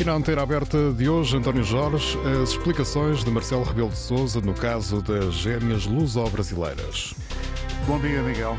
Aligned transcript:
E 0.00 0.04
na 0.04 0.14
antena 0.14 0.40
aberta 0.40 0.94
de 0.94 1.10
hoje, 1.10 1.36
António 1.36 1.62
Jorge, 1.62 2.16
as 2.42 2.52
explicações 2.52 3.22
de 3.22 3.30
Marcelo 3.30 3.64
Rebelo 3.64 3.90
de 3.90 3.98
Sousa 3.98 4.40
no 4.40 4.54
caso 4.54 5.02
das 5.02 5.34
gêmeas 5.34 5.84
luso-brasileiras. 5.84 7.14
Bom 7.86 8.00
dia, 8.00 8.22
Miguel. 8.22 8.56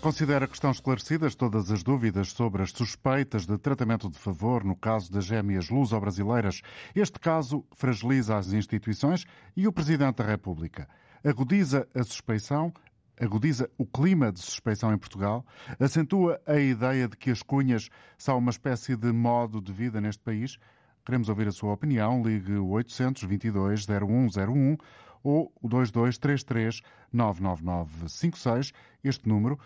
Considera 0.00 0.48
que 0.48 0.54
estão 0.54 0.72
esclarecidas 0.72 1.36
todas 1.36 1.70
as 1.70 1.84
dúvidas 1.84 2.32
sobre 2.32 2.64
as 2.64 2.72
suspeitas 2.72 3.46
de 3.46 3.56
tratamento 3.58 4.10
de 4.10 4.18
favor 4.18 4.64
no 4.64 4.74
caso 4.74 5.12
das 5.12 5.24
gêmeas 5.24 5.70
luso-brasileiras. 5.70 6.62
Este 6.96 7.20
caso 7.20 7.64
fragiliza 7.76 8.36
as 8.36 8.52
instituições 8.52 9.24
e 9.56 9.68
o 9.68 9.72
Presidente 9.72 10.16
da 10.16 10.24
República. 10.24 10.88
Agudiza 11.24 11.86
a 11.94 12.02
suspeição, 12.02 12.74
agudiza 13.20 13.70
o 13.78 13.86
clima 13.86 14.30
de 14.30 14.40
suspeição 14.40 14.92
em 14.92 14.98
Portugal, 14.98 15.44
acentua 15.80 16.40
a 16.46 16.58
ideia 16.58 17.08
de 17.08 17.16
que 17.16 17.30
as 17.30 17.42
cunhas 17.42 17.88
são 18.18 18.38
uma 18.38 18.50
espécie 18.50 18.96
de 18.96 19.12
modo 19.12 19.60
de 19.60 19.72
vida 19.72 20.00
neste 20.00 20.22
país. 20.22 20.58
Queremos 21.04 21.28
ouvir 21.28 21.48
a 21.48 21.52
sua 21.52 21.72
opinião. 21.72 22.22
Ligue 22.22 22.54
o 22.54 22.68
822 22.68 23.86
0101 23.86 24.76
ou 25.22 25.52
o 25.60 25.68
2233 25.68 26.82
99956. 27.12 28.72
Este 29.02 29.28
número 29.28 29.58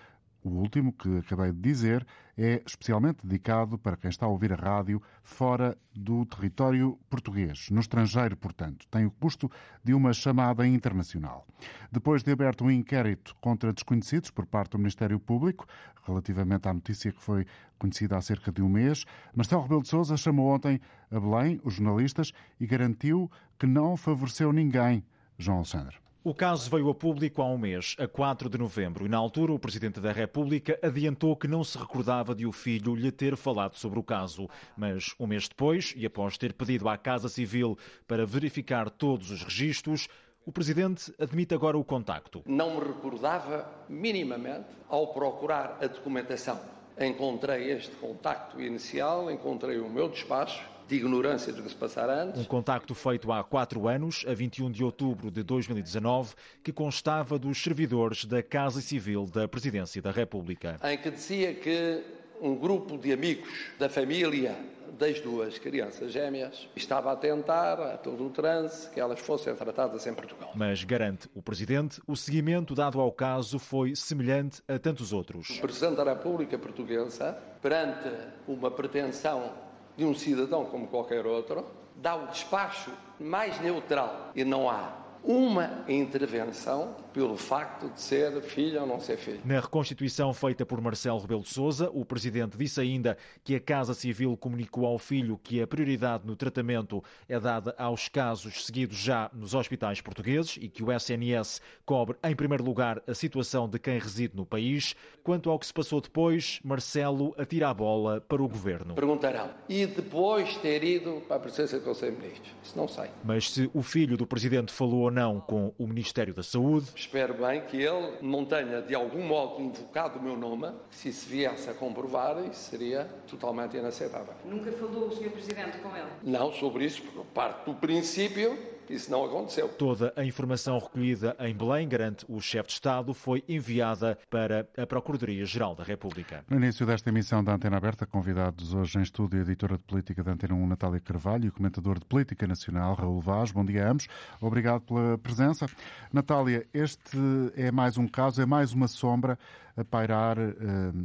o 0.42 0.50
último, 0.50 0.92
que 0.92 1.18
acabei 1.18 1.52
de 1.52 1.60
dizer, 1.60 2.06
é 2.36 2.62
especialmente 2.64 3.26
dedicado 3.26 3.78
para 3.78 3.96
quem 3.96 4.08
está 4.08 4.26
a 4.26 4.28
ouvir 4.28 4.52
a 4.52 4.56
rádio 4.56 5.02
fora 5.22 5.76
do 5.94 6.24
território 6.24 6.98
português, 7.10 7.68
no 7.70 7.80
estrangeiro, 7.80 8.36
portanto. 8.36 8.86
Tem 8.90 9.04
o 9.04 9.10
custo 9.10 9.50
de 9.84 9.92
uma 9.92 10.12
chamada 10.12 10.66
internacional. 10.66 11.46
Depois 11.92 12.22
de 12.22 12.32
aberto 12.32 12.64
um 12.64 12.70
inquérito 12.70 13.36
contra 13.40 13.72
desconhecidos 13.72 14.30
por 14.30 14.46
parte 14.46 14.72
do 14.72 14.78
Ministério 14.78 15.20
Público, 15.20 15.66
relativamente 16.06 16.68
à 16.68 16.72
notícia 16.72 17.12
que 17.12 17.20
foi 17.20 17.46
conhecida 17.78 18.16
há 18.16 18.20
cerca 18.22 18.50
de 18.50 18.62
um 18.62 18.68
mês, 18.68 19.04
Marcelo 19.34 19.62
Rebelo 19.62 19.82
de 19.82 19.88
Sousa 19.88 20.16
chamou 20.16 20.54
ontem 20.54 20.80
a 21.10 21.20
Belém 21.20 21.60
os 21.62 21.74
jornalistas 21.74 22.32
e 22.58 22.66
garantiu 22.66 23.30
que 23.58 23.66
não 23.66 23.96
favoreceu 23.96 24.52
ninguém. 24.52 25.04
João 25.38 25.58
Alexandre. 25.58 25.96
O 26.22 26.34
caso 26.34 26.68
veio 26.68 26.90
a 26.90 26.94
público 26.94 27.40
há 27.40 27.46
um 27.46 27.56
mês, 27.56 27.96
a 27.98 28.06
4 28.06 28.50
de 28.50 28.58
novembro, 28.58 29.06
e 29.06 29.08
na 29.08 29.16
altura 29.16 29.54
o 29.54 29.58
Presidente 29.58 30.00
da 30.00 30.12
República 30.12 30.78
adiantou 30.82 31.34
que 31.34 31.48
não 31.48 31.64
se 31.64 31.78
recordava 31.78 32.34
de 32.34 32.44
o 32.44 32.52
filho 32.52 32.94
lhe 32.94 33.10
ter 33.10 33.38
falado 33.38 33.76
sobre 33.76 33.98
o 33.98 34.02
caso. 34.02 34.46
Mas 34.76 35.14
um 35.18 35.26
mês 35.26 35.48
depois, 35.48 35.94
e 35.96 36.04
após 36.04 36.36
ter 36.36 36.52
pedido 36.52 36.90
à 36.90 36.98
Casa 36.98 37.26
Civil 37.30 37.78
para 38.06 38.26
verificar 38.26 38.90
todos 38.90 39.30
os 39.30 39.42
registros, 39.42 40.08
o 40.44 40.52
Presidente 40.52 41.10
admite 41.18 41.54
agora 41.54 41.78
o 41.78 41.84
contacto. 41.84 42.42
Não 42.44 42.78
me 42.78 42.86
recordava 42.86 43.66
minimamente, 43.88 44.68
ao 44.90 45.14
procurar 45.14 45.78
a 45.80 45.86
documentação, 45.86 46.60
encontrei 47.00 47.70
este 47.72 47.96
contacto 47.96 48.60
inicial, 48.60 49.30
encontrei 49.30 49.78
o 49.78 49.88
meu 49.88 50.10
despacho 50.10 50.68
de 50.90 50.96
ignorância 50.96 51.52
do 51.52 51.62
que 51.62 51.68
se 51.68 51.76
passara 51.76 52.24
antes. 52.24 52.40
Um 52.40 52.44
contacto 52.44 52.96
feito 52.96 53.30
há 53.30 53.44
quatro 53.44 53.86
anos, 53.86 54.24
a 54.26 54.34
21 54.34 54.72
de 54.72 54.82
outubro 54.82 55.30
de 55.30 55.44
2019, 55.44 56.34
que 56.64 56.72
constava 56.72 57.38
dos 57.38 57.62
servidores 57.62 58.24
da 58.24 58.42
Casa 58.42 58.80
Civil 58.80 59.24
da 59.26 59.46
Presidência 59.46 60.02
da 60.02 60.10
República. 60.10 60.80
Em 60.82 60.98
que 60.98 61.08
dizia 61.12 61.54
que 61.54 62.02
um 62.42 62.56
grupo 62.56 62.98
de 62.98 63.12
amigos 63.12 63.70
da 63.78 63.88
família 63.88 64.56
das 64.98 65.20
duas 65.20 65.58
crianças 65.58 66.10
gêmeas 66.10 66.68
estava 66.74 67.12
a 67.12 67.16
tentar, 67.16 67.80
a 67.80 67.96
todo 67.96 68.26
o 68.26 68.30
transe, 68.30 68.90
que 68.90 68.98
elas 68.98 69.20
fossem 69.20 69.54
tratadas 69.54 70.04
em 70.08 70.12
Portugal. 70.12 70.50
Mas 70.56 70.82
garante 70.82 71.28
o 71.32 71.40
Presidente, 71.40 72.00
o 72.04 72.16
seguimento 72.16 72.74
dado 72.74 73.00
ao 73.00 73.12
caso 73.12 73.60
foi 73.60 73.94
semelhante 73.94 74.60
a 74.66 74.76
tantos 74.76 75.12
outros. 75.12 75.50
O 75.50 75.60
Presidente 75.60 75.96
da 75.96 76.04
República 76.04 76.58
Portuguesa, 76.58 77.38
perante 77.62 78.10
uma 78.48 78.72
pretensão 78.72 79.69
de 79.96 80.04
um 80.04 80.14
cidadão 80.14 80.64
como 80.64 80.86
qualquer 80.86 81.26
outro, 81.26 81.64
dá 81.96 82.14
o 82.16 82.26
despacho 82.28 82.90
mais 83.18 83.60
neutral. 83.60 84.30
E 84.34 84.44
não 84.44 84.68
há 84.68 84.99
uma 85.22 85.84
intervenção 85.88 86.94
pelo 87.12 87.36
facto 87.36 87.88
de 87.90 88.00
ser 88.00 88.40
filho 88.42 88.80
ou 88.80 88.86
não 88.86 89.00
ser 89.00 89.16
filho. 89.16 89.40
Na 89.44 89.60
reconstituição 89.60 90.32
feita 90.32 90.64
por 90.64 90.80
Marcelo 90.80 91.18
Rebelo 91.18 91.42
de 91.42 91.48
Sousa, 91.48 91.90
o 91.92 92.04
presidente 92.04 92.56
disse 92.56 92.80
ainda 92.80 93.16
que 93.42 93.54
a 93.54 93.60
Casa 93.60 93.94
Civil 93.94 94.36
comunicou 94.36 94.86
ao 94.86 94.98
filho 94.98 95.38
que 95.42 95.60
a 95.60 95.66
prioridade 95.66 96.26
no 96.26 96.36
tratamento 96.36 97.02
é 97.28 97.38
dada 97.38 97.74
aos 97.76 98.08
casos 98.08 98.64
seguidos 98.64 98.96
já 98.96 99.30
nos 99.32 99.54
hospitais 99.54 100.00
portugueses 100.00 100.56
e 100.60 100.68
que 100.68 100.82
o 100.82 100.92
SNS 100.92 101.60
cobre 101.84 102.16
em 102.22 102.34
primeiro 102.34 102.64
lugar 102.64 103.02
a 103.06 103.14
situação 103.14 103.68
de 103.68 103.78
quem 103.78 103.98
reside 103.98 104.36
no 104.36 104.46
país. 104.46 104.94
Quanto 105.22 105.50
ao 105.50 105.58
que 105.58 105.66
se 105.66 105.72
passou 105.72 106.00
depois, 106.00 106.60
Marcelo 106.64 107.34
atira 107.36 107.68
a 107.68 107.74
bola 107.74 108.20
para 108.20 108.42
o 108.42 108.48
governo. 108.48 108.94
Perguntarão, 108.94 109.50
e 109.68 109.86
depois 109.86 110.56
ter 110.58 110.82
ido 110.84 111.22
para 111.26 111.36
a 111.36 111.40
presença 111.40 111.78
do 111.78 111.84
Conselho 111.84 112.16
de 112.16 112.22
Ministros? 112.22 112.54
Isso 112.62 112.76
não 112.76 112.88
sei. 112.88 113.10
Mas 113.24 113.50
se 113.50 113.70
o 113.74 113.82
filho 113.82 114.16
do 114.16 114.26
presidente 114.26 114.72
falou 114.72 115.09
ou 115.10 115.12
não 115.12 115.40
com 115.40 115.74
o 115.76 115.86
Ministério 115.86 116.32
da 116.32 116.42
Saúde. 116.42 116.86
Espero 116.94 117.34
bem 117.34 117.60
que 117.62 117.76
ele 117.76 118.14
não 118.22 118.44
tenha 118.44 118.80
de 118.80 118.94
algum 118.94 119.22
modo 119.26 119.60
invocado 119.60 120.18
o 120.18 120.22
meu 120.22 120.36
nome, 120.36 120.72
se 120.90 121.08
isso 121.08 121.28
viesse 121.28 121.68
a 121.68 121.74
comprovar, 121.74 122.38
isso 122.50 122.70
seria 122.70 123.04
totalmente 123.28 123.76
inaceitável. 123.76 124.32
Nunca 124.44 124.70
falou 124.72 125.08
o 125.08 125.10
Sr. 125.10 125.30
Presidente 125.30 125.78
com 125.78 125.94
ele? 125.96 126.06
Não 126.22 126.52
sobre 126.52 126.84
isso, 126.84 127.02
porque 127.02 127.20
parte 127.34 127.64
do 127.64 127.74
princípio 127.74 128.56
isso 128.90 129.10
não 129.10 129.24
aconteceu. 129.24 129.68
Toda 129.68 130.12
a 130.16 130.24
informação 130.24 130.78
recolhida 130.78 131.36
em 131.38 131.54
Belém, 131.54 131.88
garante 131.88 132.26
o 132.28 132.40
chefe 132.40 132.68
de 132.68 132.74
Estado, 132.74 133.14
foi 133.14 133.44
enviada 133.48 134.18
para 134.28 134.68
a 134.76 134.86
Procuradoria-Geral 134.86 135.74
da 135.74 135.84
República. 135.84 136.44
No 136.48 136.56
início 136.56 136.84
desta 136.84 137.08
emissão 137.08 137.42
da 137.42 137.54
Antena 137.54 137.76
Aberta, 137.76 138.04
convidados 138.04 138.74
hoje 138.74 138.98
em 138.98 139.02
estúdio 139.02 139.38
a 139.38 139.42
editora 139.42 139.78
de 139.78 139.84
política 139.84 140.24
da 140.24 140.32
Antena 140.32 140.54
1, 140.54 140.66
Natália 140.66 141.00
Carvalho, 141.00 141.46
e 141.46 141.48
o 141.48 141.52
comentador 141.52 141.98
de 141.98 142.04
política 142.04 142.46
nacional, 142.46 142.94
Raul 142.94 143.20
Vaz. 143.20 143.52
Bom 143.52 143.64
dia 143.64 143.86
a 143.86 143.90
ambos. 143.90 144.08
Obrigado 144.40 144.82
pela 144.82 145.16
presença. 145.18 145.66
Natália, 146.12 146.66
este 146.74 147.18
é 147.54 147.70
mais 147.70 147.96
um 147.96 148.08
caso, 148.08 148.42
é 148.42 148.46
mais 148.46 148.72
uma 148.72 148.88
sombra 148.88 149.38
a 149.76 149.84
pairar 149.84 150.36
uh, 150.38 150.52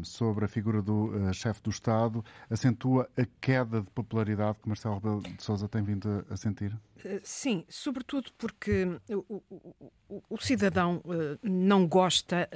sobre 0.04 0.46
a 0.46 0.48
figura 0.48 0.82
do 0.82 1.08
uh, 1.08 1.34
chefe 1.34 1.62
do 1.62 1.70
Estado, 1.70 2.24
acentua 2.50 3.08
a 3.18 3.26
queda 3.40 3.82
de 3.82 3.90
popularidade 3.92 4.58
que 4.62 4.68
Marcelo 4.68 4.96
Rebelo 4.96 5.22
de 5.22 5.44
Sousa 5.44 5.68
tem 5.68 5.84
vindo 5.84 6.26
a 6.30 6.36
sentir? 6.36 6.76
Eh, 7.06 7.22
sim, 7.24 7.64
sobretudo 7.70 8.32
porque 8.36 9.00
o, 9.10 9.24
o, 9.30 9.76
o, 10.10 10.24
o 10.28 10.38
cidadão 10.42 11.04
uh, 11.06 11.38
não 11.44 11.88
gosta 11.88 12.50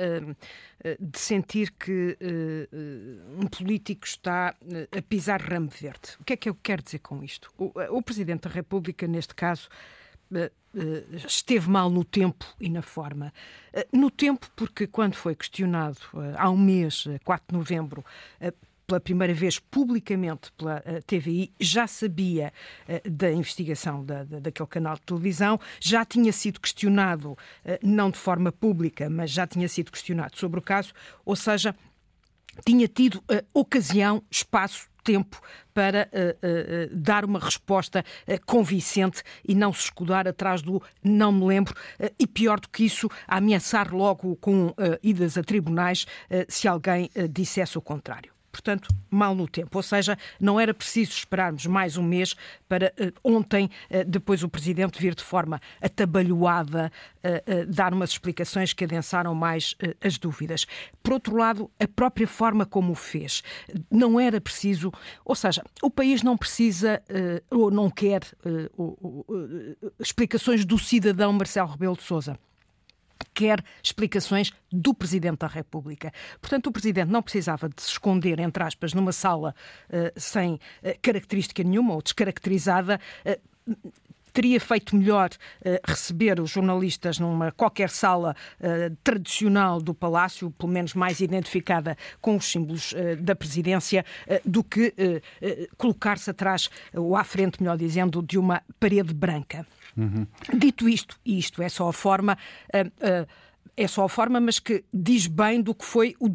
de 0.99 1.19
sentir 1.19 1.71
que 1.71 2.17
um 3.37 3.47
político 3.47 4.05
está 4.05 4.55
a 4.95 5.01
pisar 5.01 5.41
ramo 5.41 5.69
verde. 5.69 6.15
O 6.19 6.23
que 6.23 6.33
é 6.33 6.37
que 6.37 6.49
eu 6.49 6.55
quero 6.55 6.81
dizer 6.81 6.99
com 6.99 7.23
isto? 7.23 7.51
o 7.57 8.01
Presidente 8.01 8.47
da 8.47 8.49
República, 8.49 9.07
neste 9.07 9.35
caso, 9.35 9.69
esteve 11.27 11.69
mal 11.69 11.89
no 11.89 12.03
tempo 12.03 12.45
e 12.59 12.69
na 12.69 12.81
forma. 12.81 13.33
No 13.91 14.09
tempo, 14.09 14.49
porque 14.55 14.87
quando 14.87 15.15
foi 15.15 15.35
questionado 15.35 15.99
há 16.37 16.49
um 16.49 16.57
mês, 16.57 17.05
4 17.23 17.45
de 17.49 17.57
novembro, 17.57 18.05
pela 18.89 18.99
primeira 18.99 19.33
vez 19.35 19.59
publicamente 19.59 20.51
pela 20.57 20.81
TVI, 21.05 21.53
já 21.59 21.85
sabia 21.85 22.51
da 23.07 23.31
investigação 23.31 24.03
da, 24.03 24.23
da, 24.23 24.39
daquele 24.39 24.67
canal 24.67 24.95
de 24.95 25.01
televisão, 25.01 25.59
já 25.79 26.03
tinha 26.03 26.33
sido 26.33 26.59
questionado, 26.59 27.37
não 27.83 28.09
de 28.09 28.17
forma 28.17 28.51
pública, 28.51 29.07
mas 29.07 29.29
já 29.29 29.45
tinha 29.45 29.69
sido 29.69 29.91
questionado 29.91 30.35
sobre 30.35 30.59
o 30.59 30.63
caso, 30.63 30.91
ou 31.23 31.35
seja, 31.35 31.75
tinha 32.65 32.87
tido 32.87 33.23
ocasião, 33.53 34.23
espaço 34.31 34.89
tempo 35.03 35.41
para 35.73 36.09
uh, 36.13 36.93
uh, 36.93 36.95
dar 36.95 37.25
uma 37.25 37.39
resposta 37.39 38.03
uh, 38.27 38.45
convincente 38.45 39.23
e 39.47 39.55
não 39.55 39.73
se 39.73 39.85
escudar 39.85 40.27
atrás 40.27 40.61
do 40.61 40.81
não 41.03 41.31
me 41.31 41.45
lembro 41.45 41.73
e 42.19 42.27
pior 42.27 42.59
do 42.59 42.69
que 42.69 42.85
isso, 42.85 43.09
ameaçar 43.27 43.93
logo 43.93 44.35
com 44.37 44.73
idas 45.01 45.37
a 45.37 45.43
tribunais 45.43 46.05
se 46.47 46.67
alguém 46.67 47.09
dissesse 47.29 47.77
o 47.77 47.81
contrário 47.81 48.38
portanto, 48.51 48.89
mal 49.09 49.35
no 49.35 49.47
tempo. 49.47 49.77
Ou 49.77 49.83
seja, 49.83 50.17
não 50.39 50.59
era 50.59 50.73
preciso 50.73 51.11
esperarmos 51.11 51.65
mais 51.65 51.97
um 51.97 52.03
mês 52.03 52.35
para 52.67 52.93
uh, 52.99 53.13
ontem, 53.23 53.69
uh, 53.89 54.03
depois 54.05 54.43
o 54.43 54.49
Presidente 54.49 54.99
vir 54.99 55.15
de 55.15 55.23
forma 55.23 55.61
atabalhoada, 55.81 56.91
uh, 57.23 57.65
dar 57.67 57.93
umas 57.93 58.11
explicações 58.11 58.73
que 58.73 58.83
adensaram 58.83 59.33
mais 59.33 59.75
as 60.03 60.17
dúvidas. 60.17 60.65
Por 61.01 61.13
outro 61.13 61.35
lado, 61.35 61.69
a 61.79 61.87
própria 61.87 62.27
forma 62.27 62.65
como 62.65 62.91
o 62.93 62.95
fez. 62.95 63.43
Não 63.89 64.19
era 64.19 64.41
preciso, 64.41 64.91
ou 65.23 65.35
seja, 65.35 65.63
o 65.81 65.89
país 65.89 66.23
não 66.23 66.37
precisa 66.37 67.01
ou 67.49 67.71
não 67.71 67.89
quer 67.89 68.21
explicações 69.99 70.65
do 70.65 70.77
cidadão 70.77 71.33
Marcelo 71.33 71.69
Rebelo 71.69 71.95
de 71.95 72.03
Sousa 72.03 72.37
quer 73.33 73.63
explicações 73.81 74.51
do 74.71 74.93
Presidente 74.93 75.39
da 75.39 75.47
República. 75.47 76.11
Portanto, 76.41 76.67
o 76.67 76.71
Presidente 76.71 77.09
não 77.09 77.21
precisava 77.21 77.69
de 77.69 77.81
se 77.81 77.89
esconder, 77.89 78.39
entre 78.39 78.63
aspas, 78.63 78.93
numa 78.93 79.11
sala 79.11 79.55
uh, 79.89 80.19
sem 80.19 80.53
uh, 80.53 80.59
característica 81.01 81.63
nenhuma 81.63 81.93
ou 81.93 82.01
descaracterizada. 82.01 82.99
Uh, 83.25 83.91
teria 84.31 84.59
feito 84.59 84.95
melhor 84.95 85.29
receber 85.83 86.39
os 86.39 86.51
jornalistas 86.51 87.17
numa 87.17 87.51
qualquer 87.51 87.89
sala 87.89 88.35
tradicional 89.03 89.81
do 89.81 89.93
Palácio, 89.93 90.51
pelo 90.51 90.71
menos 90.71 90.93
mais 90.93 91.19
identificada 91.19 91.97
com 92.21 92.37
os 92.37 92.45
símbolos 92.45 92.93
da 93.19 93.35
presidência, 93.35 94.05
do 94.45 94.63
que 94.63 94.93
colocar-se 95.77 96.29
atrás 96.29 96.69
ou 96.93 97.17
à 97.17 97.23
frente, 97.23 97.61
melhor 97.61 97.75
dizendo, 97.75 98.21
de 98.21 98.37
uma 98.37 98.61
parede 98.79 99.15
branca. 99.15 99.65
Uhum. 99.99 100.27
Dito 100.57 100.87
isto, 100.87 101.19
e 101.25 101.37
isto 101.37 101.61
é 101.61 101.69
só 101.69 101.89
a 101.89 101.93
forma 101.93 102.37
é 103.79 103.87
só 103.87 104.03
a 104.03 104.09
forma, 104.09 104.41
mas 104.41 104.59
que 104.59 104.83
diz 104.93 105.25
bem 105.25 105.61
do 105.61 105.73
que 105.73 105.85
foi 105.85 106.13
o, 106.19 106.29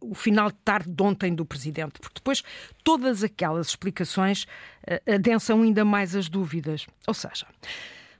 o, 0.00 0.14
final 0.14 0.48
de 0.48 0.56
tarde 0.64 0.88
de 0.88 1.02
ontem 1.02 1.34
do 1.34 1.44
Presidente, 1.44 1.98
porque 1.98 2.20
depois 2.20 2.44
todas 2.84 3.24
aquelas 3.24 3.66
explicações 3.68 4.44
uh, 4.44 5.14
adensam 5.14 5.62
ainda 5.62 5.84
mais 5.84 6.14
as 6.14 6.28
dúvidas. 6.28 6.86
Ou 7.04 7.14
seja, 7.14 7.46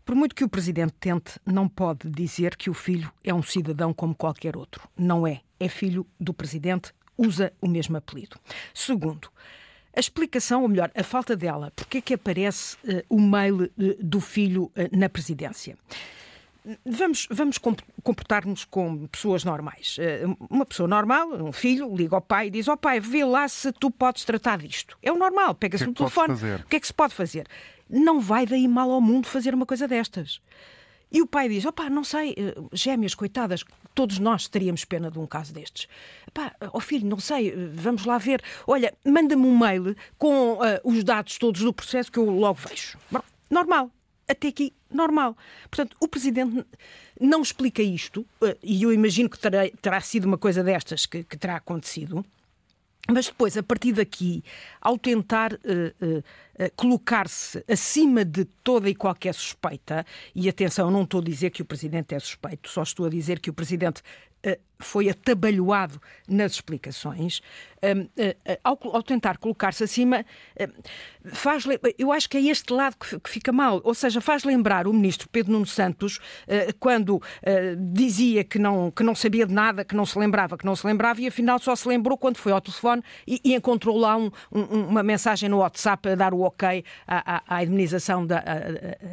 por 0.05 0.17
muito 0.17 0.35
que 0.35 0.43
o 0.43 0.49
Presidente 0.49 0.93
tente, 0.99 1.39
não 1.47 1.69
pode 1.69 2.11
dizer 2.11 2.57
que 2.57 2.69
o 2.69 2.75
filho 2.75 3.13
é 3.23 3.33
um 3.33 3.43
cidadão 3.43 3.95
como 3.95 4.13
qualquer 4.13 4.57
outro. 4.57 4.89
Não 4.97 5.25
é. 5.25 5.41
É 5.61 5.69
filho 5.69 6.05
do 6.19 6.35
Presidente, 6.35 6.93
usa 7.17 7.53
o 7.61 7.69
mesmo 7.69 7.97
apelido. 7.97 8.37
Segundo, 8.75 9.31
a 9.94 10.00
explicação, 10.00 10.62
ou 10.62 10.69
melhor, 10.69 10.90
a 10.94 11.02
falta 11.02 11.37
dela, 11.37 11.73
porque 11.75 11.99
é 11.99 12.00
que 12.00 12.14
aparece 12.14 12.76
uh, 12.76 13.02
o 13.08 13.20
mail 13.20 13.64
uh, 13.64 13.70
do 14.00 14.20
filho 14.20 14.64
uh, 14.64 14.96
na 14.96 15.08
presidência? 15.08 15.76
Vamos, 16.85 17.26
vamos 17.31 17.56
comportar-nos 18.02 18.64
como 18.67 19.08
pessoas 19.08 19.43
normais. 19.43 19.96
Uma 20.50 20.67
pessoa 20.67 20.87
normal, 20.87 21.32
um 21.32 21.52
filho, 21.52 21.96
liga 21.96 22.14
ao 22.14 22.20
pai 22.20 22.49
e 22.49 22.50
diz: 22.50 22.69
Ó 22.69 22.75
oh, 22.75 22.76
pai, 22.76 23.00
vê 23.00 23.25
lá 23.25 23.49
se 23.49 23.73
tu 23.73 23.90
podes 23.90 24.23
tratar 24.23 24.58
disto. 24.58 24.99
É 25.02 25.11
o 25.11 25.17
normal, 25.17 25.55
pega-se 25.55 25.87
no 25.87 25.93
é 25.93 25.94
telefone. 25.94 26.35
O 26.35 26.67
que 26.69 26.76
é 26.76 26.81
que 26.81 26.87
se 26.87 26.93
pode 26.93 27.14
fazer? 27.14 27.46
Não 27.88 28.20
vai 28.20 28.44
daí 28.44 28.69
mal 28.69 28.90
ao 28.90 29.00
mundo 29.00 29.26
fazer 29.26 29.55
uma 29.55 29.64
coisa 29.64 29.88
destas. 29.88 30.43
E 31.11 31.23
o 31.23 31.27
pai 31.27 31.49
diz: 31.49 31.65
opá, 31.65 31.89
não 31.89 32.05
sei, 32.05 32.35
eh, 32.37 32.55
gêmeas, 32.73 33.15
coitadas, 33.15 33.65
todos 33.95 34.19
nós 34.19 34.47
teríamos 34.49 34.85
pena 34.85 35.11
de 35.11 35.19
um 35.19 35.27
caso 35.27 35.53
destes. 35.53 35.89
Pá, 36.33 36.55
ó 36.61 36.71
oh 36.75 36.81
filho, 36.81 37.07
não 37.07 37.19
sei, 37.19 37.51
eh, 37.51 37.55
vamos 37.73 38.05
lá 38.05 38.19
ver. 38.19 38.43
Olha, 38.67 38.93
manda-me 39.05 39.47
um 39.47 39.59
mail 39.59 39.97
com 40.17 40.55
uh, 40.55 40.59
os 40.85 41.03
dados 41.03 41.39
todos 41.39 41.63
do 41.63 41.73
processo 41.73 42.13
que 42.13 42.19
eu 42.19 42.29
logo 42.29 42.59
vejo. 42.69 42.99
Normal 43.51 43.91
até 44.29 44.49
aqui 44.49 44.75
normal. 44.91 45.37
Portanto, 45.71 45.97
o 45.99 46.07
Presidente 46.07 46.65
não 47.19 47.41
explica 47.41 47.83
isto, 47.83 48.27
e 48.63 48.83
eu 48.83 48.93
imagino 48.93 49.31
que 49.31 49.39
terá, 49.39 49.69
terá 49.81 50.01
sido 50.03 50.27
uma 50.27 50.37
coisa 50.37 50.63
destas 50.63 51.07
que, 51.07 51.25
que 51.25 51.37
terá 51.37 51.57
acontecido. 51.57 52.25
Mas 53.11 53.27
depois, 53.27 53.57
a 53.57 53.63
partir 53.63 53.93
daqui, 53.93 54.45
ao 54.83 54.99
tentar 54.99 55.55
uh, 55.55 55.57
uh, 55.57 56.23
colocar-se 56.77 57.65
acima 57.69 58.25
de 58.25 58.45
toda 58.45 58.89
e 58.89 58.95
qualquer 58.95 59.35
suspeita, 59.35 60.05
e 60.35 60.49
atenção, 60.49 60.91
não 60.91 61.03
estou 61.03 61.21
a 61.21 61.25
dizer 61.25 61.51
que 61.51 61.63
o 61.63 61.65
Presidente 61.65 62.15
é 62.15 62.19
suspeito, 62.19 62.69
só 62.69 62.83
estou 62.83 63.07
a 63.07 63.11
dizer 63.11 63.41
que 63.41 63.51
o 63.51 63.53
Presidente 63.53 64.03
foi 64.81 65.09
atabalhoado 65.09 66.01
nas 66.29 66.53
explicações, 66.53 67.41
ao, 68.63 68.79
ao 68.95 69.03
tentar 69.03 69.39
colocar-se 69.39 69.83
acima, 69.83 70.25
faz, 71.25 71.65
eu 71.99 72.13
acho 72.13 72.29
que 72.29 72.37
é 72.37 72.43
este 72.43 72.73
lado 72.73 72.97
que, 72.97 73.29
fica 73.29 73.53
mal. 73.53 73.81
Ou 73.83 73.95
seja, 73.95 74.21
faz 74.21 74.45
lembrar 74.45 74.87
o 74.87 74.93
ministro 74.93 75.29
Pedro 75.29 75.53
Nuno 75.53 75.67
Santos 75.67 76.21
quando 76.79 77.21
dizia 77.93 78.45
que 78.45 78.59
não, 78.59 78.91
que 78.91 79.03
não 79.03 79.15
sabia 79.15 79.47
de 79.47 79.53
nada, 79.53 79.85
que 79.85 79.97
não 79.97 80.07
se 80.07 80.19
lembrava, 80.19 80.57
que 80.57 80.65
não 80.65 80.77
se 80.77 80.87
lembrava, 80.87 81.21
e 81.21 81.27
afinal 81.27 81.59
só 81.59 81.75
se 81.75 81.89
lembrou 81.89 82.17
quando 82.17 82.37
foi 82.37 82.53
ao 82.53 82.61
telefone 82.61 83.03
e, 83.27 83.55
encontrou 83.55 83.99
lá 83.99 84.17
um, 84.17 84.31
uma 84.53 85.03
mensagem 85.03 85.49
no 85.49 85.59
WhatsApp 85.59 86.11
a 86.11 86.15
dar 86.15 86.33
o 86.33 86.39
ok 86.49 86.85
à, 87.06 87.37
à, 87.37 87.56
à 87.56 87.62
indemnização 87.62 88.27
da 88.27 88.43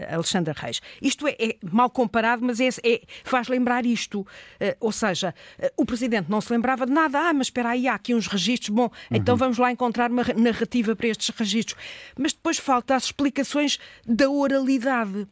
Alexandra 0.10 0.54
Reis. 0.58 0.82
Isto 1.02 1.28
é, 1.28 1.36
é, 1.40 1.58
mal 1.64 1.90
comparado, 1.90 2.44
mas 2.46 2.60
é, 2.60 2.70
é 2.84 3.02
faz 3.24 3.48
lembrar 3.48 3.86
isto. 3.86 4.26
ou 4.80 4.92
seja, 4.92 5.34
eh, 5.60 5.72
o 5.78 5.86
Presidente 5.86 6.30
não 6.30 6.42
se 6.42 6.52
lembrava 6.52 6.86
de 6.86 6.92
nada. 6.92 7.20
Ah, 7.20 7.34
mas 7.34 7.48
espera 7.48 7.70
aí, 7.70 7.88
há 7.88 7.96
aqui 7.96 8.14
uns 8.14 8.28
registros. 8.28 8.70
Bom, 8.70 8.86
então 8.86 8.96
uhum. 9.12 9.18
então 9.18 9.38
vamos 9.38 9.58
lá 9.58 9.72
encontrar 9.72 10.12
uma 10.12 10.24
narrativa 10.36 10.96
para 10.96 11.08
estes 11.08 11.30
registros. 11.36 11.78
Mas 12.18 12.34
depois 12.34 12.58
falta 12.58 12.96
as 12.96 13.06
explicações 13.06 13.80
da 14.06 14.30
oralidade. 14.30 15.28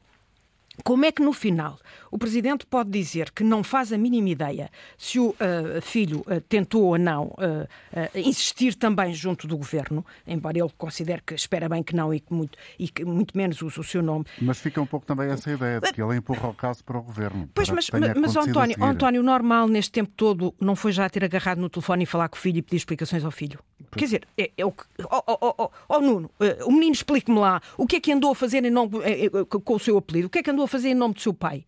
Como 0.83 1.05
é 1.05 1.11
que 1.11 1.21
no 1.21 1.33
final 1.33 1.79
o 2.13 2.17
Presidente 2.19 2.63
pode 2.67 2.91
dizer 2.91 3.31
que 3.31 3.43
não 3.43 3.63
faz 3.63 3.91
a 3.91 3.97
mínima 3.97 4.29
ideia 4.29 4.69
se 4.99 5.17
o 5.17 5.29
uh, 5.29 5.81
filho 5.81 6.19
uh, 6.19 6.39
tentou 6.41 6.83
ou 6.83 6.97
não 6.99 7.33
uh, 7.39 7.67
insistir 8.13 8.75
também 8.75 9.15
junto 9.15 9.47
do 9.47 9.57
Governo, 9.57 10.05
embora 10.27 10.59
ele 10.59 10.69
considere 10.77 11.23
que 11.25 11.33
espera 11.33 11.67
bem 11.67 11.81
que 11.81 11.95
não 11.95 12.13
e 12.13 12.19
que 12.19 12.31
muito, 12.31 12.55
e 12.77 12.87
que 12.87 13.03
muito 13.03 13.35
menos 13.35 13.59
use 13.63 13.79
o 13.79 13.83
seu 13.83 14.03
nome. 14.03 14.25
Mas 14.39 14.59
fica 14.59 14.79
um 14.79 14.85
pouco 14.85 15.07
também 15.07 15.27
essa 15.27 15.49
ideia 15.49 15.81
de 15.81 15.91
que 15.91 15.99
ele 15.99 16.15
empurra 16.15 16.49
o 16.49 16.53
caso 16.53 16.83
para 16.83 16.99
o 16.99 17.01
Governo. 17.01 17.49
Pois, 17.51 17.71
mas, 17.71 17.89
mas 17.89 18.35
António, 18.35 18.75
António, 18.79 19.23
normal 19.23 19.67
neste 19.67 19.91
tempo 19.91 20.11
todo 20.15 20.53
não 20.61 20.75
foi 20.75 20.91
já 20.91 21.09
ter 21.09 21.23
agarrado 21.23 21.57
no 21.57 21.67
telefone 21.67 22.03
e 22.03 22.05
falar 22.05 22.29
com 22.29 22.37
o 22.37 22.39
filho 22.39 22.59
e 22.59 22.61
pedir 22.61 22.77
explicações 22.77 23.25
ao 23.25 23.31
filho? 23.31 23.57
Pois. 23.89 23.99
Quer 23.99 24.05
dizer, 24.05 24.27
é, 24.37 24.51
é 24.55 24.63
o 24.63 24.71
que. 24.71 24.83
Oh, 25.09 25.23
oh, 25.27 25.55
oh, 25.57 25.71
oh 25.89 25.99
Nuno, 25.99 26.29
o 26.67 26.71
menino 26.71 26.93
explique-me 26.93 27.39
lá 27.39 27.59
o 27.75 27.87
que 27.87 27.95
é 27.95 27.99
que 27.99 28.11
andou 28.11 28.33
a 28.33 28.35
fazer 28.35 28.63
em 28.63 28.69
nome, 28.69 28.91
com 29.49 29.73
o 29.73 29.79
seu 29.79 29.97
apelido, 29.97 30.27
o 30.27 30.29
que 30.29 30.37
é 30.37 30.43
que 30.43 30.51
andou 30.51 30.65
a 30.65 30.67
fazer 30.67 30.89
em 30.89 30.95
nome 30.95 31.15
do 31.15 31.19
seu 31.19 31.33
pai? 31.33 31.65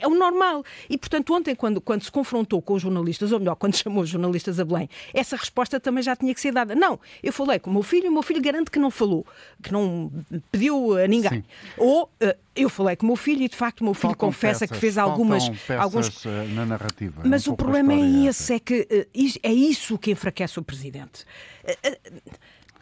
É 0.00 0.06
o 0.06 0.14
normal. 0.14 0.64
E, 0.88 0.96
portanto, 0.96 1.34
ontem, 1.34 1.54
quando, 1.54 1.80
quando 1.80 2.02
se 2.02 2.10
confrontou 2.10 2.60
com 2.60 2.74
os 2.74 2.82
jornalistas, 2.82 3.32
ou 3.32 3.38
melhor, 3.38 3.56
quando 3.56 3.74
chamou 3.76 4.02
os 4.02 4.08
jornalistas 4.08 4.60
a 4.60 4.64
Belém, 4.64 4.88
essa 5.14 5.36
resposta 5.36 5.78
também 5.80 6.02
já 6.02 6.16
tinha 6.16 6.34
que 6.34 6.40
ser 6.40 6.52
dada. 6.52 6.74
Não, 6.74 6.98
eu 7.22 7.32
falei 7.32 7.58
com 7.58 7.70
o 7.70 7.72
meu 7.72 7.82
filho 7.82 8.06
e 8.06 8.08
o 8.08 8.12
meu 8.12 8.22
filho 8.22 8.40
garante 8.40 8.70
que 8.70 8.78
não 8.78 8.90
falou, 8.90 9.26
que 9.62 9.72
não 9.72 10.10
pediu 10.50 10.96
a 10.96 11.06
ninguém. 11.06 11.30
Sim. 11.30 11.44
Ou 11.76 12.04
uh, 12.04 12.34
eu 12.54 12.68
falei 12.68 12.96
com 12.96 13.06
o 13.06 13.08
meu 13.08 13.16
filho 13.16 13.42
e, 13.42 13.48
de 13.48 13.56
facto, 13.56 13.80
o 13.80 13.84
meu 13.84 13.94
filho 13.94 14.10
faltam 14.10 14.28
confessa 14.28 14.60
peças, 14.60 14.70
que 14.70 14.80
fez 14.80 14.98
algumas. 14.98 15.44
alguns... 15.78 16.26
Eh, 16.26 16.46
na 16.54 16.66
narrativa. 16.66 17.22
Mas 17.24 17.46
um 17.46 17.52
o 17.52 17.56
problema 17.56 17.92
é 17.92 18.26
esse, 18.26 18.54
é 18.54 18.58
que 18.58 18.80
uh, 18.80 19.38
é 19.42 19.52
isso 19.52 19.98
que 19.98 20.10
enfraquece 20.10 20.58
o 20.58 20.62
presidente. 20.62 21.24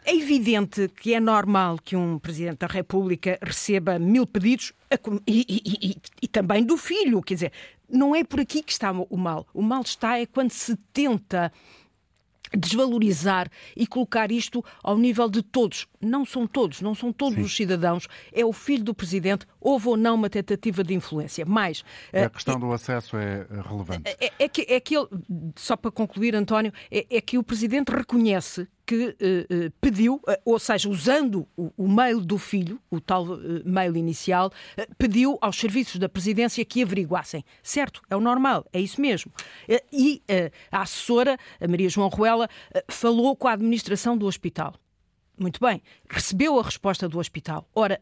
É 0.05 0.15
evidente 0.15 0.87
que 0.87 1.13
é 1.13 1.19
normal 1.19 1.77
que 1.83 1.95
um 1.95 2.17
Presidente 2.19 2.59
da 2.59 2.67
República 2.67 3.37
receba 3.41 3.99
mil 3.99 4.25
pedidos 4.25 4.73
e, 5.27 5.45
e, 5.47 5.89
e, 5.91 5.97
e, 6.21 6.27
também 6.27 6.63
do 6.63 6.77
filho. 6.77 7.21
Quer 7.21 7.33
dizer, 7.35 7.51
não 7.89 8.15
é 8.15 8.23
por 8.23 8.39
aqui 8.39 8.63
que 8.63 8.71
está 8.71 8.91
o 8.91 9.17
mal. 9.17 9.45
O 9.53 9.61
mal 9.61 9.81
está 9.81 10.19
é 10.19 10.25
quando 10.25 10.51
se 10.51 10.75
tenta 10.93 11.51
desvalorizar 12.55 13.49
e 13.75 13.85
colocar 13.85 14.31
isto 14.31 14.63
ao 14.83 14.97
nível 14.97 15.29
de 15.29 15.41
todos. 15.41 15.87
Não 16.01 16.25
são 16.25 16.47
todos, 16.47 16.81
não 16.81 16.95
são 16.95 17.11
todos 17.11 17.35
Sim. 17.35 17.41
os 17.43 17.55
cidadãos. 17.55 18.07
É 18.33 18.45
o 18.45 18.53
filho 18.53 18.83
do 18.83 18.93
presidente. 18.93 19.45
Houve 19.59 19.89
ou 19.89 19.97
não 19.97 20.15
uma 20.15 20.29
tentativa 20.29 20.83
de 20.83 20.93
influência. 20.93 21.45
Mais. 21.45 21.83
A 22.13 22.25
uh, 22.25 22.29
questão 22.29 22.59
do 22.59 22.71
acesso 22.71 23.17
é 23.17 23.45
relevante. 23.67 24.03
É, 24.19 24.31
é, 24.39 24.49
que, 24.49 24.65
é 24.67 24.79
que 24.79 24.97
ele, 24.97 25.07
só 25.55 25.75
para 25.75 25.91
concluir, 25.91 26.35
António, 26.35 26.73
é, 26.89 27.05
é 27.09 27.21
que 27.21 27.37
o 27.37 27.43
presidente 27.43 27.89
reconhece 27.89 28.67
que 28.89 29.09
uh, 29.09 29.71
pediu, 29.79 30.15
uh, 30.15 30.21
ou 30.43 30.57
seja, 30.57 30.89
usando 30.89 31.47
o, 31.55 31.71
o, 31.77 31.87
mail 31.87 32.19
do 32.19 32.39
filho, 32.39 32.81
o 32.89 32.99
tal 32.99 33.23
uh, 33.23 33.39
mail 33.63 33.95
inicial, 33.95 34.51
pediu 34.97 35.37
aos 35.41 35.57
serviços 35.57 35.99
da 35.99 36.09
presidência 36.09 36.65
que 36.65 36.81
averiguassem. 36.81 37.45
Certo, 37.61 38.01
é 38.09 38.15
o 38.15 38.19
normal, 38.19 38.65
é 38.73 38.81
isso 38.81 38.99
mesmo. 38.99 39.31
e 39.93 40.23
a 40.71 40.81
assessora, 40.81 41.37
a 41.61 41.67
Maria 41.67 41.87
João 41.87 42.07
Ruela, 42.07 42.49
falou 42.87 43.35
com 43.35 43.47
a 43.47 43.53
administração 43.53 44.17
do 44.17 44.25
hospital. 44.25 44.73
Muito 45.37 45.59
bem, 45.59 45.83
recebeu 46.09 46.59
a 46.59 46.63
resposta 46.63 47.07
do 47.07 47.19
hospital. 47.19 47.69
Ora, 47.75 48.01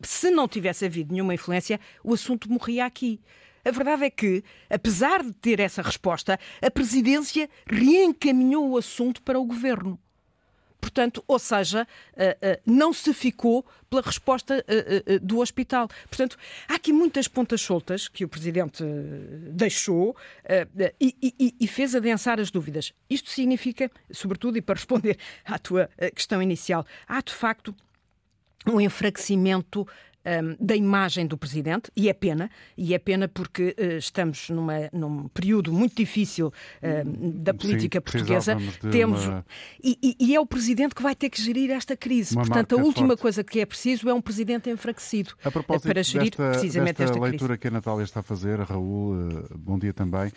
se 0.00 0.32
não 0.32 0.48
tivesse 0.48 0.84
havido 0.84 1.12
nenhuma 1.12 1.34
influência, 1.34 1.78
o 2.02 2.12
assunto 2.12 2.50
morria 2.50 2.84
aqui. 2.84 3.20
A 3.64 3.70
verdade 3.70 4.04
é 4.04 4.10
que, 4.10 4.42
apesar 4.68 5.22
de 5.22 5.32
ter 5.32 5.60
essa 5.60 5.82
resposta, 5.82 6.38
a 6.60 6.70
presidência 6.70 7.48
reencaminhou 7.66 8.70
o 8.70 8.76
assunto 8.76 9.22
para 9.22 9.38
o 9.38 9.44
governo. 9.44 9.98
Portanto, 10.82 11.22
ou 11.28 11.38
seja, 11.38 11.86
eh, 12.16 12.36
eh, 12.42 12.60
não 12.66 12.92
se 12.92 13.14
ficou 13.14 13.64
pela 13.88 14.02
resposta 14.02 14.64
eh, 14.66 15.20
do 15.20 15.38
hospital. 15.38 15.88
Portanto, 16.08 16.36
há 16.68 16.74
aqui 16.74 16.92
muitas 16.92 17.28
pontas 17.28 17.60
soltas 17.60 18.08
que 18.08 18.24
o 18.24 18.28
Presidente 18.28 18.82
deixou 19.52 20.16
e 20.98 21.66
fez 21.68 21.94
adensar 21.94 22.40
as 22.40 22.50
dúvidas. 22.50 22.92
Isto 23.08 23.30
significa, 23.30 23.88
sobretudo, 24.10 24.58
e 24.58 24.60
para 24.60 24.74
responder 24.74 25.18
à 25.46 25.56
tua 25.56 25.88
questão 26.16 26.42
inicial, 26.42 26.84
há 27.06 27.20
de 27.20 27.32
facto 27.32 27.72
um 28.66 28.80
enfraquecimento 28.80 29.86
um, 30.24 30.64
da 30.64 30.76
imagem 30.76 31.26
do 31.26 31.36
presidente, 31.36 31.90
e 31.96 32.08
é 32.08 32.12
pena, 32.12 32.50
e 32.76 32.94
é 32.94 32.98
pena 32.98 33.28
porque 33.28 33.74
uh, 33.78 33.96
estamos 33.98 34.48
numa, 34.50 34.88
num 34.92 35.28
período 35.28 35.72
muito 35.72 35.96
difícil 35.96 36.48
uh, 36.48 37.32
da 37.32 37.52
política 37.52 37.98
Sim, 37.98 38.02
portuguesa. 38.02 38.56
Temos 38.90 39.26
uma... 39.26 39.44
e, 39.82 40.16
e, 40.18 40.34
é 40.34 40.40
o 40.40 40.46
presidente 40.46 40.94
que 40.94 41.02
vai 41.02 41.14
ter 41.14 41.30
que 41.30 41.40
gerir 41.42 41.70
esta 41.70 41.96
crise. 41.96 42.34
Uma 42.34 42.44
Portanto, 42.44 42.78
a 42.78 42.82
última 42.82 43.08
forte. 43.08 43.22
coisa 43.22 43.44
que 43.44 43.60
é 43.60 43.66
preciso 43.66 44.08
é 44.08 44.14
um 44.14 44.20
presidente 44.20 44.70
enfraquecido 44.70 45.34
a 45.44 45.50
propósito 45.50 45.88
para 45.88 46.02
gerir 46.02 46.30
desta, 46.30 46.50
precisamente 46.50 46.98
desta 46.98 47.04
esta 47.04 47.20
leitura 47.20 47.56
que 47.56 47.68
a 47.68 47.70
Natália 47.70 48.04
está 48.04 48.20
a 48.20 48.22
fazer, 48.22 48.60
Raul, 48.60 49.14
uh, 49.14 49.58
bom 49.58 49.78
dia 49.78 49.92
também. 49.92 50.30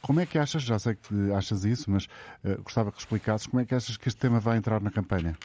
Como 0.00 0.20
é 0.20 0.26
que 0.26 0.38
achas, 0.38 0.62
já 0.62 0.78
sei 0.78 0.94
que 0.94 1.32
achas 1.32 1.66
isso, 1.66 1.90
mas 1.90 2.08
gostava 2.64 2.90
que 2.90 2.98
explicasses, 2.98 3.46
como 3.46 3.60
é 3.60 3.66
que 3.66 3.74
achas 3.74 3.98
que 3.98 4.08
este 4.08 4.18
tema 4.18 4.40
vai 4.40 4.56
entrar 4.56 4.80
na 4.80 4.90
campanha? 4.90 5.36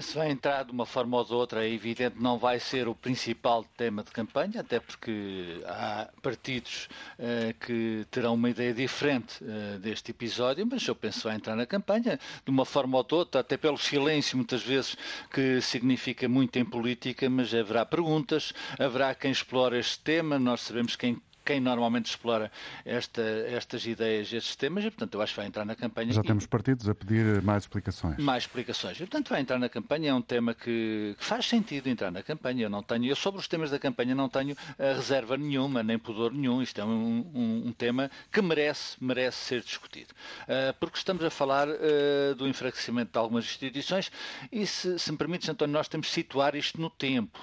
Se 0.00 0.16
vai 0.16 0.30
entrar 0.30 0.64
de 0.64 0.72
uma 0.72 0.86
forma 0.86 1.16
ou 1.16 1.24
de 1.24 1.32
outra, 1.32 1.64
é 1.64 1.70
evidente, 1.70 2.16
não 2.20 2.38
vai 2.38 2.58
ser 2.58 2.88
o 2.88 2.94
principal 2.94 3.64
tema 3.76 4.02
de 4.02 4.10
campanha, 4.10 4.60
até 4.60 4.80
porque 4.80 5.60
há 5.66 6.08
partidos 6.20 6.88
uh, 7.18 7.54
que 7.64 8.06
terão 8.10 8.34
uma 8.34 8.50
ideia 8.50 8.72
diferente 8.74 9.42
uh, 9.44 9.78
deste 9.78 10.10
episódio, 10.10 10.66
mas 10.66 10.86
eu 10.86 10.94
penso 10.94 11.18
que 11.20 11.24
vai 11.24 11.36
entrar 11.36 11.54
na 11.54 11.66
campanha 11.66 12.18
de 12.44 12.50
uma 12.50 12.64
forma 12.64 12.96
ou 12.98 13.04
de 13.04 13.14
outra, 13.14 13.40
até 13.40 13.56
pelo 13.56 13.78
silêncio, 13.78 14.36
muitas 14.36 14.62
vezes, 14.62 14.96
que 15.32 15.60
significa 15.60 16.28
muito 16.28 16.58
em 16.58 16.64
política, 16.64 17.28
mas 17.30 17.54
haverá 17.54 17.86
perguntas, 17.86 18.52
haverá 18.78 19.14
quem 19.14 19.30
explore 19.30 19.78
este 19.78 20.00
tema, 20.00 20.38
nós 20.38 20.62
sabemos 20.62 20.96
quem 20.96 21.20
quem 21.44 21.60
normalmente 21.60 22.06
explora 22.06 22.50
esta, 22.84 23.22
estas 23.22 23.86
ideias, 23.86 24.32
estes 24.32 24.56
temas, 24.56 24.84
e 24.84 24.90
portanto 24.90 25.14
eu 25.14 25.22
acho 25.22 25.32
que 25.34 25.40
vai 25.40 25.46
entrar 25.46 25.64
na 25.64 25.74
campanha. 25.74 26.12
Já 26.12 26.22
temos 26.22 26.46
partidos 26.46 26.88
a 26.88 26.94
pedir 26.94 27.42
mais 27.42 27.64
explicações. 27.64 28.16
Mais 28.18 28.44
explicações. 28.44 28.96
E, 28.96 29.00
portanto 29.00 29.28
vai 29.28 29.40
entrar 29.40 29.58
na 29.58 29.68
campanha, 29.68 30.10
é 30.10 30.14
um 30.14 30.22
tema 30.22 30.54
que, 30.54 31.14
que, 31.18 31.24
faz 31.24 31.46
sentido 31.46 31.88
entrar 31.88 32.10
na 32.10 32.22
campanha. 32.22 32.64
Eu 32.64 32.70
não 32.70 32.82
tenho, 32.82 33.06
eu 33.06 33.16
sobre 33.16 33.40
os 33.40 33.48
temas 33.48 33.70
da 33.70 33.78
campanha 33.78 34.14
não 34.14 34.28
tenho 34.28 34.54
uh, 34.54 34.96
reserva 34.96 35.36
nenhuma, 35.36 35.82
nem 35.82 35.98
pudor 35.98 36.32
nenhum. 36.32 36.62
Isto 36.62 36.80
é 36.80 36.84
um, 36.84 37.30
um, 37.34 37.68
um 37.68 37.72
tema 37.72 38.10
que 38.32 38.40
merece, 38.40 38.96
merece 39.00 39.38
ser 39.38 39.60
discutido. 39.60 40.14
Uh, 40.42 40.74
porque 40.80 40.96
estamos 40.96 41.24
a 41.24 41.30
falar 41.30 41.68
uh, 41.68 42.34
do 42.36 42.48
enfraquecimento 42.48 43.12
de 43.12 43.18
algumas 43.18 43.44
instituições 43.44 44.10
e 44.50 44.66
se, 44.66 44.98
se 44.98 45.12
me 45.12 45.18
permites, 45.18 45.48
António, 45.48 45.72
nós 45.72 45.88
temos 45.88 46.06
de 46.06 46.12
situar 46.12 46.54
isto 46.54 46.80
no 46.80 46.90
tempo. 46.90 47.38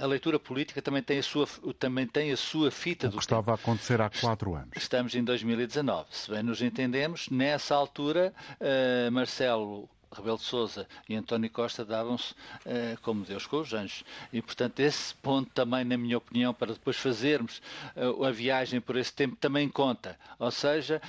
a 0.00 0.06
leitura 0.06 0.38
política 0.38 0.80
também 0.80 1.02
tem 1.02 1.18
a 1.18 1.22
sua, 1.22 1.46
também 1.78 2.06
tem 2.06 2.32
a 2.32 2.36
sua 2.36 2.67
sua 2.68 2.70
fita 2.70 3.08
o 3.08 3.12
que 3.12 3.18
estava 3.18 3.52
a 3.52 3.54
acontecer 3.54 4.00
há 4.00 4.10
quatro 4.10 4.54
anos. 4.54 4.70
Estamos 4.76 5.14
em 5.14 5.24
2019. 5.24 6.06
Se 6.10 6.30
bem 6.30 6.42
nos 6.42 6.62
entendemos, 6.62 7.28
nessa 7.30 7.74
altura, 7.74 8.32
uh, 8.60 9.10
Marcelo 9.10 9.88
Rebelo 10.10 10.38
de 10.38 10.44
Sousa 10.44 10.86
e 11.06 11.14
António 11.14 11.50
Costa 11.50 11.84
davam-se 11.84 12.32
uh, 12.32 12.98
como 13.02 13.24
Deus 13.24 13.46
com 13.46 13.58
os 13.58 13.72
anjos. 13.72 14.04
E, 14.32 14.40
portanto, 14.40 14.80
esse 14.80 15.14
ponto 15.16 15.50
também, 15.50 15.84
na 15.84 15.96
minha 15.96 16.18
opinião, 16.18 16.52
para 16.52 16.72
depois 16.72 16.96
fazermos 16.96 17.60
uh, 17.96 18.24
a 18.24 18.30
viagem 18.30 18.80
por 18.80 18.96
esse 18.96 19.12
tempo, 19.12 19.36
também 19.36 19.68
conta. 19.68 20.18
Ou 20.38 20.50
seja, 20.50 21.00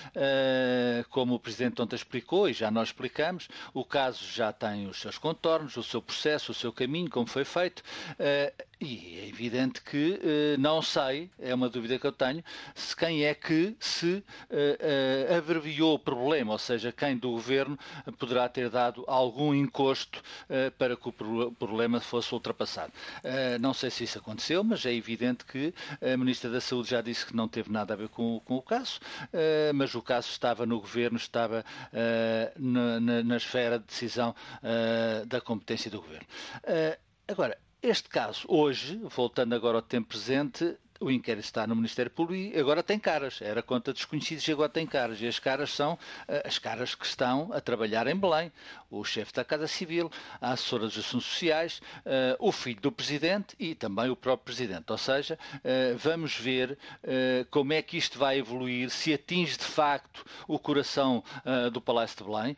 como 1.09 1.35
o 1.35 1.39
Presidente 1.39 1.81
ontem 1.81 1.95
explicou, 1.95 2.49
e 2.49 2.53
já 2.53 2.71
nós 2.71 2.89
explicamos, 2.89 3.47
o 3.73 3.85
caso 3.85 4.23
já 4.25 4.51
tem 4.51 4.87
os 4.87 4.99
seus 4.99 5.17
contornos, 5.17 5.77
o 5.77 5.83
seu 5.83 6.01
processo, 6.01 6.51
o 6.51 6.55
seu 6.55 6.73
caminho, 6.73 7.09
como 7.09 7.27
foi 7.27 7.45
feito, 7.45 7.83
e 8.79 9.19
é 9.19 9.27
evidente 9.27 9.81
que 9.81 10.19
não 10.57 10.81
sei, 10.81 11.29
é 11.39 11.53
uma 11.53 11.69
dúvida 11.69 11.99
que 11.99 12.07
eu 12.07 12.11
tenho, 12.11 12.43
se 12.73 12.95
quem 12.95 13.25
é 13.25 13.33
que 13.33 13.75
se 13.79 14.23
abreviou 15.37 15.95
o 15.95 15.99
problema, 15.99 16.53
ou 16.53 16.57
seja, 16.57 16.91
quem 16.91 17.17
do 17.17 17.31
Governo 17.31 17.77
poderá 18.17 18.47
ter 18.47 18.69
dado 18.69 19.03
algum 19.07 19.53
encosto 19.53 20.19
uh, 20.19 20.71
para 20.77 20.95
que 20.95 21.09
o 21.09 21.51
problema 21.51 21.99
fosse 21.99 22.33
ultrapassado. 22.33 22.91
Uh, 23.23 23.59
não 23.59 23.73
sei 23.73 23.89
se 23.89 24.03
isso 24.03 24.17
aconteceu, 24.17 24.63
mas 24.63 24.85
é 24.85 24.93
evidente 24.93 25.45
que 25.45 25.73
a 26.01 26.17
Ministra 26.17 26.49
da 26.49 26.61
Saúde 26.61 26.89
já 26.89 27.01
disse 27.01 27.25
que 27.25 27.35
não 27.35 27.47
teve 27.47 27.71
nada 27.71 27.93
a 27.93 27.97
ver 27.97 28.09
com, 28.09 28.39
com 28.45 28.55
o 28.55 28.61
caso, 28.61 28.99
uh, 29.25 29.73
mas 29.73 29.95
o 29.95 30.01
caso 30.01 30.29
estava 30.29 30.65
no 30.65 30.79
Governo, 30.79 31.17
estava 31.17 31.63
na, 32.57 32.99
na, 33.23 33.37
esfera 33.37 33.79
de 33.79 33.85
decisão 33.85 34.35
da 35.27 35.41
competência 35.41 35.89
do 35.89 36.01
Governo. 36.01 36.25
agora, 37.27 37.57
este 37.81 38.09
caso, 38.09 38.45
hoje, 38.49 38.97
voltando 39.03 39.55
agora 39.55 39.77
ao 39.77 39.81
tempo 39.81 40.09
presente, 40.09 40.77
o 40.99 41.09
inquérito 41.09 41.45
está 41.45 41.65
no 41.65 41.75
Ministério 41.75 42.11
Público 42.11 42.55
e 42.55 42.59
agora 42.59 42.83
tem 42.83 42.99
caras. 42.99 43.41
Era 43.41 43.63
conta 43.63 43.93
desconhecidos 43.93 44.45
e 44.47 44.51
agora 44.51 44.69
tem 44.69 44.85
caras. 44.85 45.21
E 45.21 45.27
as 45.27 45.39
caras 45.39 45.71
são 45.71 45.93
uh, 45.93 45.97
as 46.45 46.59
caras 46.59 46.93
que 46.93 47.05
estão 47.05 47.51
a 47.53 47.61
trabalhar 47.61 48.05
em 48.07 48.15
Belém. 48.15 48.51
O 48.91 49.03
chefe 49.03 49.31
da 49.33 49.45
Casa 49.45 49.67
Civil, 49.67 50.11
a 50.41 50.51
assessora 50.51 50.85
dos 50.85 50.97
Assuntos 50.97 51.27
Sociais, 51.27 51.81
uh, 51.99 52.35
o 52.39 52.51
filho 52.51 52.81
do 52.81 52.91
Presidente 52.91 53.55
e 53.57 53.75
também 53.75 54.09
o 54.09 54.15
próprio 54.15 54.45
Presidente. 54.45 54.91
Ou 54.91 54.97
seja, 54.97 55.37
uh, 55.55 55.97
vamos 55.97 56.35
ver 56.35 56.77
como 57.49 57.73
é 57.73 57.81
que 57.81 57.97
isto 57.97 58.17
vai 58.17 58.39
evoluir, 58.39 58.89
se 58.89 59.13
atinge 59.13 59.57
de 59.57 59.63
facto 59.63 60.25
o 60.47 60.57
coração 60.59 61.23
do 61.71 61.81
Palácio 61.81 62.17
de 62.17 62.23
Belém. 62.23 62.57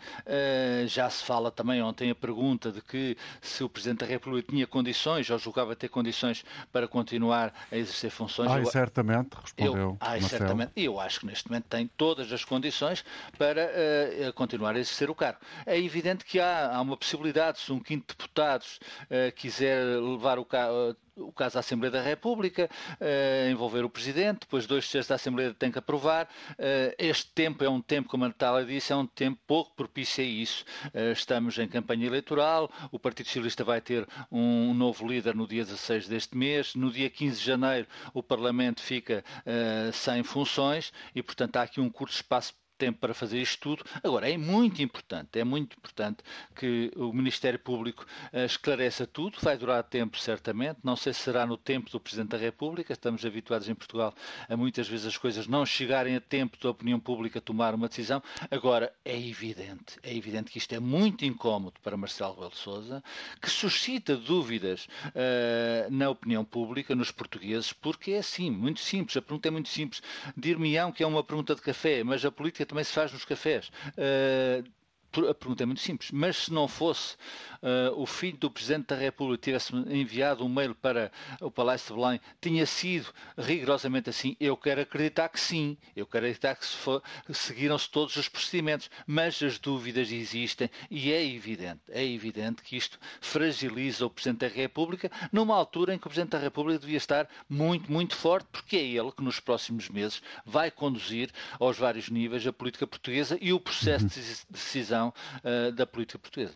já 0.87 1.09
se 1.09 1.23
fala 1.23 1.51
também 1.51 1.81
ontem 1.81 2.09
a 2.09 2.15
pergunta 2.15 2.71
de 2.71 2.81
que 2.81 3.17
se 3.41 3.63
o 3.63 3.69
Presidente 3.69 3.99
da 3.99 4.05
República 4.05 4.51
tinha 4.51 4.67
condições 4.67 5.29
ou 5.29 5.37
julgava 5.37 5.75
ter 5.75 5.89
condições 5.89 6.43
para 6.71 6.87
continuar 6.87 7.53
a 7.71 7.77
exercer 7.77 8.09
funções 8.09 8.30
funções. 8.31 8.51
Ai, 8.51 8.61
eu, 8.61 8.65
certamente, 8.65 9.29
respondeu. 9.41 9.77
Eu, 9.77 9.97
ai, 9.99 10.21
certamente. 10.21 10.71
E 10.75 10.85
eu 10.85 10.99
acho 10.99 11.19
que 11.19 11.25
neste 11.25 11.49
momento 11.49 11.65
tem 11.65 11.87
todas 11.97 12.31
as 12.31 12.43
condições 12.43 13.03
para 13.37 13.65
uh, 13.65 14.33
continuar 14.33 14.75
a 14.75 14.79
exercer 14.79 15.09
o 15.09 15.15
cargo. 15.15 15.39
É 15.65 15.77
evidente 15.77 16.25
que 16.25 16.39
há, 16.39 16.75
há 16.75 16.81
uma 16.81 16.97
possibilidade, 16.97 17.59
se 17.59 17.71
um 17.71 17.79
quinto 17.79 18.13
de 18.13 18.17
deputados 18.17 18.79
uh, 19.05 19.31
quiser 19.35 19.83
levar 19.99 20.39
o 20.39 20.45
cargo 20.45 20.95
o 21.21 21.31
caso 21.31 21.55
da 21.55 21.59
Assembleia 21.59 21.91
da 21.91 22.01
República, 22.01 22.69
uh, 22.99 23.49
envolver 23.49 23.83
o 23.83 23.89
Presidente, 23.89 24.41
depois 24.41 24.65
dois 24.65 24.89
terços 24.89 25.09
da 25.09 25.15
Assembleia 25.15 25.53
têm 25.53 25.71
que 25.71 25.79
aprovar. 25.79 26.25
Uh, 26.51 26.93
este 26.97 27.31
tempo 27.31 27.63
é 27.63 27.69
um 27.69 27.81
tempo, 27.81 28.09
como 28.09 28.25
a 28.25 28.27
Natália 28.27 28.65
disse, 28.65 28.91
é 28.93 28.95
um 28.95 29.05
tempo 29.05 29.39
pouco 29.47 29.75
propício 29.75 30.23
a 30.23 30.27
isso. 30.27 30.65
Uh, 30.87 31.11
estamos 31.11 31.57
em 31.57 31.67
campanha 31.67 32.05
eleitoral, 32.05 32.71
o 32.91 32.99
Partido 32.99 33.27
Socialista 33.27 33.63
vai 33.63 33.81
ter 33.81 34.07
um 34.31 34.73
novo 34.73 35.07
líder 35.07 35.35
no 35.35 35.47
dia 35.47 35.63
16 35.63 36.07
deste 36.07 36.37
mês, 36.37 36.75
no 36.75 36.91
dia 36.91 37.09
15 37.09 37.39
de 37.39 37.45
janeiro 37.45 37.87
o 38.13 38.23
Parlamento 38.23 38.81
fica 38.81 39.23
sem 39.93 40.23
funções 40.23 40.91
e, 41.15 41.21
portanto, 41.21 41.57
há 41.57 41.63
aqui 41.63 41.79
um 41.79 41.89
curto 41.89 42.13
espaço 42.13 42.53
tempo 42.81 42.97
para 42.97 43.13
fazer 43.13 43.39
isto 43.39 43.59
tudo. 43.59 43.83
Agora, 44.03 44.27
é 44.27 44.35
muito 44.37 44.81
importante, 44.81 45.37
é 45.37 45.43
muito 45.43 45.77
importante 45.77 46.23
que 46.55 46.91
o 46.95 47.13
Ministério 47.13 47.59
Público 47.59 48.07
uh, 48.33 48.39
esclareça 48.39 49.05
tudo. 49.05 49.37
Vai 49.39 49.55
durar 49.55 49.83
tempo, 49.83 50.17
certamente. 50.17 50.79
Não 50.83 50.95
sei 50.95 51.13
se 51.13 51.19
será 51.19 51.45
no 51.45 51.57
tempo 51.57 51.91
do 51.91 51.99
Presidente 51.99 52.29
da 52.29 52.37
República. 52.37 52.91
Estamos 52.91 53.23
habituados 53.23 53.69
em 53.69 53.75
Portugal 53.75 54.15
a 54.49 54.57
muitas 54.57 54.87
vezes 54.87 55.05
as 55.05 55.17
coisas 55.17 55.45
não 55.45 55.63
chegarem 55.63 56.15
a 56.15 56.21
tempo 56.21 56.57
da 56.59 56.71
opinião 56.71 56.99
pública 56.99 57.39
tomar 57.39 57.75
uma 57.75 57.87
decisão. 57.87 58.23
Agora, 58.49 58.91
é 59.05 59.15
evidente, 59.15 59.99
é 60.01 60.15
evidente 60.15 60.51
que 60.51 60.57
isto 60.57 60.73
é 60.73 60.79
muito 60.79 61.23
incómodo 61.23 61.75
para 61.83 61.95
Marcelo 61.95 62.33
Rebelo 62.33 62.49
de 62.49 62.57
Sousa, 62.57 63.03
que 63.39 63.49
suscita 63.49 64.17
dúvidas 64.17 64.87
uh, 65.07 65.91
na 65.91 66.09
opinião 66.09 66.43
pública, 66.43 66.95
nos 66.95 67.11
portugueses, 67.11 67.71
porque 67.71 68.11
é 68.13 68.19
assim, 68.19 68.49
muito 68.49 68.79
simples. 68.79 69.15
A 69.17 69.21
pergunta 69.21 69.47
é 69.47 69.51
muito 69.51 69.69
simples. 69.69 70.01
Dir-me-ão 70.35 70.91
que 70.91 71.03
é 71.03 71.07
uma 71.07 71.23
pergunta 71.23 71.53
de 71.53 71.61
café, 71.61 72.03
mas 72.03 72.25
a 72.25 72.31
política 72.31 72.70
também 72.71 72.85
se 72.85 72.93
faz 72.93 73.11
nos 73.11 73.25
cafés. 73.25 73.69
Uh, 73.97 75.29
a 75.29 75.33
pergunta 75.33 75.63
é 75.63 75.65
muito 75.65 75.81
simples, 75.81 76.09
mas 76.11 76.45
se 76.45 76.53
não 76.53 76.69
fosse 76.69 77.17
uh, 77.61 77.99
o 77.99 78.05
filho 78.05 78.37
do 78.37 78.49
Presidente 78.49 78.87
da 78.87 78.95
República 78.95 79.43
tivesse 79.43 79.75
enviado 79.75 80.45
um 80.45 80.49
mail 80.49 80.75
para 80.75 81.11
o 81.39 81.51
Palácio 81.51 81.95
de 81.95 82.01
Belém, 82.01 82.21
tinha 82.39 82.65
sido 82.65 83.07
rigorosamente 83.37 84.09
assim? 84.09 84.35
Eu 84.39 84.57
quero 84.57 84.81
acreditar 84.81 85.29
que 85.29 85.39
sim, 85.39 85.77
eu 85.95 86.05
quero 86.05 86.25
acreditar 86.25 86.55
que 86.55 86.65
se 86.65 86.77
seguiram-se 87.33 87.89
todos 87.89 88.15
os 88.15 88.27
procedimentos, 88.27 88.89
mas 89.05 89.41
as 89.41 89.57
dúvidas 89.57 90.11
existem 90.11 90.69
e 90.89 91.11
é 91.11 91.25
evidente, 91.25 91.81
é 91.89 92.05
evidente 92.05 92.61
que 92.61 92.75
isto 92.75 92.99
fragiliza 93.19 94.05
o 94.05 94.09
Presidente 94.09 94.39
da 94.39 94.47
República 94.47 95.11
numa 95.31 95.55
altura 95.55 95.93
em 95.93 95.97
que 95.97 96.07
o 96.07 96.09
Presidente 96.09 96.31
da 96.31 96.39
República 96.39 96.79
devia 96.79 96.97
estar 96.97 97.27
muito, 97.49 97.91
muito 97.91 98.15
forte, 98.15 98.47
porque 98.51 98.77
é 98.77 98.83
ele 98.83 99.11
que 99.11 99.23
nos 99.23 99.39
próximos 99.39 99.89
meses 99.89 100.21
vai 100.45 100.71
conduzir 100.71 101.31
aos 101.59 101.77
vários 101.77 102.09
níveis 102.09 102.45
a 102.45 102.53
política 102.53 102.87
portuguesa 102.87 103.37
e 103.41 103.53
o 103.53 103.59
processo 103.59 104.05
de 104.05 104.21
decisão 104.49 105.13
uh, 105.43 105.71
da 105.71 105.85
política 105.85 106.19
portuguesa. 106.19 106.55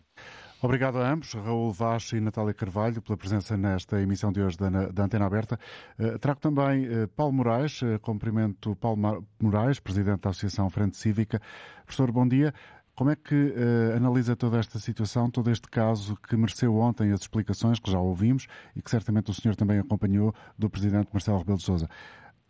Obrigado 0.66 0.98
a 0.98 1.08
ambos, 1.12 1.32
Raul 1.34 1.72
Vaz 1.72 2.12
e 2.12 2.20
Natália 2.20 2.52
Carvalho, 2.52 3.00
pela 3.00 3.16
presença 3.16 3.56
nesta 3.56 4.02
emissão 4.02 4.32
de 4.32 4.42
hoje 4.42 4.58
da, 4.58 5.04
Antena 5.04 5.28
Aberta. 5.28 5.60
Uh, 6.00 6.18
trago 6.18 6.40
também 6.40 6.88
uh, 6.88 7.08
Paulo 7.10 7.34
Moraes, 7.34 7.84
uh, 7.84 8.00
cumprimento 8.02 8.76
Paulo 8.78 9.24
Moraes, 9.40 9.80
Presidente 9.80 10.22
da 10.22 10.32
Associação 10.32 10.68
Frente 10.72 10.98
Cívica. 10.98 11.40
Professor, 11.86 12.12
bom 12.12 12.28
dia. 12.28 12.52
Como 12.96 13.12
é 13.12 13.16
que 13.16 13.54
analisa 13.96 14.36
toda 14.36 14.58
esta 14.58 14.80
situação, 14.80 15.30
todo 15.30 15.52
este 15.52 15.70
caso 15.70 16.18
que 16.28 16.36
mereceu 16.36 16.76
ontem 16.78 17.12
as 17.12 17.22
explicações 17.22 17.78
que 17.78 17.92
já 17.92 18.00
ouvimos 18.00 18.48
e 18.76 18.82
que 18.82 18.90
certamente 18.90 19.30
o 19.30 19.34
senhor 19.36 19.56
também 19.56 19.78
acompanhou 19.78 20.34
do 20.58 20.68
Presidente 20.68 21.10
Marcelo 21.14 21.38
Rebelo 21.38 21.58
de 21.58 21.64
Sousa? 21.64 21.88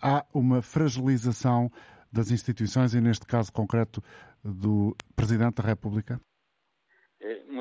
Há 0.01 0.23
uma 0.33 0.61
fragilização 0.61 1.69
das 2.13 2.31
instituições 2.31 2.93
e, 2.93 3.01
neste 3.01 3.25
caso 3.25 3.51
concreto, 3.51 4.01
do 4.41 4.95
Presidente 5.17 5.55
da 5.55 5.67
República? 5.67 6.21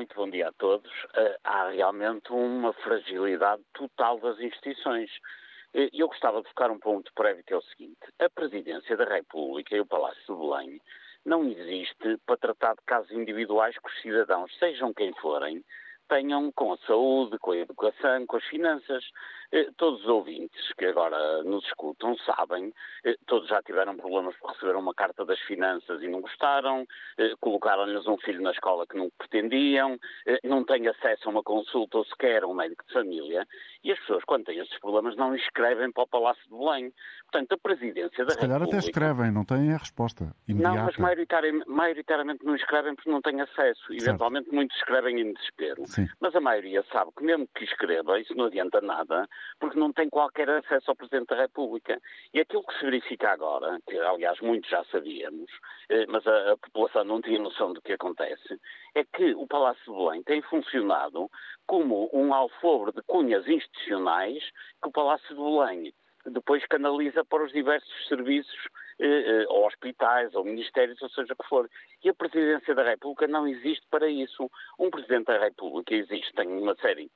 Muito 0.05 0.17
bom 0.17 0.29
dia 0.29 0.49
a 0.49 0.53
todos. 0.53 0.91
Eh, 1.15 1.39
há 1.43 1.69
realmente 1.69 2.31
uma 2.31 2.71
fragilidade 2.73 3.63
total 3.73 4.19
das 4.19 4.39
instituições. 4.39 5.09
Eu 5.73 6.07
gostava 6.07 6.43
de 6.43 6.49
focar 6.49 6.69
um 6.71 6.77
ponto 6.77 7.11
prévio 7.15 7.43
que 7.43 7.51
é 7.51 7.57
o 7.57 7.61
seguinte. 7.63 7.97
A 8.19 8.29
Presidência 8.29 8.95
da 8.95 9.05
República 9.05 9.75
e 9.75 9.79
o 9.79 9.85
Palácio 9.87 10.21
de 10.27 10.39
Belém 10.39 10.79
não 11.25 11.43
existe 11.43 12.19
para 12.23 12.37
tratar 12.37 12.75
de 12.75 12.83
casos 12.85 13.09
individuais 13.13 13.75
que 13.79 13.87
os 13.89 14.01
cidadãos, 14.03 14.55
sejam 14.59 14.93
quem 14.93 15.11
forem, 15.15 15.65
tenham 16.07 16.51
com 16.51 16.73
a 16.73 16.77
saúde, 16.85 17.39
com 17.39 17.53
a 17.53 17.57
educação, 17.57 18.27
com 18.27 18.37
as 18.37 18.45
finanças. 18.45 19.03
Eh, 19.55 19.71
todos 19.77 20.01
os 20.01 20.07
ouvintes 20.07 20.73
que 20.77 20.85
agora 20.85 21.41
nos 21.43 21.63
escutam 21.67 22.13
sabem, 22.25 22.73
eh, 23.05 23.15
todos 23.25 23.47
já 23.47 23.61
tiveram 23.61 23.95
problemas 23.95 24.35
por 24.35 24.51
receber 24.51 24.75
uma 24.75 24.93
carta 24.93 25.23
das 25.23 25.39
finanças 25.39 26.01
e 26.03 26.09
não 26.09 26.19
gostaram, 26.19 26.85
eh, 27.17 27.31
colocaram-lhes 27.39 28.05
um 28.05 28.17
filho 28.17 28.41
na 28.41 28.51
escola 28.51 28.85
que 28.85 28.97
não 28.97 29.09
pretendiam, 29.17 29.97
não 30.43 30.65
têm 30.65 30.89
acesso 30.89 31.29
a 31.29 31.31
uma 31.31 31.43
consulta 31.43 31.99
ou 31.99 32.05
sequer 32.05 32.43
a 32.43 32.47
um 32.47 32.53
médico 32.53 32.83
de 32.85 32.91
família, 32.91 33.47
e 33.81 33.93
as 33.93 33.99
pessoas, 33.99 34.25
quando 34.25 34.45
têm 34.45 34.59
esses 34.59 34.77
problemas, 34.79 35.15
não 35.15 35.33
escrevem 35.35 35.91
para 35.91 36.03
o 36.03 36.07
Palácio 36.07 36.43
de 36.43 36.49
Belém. 36.49 36.91
Portanto, 37.31 37.53
a 37.53 37.57
Presidência 37.57 38.25
da 38.25 38.31
Se 38.31 38.39
calhar 38.39 38.59
República... 38.59 38.77
até 38.77 38.87
escrevem, 38.87 39.31
não 39.31 39.45
têm 39.45 39.71
a 39.71 39.77
resposta 39.77 40.35
imediata. 40.47 40.75
Não, 40.75 40.85
mas 40.85 40.97
maioritariamente, 40.97 41.69
maioritariamente 41.69 42.45
não 42.45 42.55
escrevem 42.55 42.95
porque 42.95 43.09
não 43.09 43.21
têm 43.21 43.39
acesso. 43.41 43.81
Certo. 43.87 44.01
Eventualmente 44.01 44.51
muitos 44.51 44.75
escrevem 44.77 45.21
em 45.21 45.33
desespero. 45.33 45.85
Sim. 45.85 46.07
Mas 46.19 46.35
a 46.35 46.41
maioria 46.41 46.83
sabe 46.91 47.11
que 47.15 47.23
mesmo 47.23 47.47
que 47.55 47.63
escreva, 47.63 48.19
isso 48.19 48.35
não 48.35 48.45
adianta 48.45 48.81
nada, 48.81 49.29
porque 49.59 49.79
não 49.79 49.91
tem 49.91 50.09
qualquer 50.09 50.49
acesso 50.49 50.91
ao 50.91 50.95
Presidente 50.95 51.27
da 51.27 51.35
República. 51.35 51.99
E 52.33 52.39
aquilo 52.39 52.63
que 52.63 52.77
se 52.77 52.85
verifica 52.85 53.31
agora, 53.31 53.79
que 53.87 53.97
aliás 53.97 54.39
muitos 54.41 54.69
já 54.69 54.83
sabíamos, 54.85 55.51
eh, 55.89 56.05
mas 56.07 56.25
a, 56.27 56.53
a 56.53 56.57
população 56.57 57.03
não 57.03 57.21
tinha 57.21 57.39
noção 57.39 57.73
do 57.73 57.81
que 57.81 57.93
acontece, 57.93 58.59
é 58.93 59.03
que 59.03 59.33
o 59.35 59.47
Palácio 59.47 59.83
de 59.91 59.97
Belém 59.97 60.23
tem 60.23 60.41
funcionado 60.41 61.29
como 61.65 62.09
um 62.13 62.33
alfobre 62.33 62.91
de 62.91 63.01
cunhas 63.03 63.47
institucionais 63.47 64.43
que 64.81 64.89
o 64.89 64.91
Palácio 64.91 65.29
de 65.29 65.41
Belém 65.41 65.93
depois 66.25 66.65
canaliza 66.65 67.23
para 67.23 67.43
os 67.43 67.51
diversos 67.51 68.07
serviços, 68.07 68.67
eh, 68.99 69.05
eh, 69.05 69.45
ou 69.49 69.67
hospitais, 69.67 70.33
ou 70.33 70.43
ministérios, 70.43 71.01
ou 71.01 71.09
seja 71.09 71.33
o 71.33 71.35
que 71.35 71.47
for. 71.47 71.69
E 72.03 72.09
a 72.09 72.13
Presidência 72.13 72.73
da 72.73 72.83
República 72.83 73.27
não 73.27 73.47
existe 73.47 73.85
para 73.89 74.09
isso. 74.09 74.49
Um 74.79 74.89
Presidente 74.89 75.25
da 75.25 75.37
República 75.37 75.93
existe, 75.93 76.33
tem 76.33 76.47
uma 76.47 76.75
série 76.75 77.11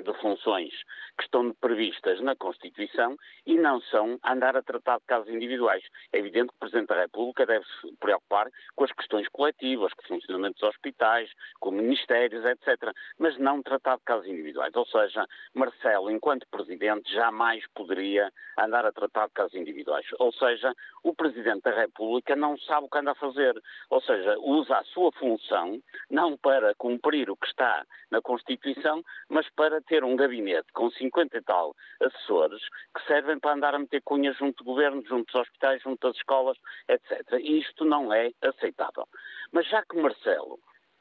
de 0.00 0.12
funções 0.20 0.72
que 1.18 1.24
estão 1.24 1.52
previstas 1.54 2.20
na 2.20 2.34
Constituição 2.34 3.16
e 3.46 3.56
não 3.56 3.80
são 3.82 4.18
andar 4.24 4.56
a 4.56 4.62
tratar 4.62 4.98
de 4.98 5.04
casos 5.06 5.28
individuais. 5.28 5.82
É 6.12 6.18
evidente 6.18 6.48
que 6.48 6.56
o 6.56 6.60
Presidente 6.60 6.88
da 6.88 7.00
República 7.00 7.44
deve 7.44 7.64
se 7.80 7.94
preocupar 7.96 8.48
com 8.74 8.84
as 8.84 8.92
questões 8.92 9.28
coletivas, 9.28 9.92
com 9.92 10.02
o 10.02 10.08
funcionamento 10.08 10.54
dos 10.54 10.68
hospitais, 10.68 11.30
com 11.60 11.70
ministérios, 11.70 12.44
etc., 12.44 12.92
mas 13.18 13.36
não 13.38 13.62
tratar 13.62 13.96
de 13.96 14.04
casos 14.04 14.26
individuais. 14.26 14.74
Ou 14.74 14.86
seja, 14.86 15.26
Marcelo, 15.54 16.10
enquanto 16.10 16.46
Presidente, 16.50 17.12
jamais 17.12 17.64
poderia 17.74 18.32
andar 18.58 18.86
a 18.86 18.92
tratar 18.92 19.26
de 19.26 19.32
casos 19.34 19.54
individuais. 19.54 20.06
Ou 20.18 20.32
seja, 20.32 20.72
o 21.02 21.14
Presidente 21.14 21.62
da 21.62 21.72
República 21.72 22.34
não 22.34 22.56
sabe 22.58 22.86
o 22.86 22.88
que 22.88 22.98
anda 22.98 23.12
a 23.12 23.16
fazer. 23.16 23.60
Ou 23.90 24.00
seja, 24.00 24.36
usa 24.38 24.78
a 24.78 24.84
sua 24.84 25.12
função 25.12 25.80
não 26.10 26.36
para 26.36 26.74
cumprir 26.74 27.30
o 27.30 27.36
que 27.36 27.46
está 27.46 27.84
na 28.10 28.20
Constituição, 28.20 29.02
mas 29.28 29.48
para 29.50 29.81
ter 29.82 30.04
um 30.04 30.16
gabinete 30.16 30.72
com 30.72 30.90
50 30.90 31.36
e 31.36 31.42
tal 31.42 31.74
assessores 32.00 32.60
que 32.94 33.06
servem 33.06 33.38
para 33.38 33.54
andar 33.54 33.74
a 33.74 33.78
meter 33.78 34.02
cunhas 34.02 34.36
junto 34.36 34.62
do 34.62 34.64
governo, 34.64 35.02
junto 35.06 35.26
dos 35.26 35.42
hospitais, 35.42 35.82
junto 35.82 36.06
das 36.06 36.16
escolas, 36.16 36.56
etc. 36.88 37.32
E 37.40 37.60
isto 37.60 37.84
não 37.84 38.12
é 38.12 38.30
aceitável. 38.40 39.06
Mas 39.52 39.68
já 39.68 39.82
que 39.82 39.96
Marcelo 39.96 40.58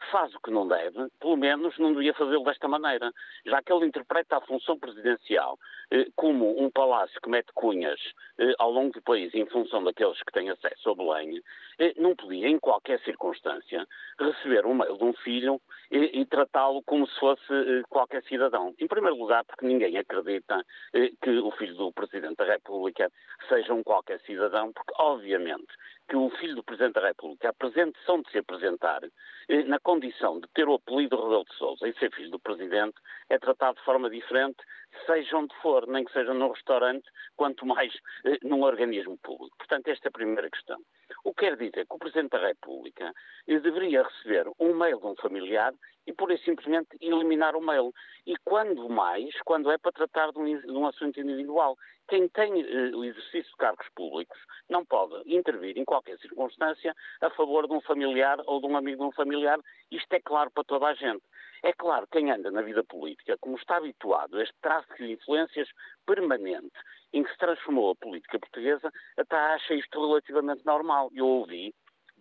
faz 0.10 0.34
o 0.34 0.40
que 0.40 0.52
não 0.52 0.68
deve, 0.68 1.10
pelo 1.20 1.38
menos 1.38 1.78
não 1.78 1.94
devia 1.94 2.14
fazê-lo 2.14 2.44
desta 2.44 2.68
maneira, 2.68 3.12
já 3.46 3.62
que 3.62 3.72
ele 3.72 3.86
interpreta 3.86 4.38
a 4.38 4.42
função 4.42 4.78
presidencial 4.80 5.58
eh, 5.92 6.08
como 6.16 6.62
um 6.62 6.70
palácio 6.70 7.20
que 7.22 7.30
mete 7.30 7.52
cunhas 7.54 8.00
eh, 8.40 8.54
ao 8.58 8.72
longo 8.72 8.94
do 8.94 9.02
país 9.02 9.34
em 9.34 9.46
função 9.46 9.84
daqueles 9.84 10.22
que 10.24 10.32
têm 10.32 10.50
acesso 10.50 10.90
ao 10.90 10.96
Belém, 10.96 11.42
eh, 11.80 11.94
não 11.98 12.16
podia, 12.16 12.48
em 12.48 12.60
qualquer 12.60 13.00
circunstância, 13.02 13.88
receber 14.20 14.66
um 14.66 14.74
mail 14.74 14.98
de 14.98 15.04
um 15.04 15.14
filho 15.14 15.60
e, 15.92 16.22
e 16.22 16.26
tratá-lo 16.26 16.82
como 16.84 17.08
se 17.08 17.20
fosse 17.20 17.52
eh, 17.52 17.84
qualquer 17.90 18.24
cidadão. 18.24 18.74
Em 18.80 18.88
primeiro 18.88 19.18
lugar, 19.18 19.44
porque 19.44 19.66
ninguém 19.66 19.98
acredita 19.98 20.66
eh, 20.94 21.12
que 21.22 21.40
o 21.40 21.52
filho 21.52 21.76
do 21.76 21.92
Presidente 21.92 22.38
da 22.38 22.46
República 22.46 23.12
seja 23.50 23.74
um 23.74 23.84
qualquer 23.84 24.20
cidadão, 24.22 24.72
porque, 24.72 24.94
obviamente, 24.98 25.74
que 26.12 26.18
o 26.18 26.30
filho 26.42 26.56
do 26.56 26.64
Presidente 26.64 26.96
da 26.96 27.08
República, 27.08 27.48
a 27.48 27.52
apresentação 27.52 28.22
de 28.22 28.30
se 28.32 28.40
apresentar, 28.40 29.02
eh, 29.48 29.64
na 29.64 29.80
condição 29.80 30.42
de 30.42 30.48
ter 30.54 30.68
o 30.68 30.74
apelido 30.74 31.16
Rebelo 31.16 31.46
de 31.46 31.56
Sousa 31.56 31.88
e 31.88 31.94
ser 31.94 32.14
filho 32.14 32.32
do 32.32 32.40
Presidente, 32.40 32.96
é 33.30 33.40
tratado 33.40 33.78
de 33.78 33.86
forma 33.86 34.10
diferente, 34.10 34.58
seja 35.06 35.38
onde 35.38 35.56
for, 35.62 35.88
nem 35.88 36.04
que 36.04 36.12
seja 36.12 36.34
num 36.34 36.52
restaurante, 36.52 37.08
quanto 37.38 37.66
mais 37.66 37.94
eh, 38.26 38.38
num 38.44 38.62
organismo 38.62 39.18
público. 39.20 39.56
Portanto, 39.58 39.88
esta 39.88 40.08
é 40.08 40.10
a 40.10 40.12
primeira 40.12 40.50
questão. 40.50 40.82
O 41.24 41.34
que 41.34 41.46
quer 41.46 41.56
dizer 41.58 41.86
que 41.86 41.94
o 41.94 41.98
Presidente 41.98 42.32
da 42.32 42.48
República 42.48 43.14
eh, 43.48 43.60
deveria 43.60 44.04
receber 44.04 44.48
um 44.60 44.74
mail 44.74 45.00
de 45.00 45.06
um 45.08 45.16
familiar 45.16 45.74
e, 46.06 46.14
por 46.14 46.32
isso, 46.32 46.44
simplesmente 46.44 46.98
eliminar 47.00 47.56
o 47.56 47.62
mail. 47.62 47.94
E 48.26 48.36
quando 48.44 48.90
mais, 48.90 49.34
quando 49.46 49.72
é 49.72 49.78
para 49.78 49.92
tratar 49.92 50.32
de 50.32 50.40
um, 50.40 50.60
de 50.60 50.72
um 50.72 50.88
assunto 50.88 51.20
individual. 51.20 51.78
Quem 52.08 52.28
tem 52.28 52.52
uh, 52.52 52.98
o 52.98 53.06
exercício 53.06 53.52
de 53.52 53.58
cargos 53.58 53.88
públicos 53.96 54.38
não 54.70 54.84
pode 54.84 55.14
intervir 55.26 55.78
em 55.78 55.86
qualquer 55.86 56.18
circunstância 56.18 56.94
a 57.22 57.30
favor 57.30 57.68
de 57.68 57.74
um 57.74 57.82
familiar 57.82 58.38
ou 58.48 58.60
de 58.60 58.68
um 58.68 58.76
amigo 58.76 59.04
de 59.04 59.10
um 59.10 59.12
familiar. 59.14 59.60
Isto 59.90 60.14
é 60.14 60.20
claro 60.20 60.52
para 60.52 60.64
toda 60.64 60.88
a 60.88 60.94
gente. 60.94 61.24
É 61.64 61.74
claro, 61.74 62.08
quem 62.12 62.32
anda 62.32 62.50
na 62.50 62.64
vida 62.64 62.84
política, 62.84 63.38
como 63.40 63.56
está 63.56 63.78
habituado 63.78 64.38
a 64.38 64.44
este 64.44 64.56
tráfico 64.62 64.98
de 64.98 65.12
influências 65.12 65.70
permanente, 66.08 66.74
em 67.14 67.24
que 67.24 67.32
se 67.32 67.38
transformou 67.38 67.92
a 67.92 67.96
política 67.96 68.40
portuguesa, 68.40 68.92
até 69.16 69.36
acha 69.36 69.76
isto 69.76 70.00
relativamente 70.00 70.66
normal. 70.66 71.12
Eu 71.14 71.28
ouvi 71.28 71.72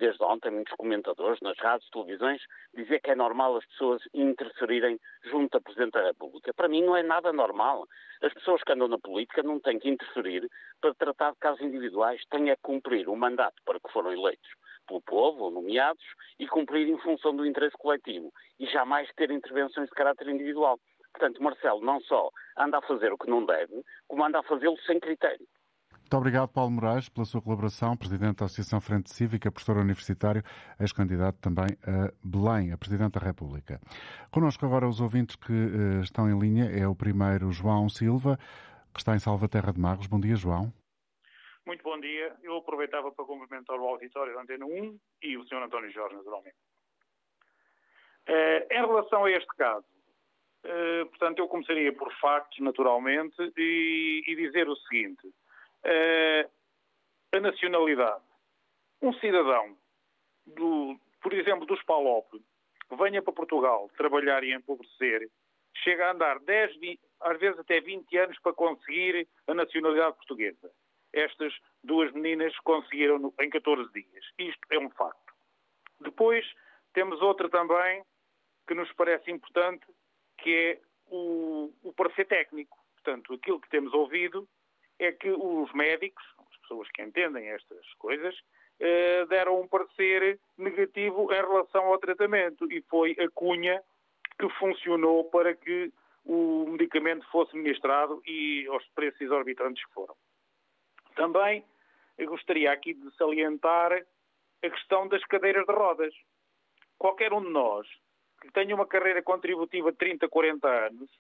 desde 0.01 0.25
ontem, 0.25 0.51
muitos 0.51 0.75
comentadores 0.77 1.39
nas 1.43 1.59
rádios, 1.59 1.91
televisões, 1.91 2.43
dizer 2.75 3.01
que 3.01 3.11
é 3.11 3.15
normal 3.15 3.57
as 3.59 3.67
pessoas 3.67 4.03
interferirem 4.15 4.99
junto 5.25 5.55
ao 5.55 5.61
Presidente 5.61 5.93
da 5.93 6.07
República. 6.07 6.55
Para 6.55 6.69
mim 6.69 6.83
não 6.83 6.97
é 6.97 7.03
nada 7.03 7.33
normal. 7.35 7.87
As 8.23 8.33
pessoas 8.33 8.63
que 8.63 8.73
andam 8.73 8.89
na 8.89 8.99
política 8.99 9.43
não 9.43 9.61
têm 9.61 9.79
que 9.79 9.91
interferir 9.91 10.49
para 10.81 10.95
tratar 10.95 11.33
de 11.33 11.39
casos 11.39 11.61
individuais, 11.61 12.25
têm 12.31 12.51
a 12.51 12.57
cumprir 12.57 13.09
o 13.11 13.17
mandato 13.17 13.57
para 13.65 13.79
que 13.79 13.93
foram 13.93 14.11
eleitos 14.11 14.51
pelo 14.91 15.01
povo, 15.03 15.51
nomeados, 15.51 16.05
e 16.39 16.49
cumprir 16.49 16.89
em 16.89 16.99
função 16.99 17.35
do 17.35 17.47
interesse 17.47 17.77
coletivo, 17.79 18.33
e 18.59 18.67
jamais 18.67 19.09
ter 19.17 19.31
intervenções 19.31 19.89
de 19.89 19.95
caráter 19.95 20.29
individual. 20.29 20.79
Portanto, 21.13 21.43
Marcelo 21.43 21.81
não 21.81 22.01
só 22.01 22.31
anda 22.59 22.79
a 22.79 22.83
fazer 22.83 23.13
o 23.13 23.19
que 23.19 23.31
não 23.31 23.47
deve, 23.47 23.83
como 24.09 24.25
anda 24.25 24.41
a 24.41 24.43
fazê-lo 24.43 24.77
sem 24.87 24.99
critério. 24.99 25.47
Muito 25.93 26.17
obrigado, 26.17 26.49
Paulo 26.49 26.73
Moraes, 26.73 27.09
pela 27.09 27.25
sua 27.25 27.41
colaboração, 27.41 27.97
Presidente 27.97 28.39
da 28.39 28.47
Associação 28.47 28.81
Frente 28.81 29.15
Cívica, 29.15 29.51
professor 29.51 29.77
universitário, 29.77 30.43
ex-candidato 30.81 31.39
também 31.41 31.69
a 31.87 32.13
Belém, 32.25 32.73
a 32.73 32.77
Presidente 32.77 33.13
da 33.13 33.21
República. 33.21 33.81
Connosco 34.29 34.67
agora 34.67 34.89
os 34.89 35.01
ouvintes 35.01 35.37
que 35.37 35.53
uh, 35.53 36.01
estão 36.01 36.29
em 36.29 36.37
linha 36.37 36.65
é 36.65 36.87
o 36.87 36.97
primeiro 36.97 37.53
João 37.53 37.89
Silva, 37.89 38.37
que 38.93 38.99
está 38.99 39.15
em 39.15 39.21
Salvaterra 39.21 39.73
de 39.73 39.81
Magos. 39.81 40.09
Bom 40.09 40.19
dia, 40.19 40.35
João. 40.35 40.73
Muito 41.67 41.83
bom 41.83 42.01
dia. 42.01 42.35
Eu 42.43 42.57
aproveitava 42.57 43.13
para 43.13 43.25
cumprimentar 43.25 43.79
o 43.79 43.87
auditório 43.87 44.35
da 44.35 44.43
Antena 44.43 44.67
1 44.67 44.99
e 45.23 45.37
o 45.37 45.45
Sr. 45.45 45.63
António 45.63 45.91
Jorge, 45.91 46.17
naturalmente. 46.17 46.57
Uh, 48.29 48.73
em 48.73 48.87
relação 48.87 49.25
a 49.25 49.31
este 49.31 49.49
caso, 49.57 49.87
uh, 50.65 51.07
portanto, 51.07 51.39
eu 51.39 51.49
começaria 51.49 51.93
por 51.93 52.13
factos, 52.21 52.59
naturalmente, 52.61 53.37
e, 53.57 54.23
e 54.27 54.37
dizer 54.37 54.69
o 54.69 54.77
seguinte 54.77 55.27
uh, 55.27 56.51
a 57.33 57.41
nacionalidade. 57.41 58.25
Um 59.03 59.13
cidadão, 59.15 59.77
do, 60.47 60.99
por 61.23 61.33
exemplo, 61.33 61.67
dos 61.67 61.83
PALOP, 61.85 62.43
venha 62.99 63.23
para 63.23 63.33
Portugal 63.33 63.91
trabalhar 63.97 64.45
e 64.45 64.53
empobrecer, 64.53 65.29
chega 65.83 66.07
a 66.07 66.13
andar 66.13 66.39
10, 66.41 66.77
20, 66.79 67.01
às 67.21 67.39
vezes 67.39 67.59
até 67.59 67.81
20 67.81 68.17
anos 68.19 68.39
para 68.41 68.53
conseguir 68.53 69.27
a 69.47 69.55
nacionalidade 69.55 70.17
portuguesa. 70.17 70.71
Estas 71.13 71.53
duas 71.83 72.13
meninas 72.13 72.57
conseguiram 72.61 73.33
em 73.41 73.51
14 73.51 73.93
dias. 73.93 74.25
Isto 74.39 74.61
é 74.71 74.79
um 74.79 74.91
facto. 74.91 75.33
Depois 76.01 76.47
temos 76.93 77.21
outra 77.21 77.49
também 77.49 78.03
que 78.67 78.75
nos 78.75 78.93
parece 78.93 79.31
importante, 79.31 79.87
que 80.39 80.55
é 80.55 80.81
o, 81.07 81.73
o 81.83 81.93
parecer 81.93 82.27
técnico. 82.27 82.79
Portanto, 82.95 83.35
aquilo 83.35 83.61
que 83.61 83.69
temos 83.69 83.93
ouvido 83.93 84.49
é 84.99 85.13
que 85.13 85.31
os 85.31 85.73
médicos, 85.73 86.25
as 86.39 86.57
pessoas 86.59 86.89
que 86.91 87.03
entendem 87.03 87.49
estas 87.49 87.95
coisas, 87.95 88.37
eh, 88.79 89.27
deram 89.27 89.61
um 89.61 89.69
parecer 89.69 90.39
negativo 90.57 91.33
em 91.33 91.37
relação 91.37 91.85
ao 91.87 91.99
tratamento 91.99 92.71
e 92.71 92.83
foi 92.83 93.17
a 93.19 93.29
cunha 93.31 93.83
que 94.39 94.49
funcionou 94.59 95.25
para 95.25 95.55
que 95.55 95.93
o 96.25 96.67
medicamento 96.69 97.27
fosse 97.31 97.57
ministrado 97.57 98.23
e 98.27 98.67
aos 98.69 98.87
preços 98.95 99.21
exorbitantes 99.21 99.85
que 99.85 99.93
foram. 99.93 100.15
Também 101.15 101.65
gostaria 102.27 102.71
aqui 102.71 102.95
de 102.95 103.11
salientar 103.17 103.93
a 103.93 104.71
questão 104.71 105.09
das 105.09 105.25
cadeiras 105.25 105.67
de 105.67 105.73
rodas. 105.73 106.15
Qualquer 106.99 107.33
um 107.33 107.43
de 107.43 107.51
nós 107.51 107.87
que 108.41 108.51
tenha 108.53 108.75
uma 108.75 108.87
carreira 108.87 109.23
contributiva 109.23 109.93
de 109.93 109.99
30, 109.99 110.29
40 110.29 110.69
anos, 110.69 111.11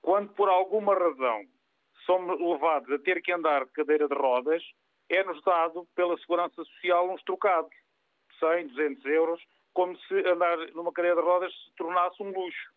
quando 0.00 0.32
por 0.34 0.48
alguma 0.48 0.94
razão 0.94 1.44
somos 2.04 2.38
levados 2.38 2.90
a 2.92 2.98
ter 2.98 3.22
que 3.22 3.32
andar 3.32 3.64
de 3.64 3.72
cadeira 3.72 4.08
de 4.08 4.14
rodas, 4.14 4.62
é-nos 5.08 5.42
dado 5.42 5.86
pela 5.94 6.18
Segurança 6.18 6.54
Social 6.56 7.10
uns 7.10 7.22
trocados, 7.22 7.72
100, 8.38 8.68
200 8.68 9.04
euros, 9.06 9.42
como 9.72 9.96
se 9.96 10.14
andar 10.28 10.58
numa 10.74 10.92
cadeira 10.92 11.20
de 11.20 11.26
rodas 11.26 11.52
se 11.52 11.72
tornasse 11.76 12.22
um 12.22 12.30
luxo. 12.30 12.72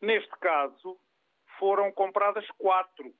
Neste 0.00 0.36
caso, 0.38 0.98
foram 1.58 1.92
compradas 1.92 2.46
quatro, 2.58 3.14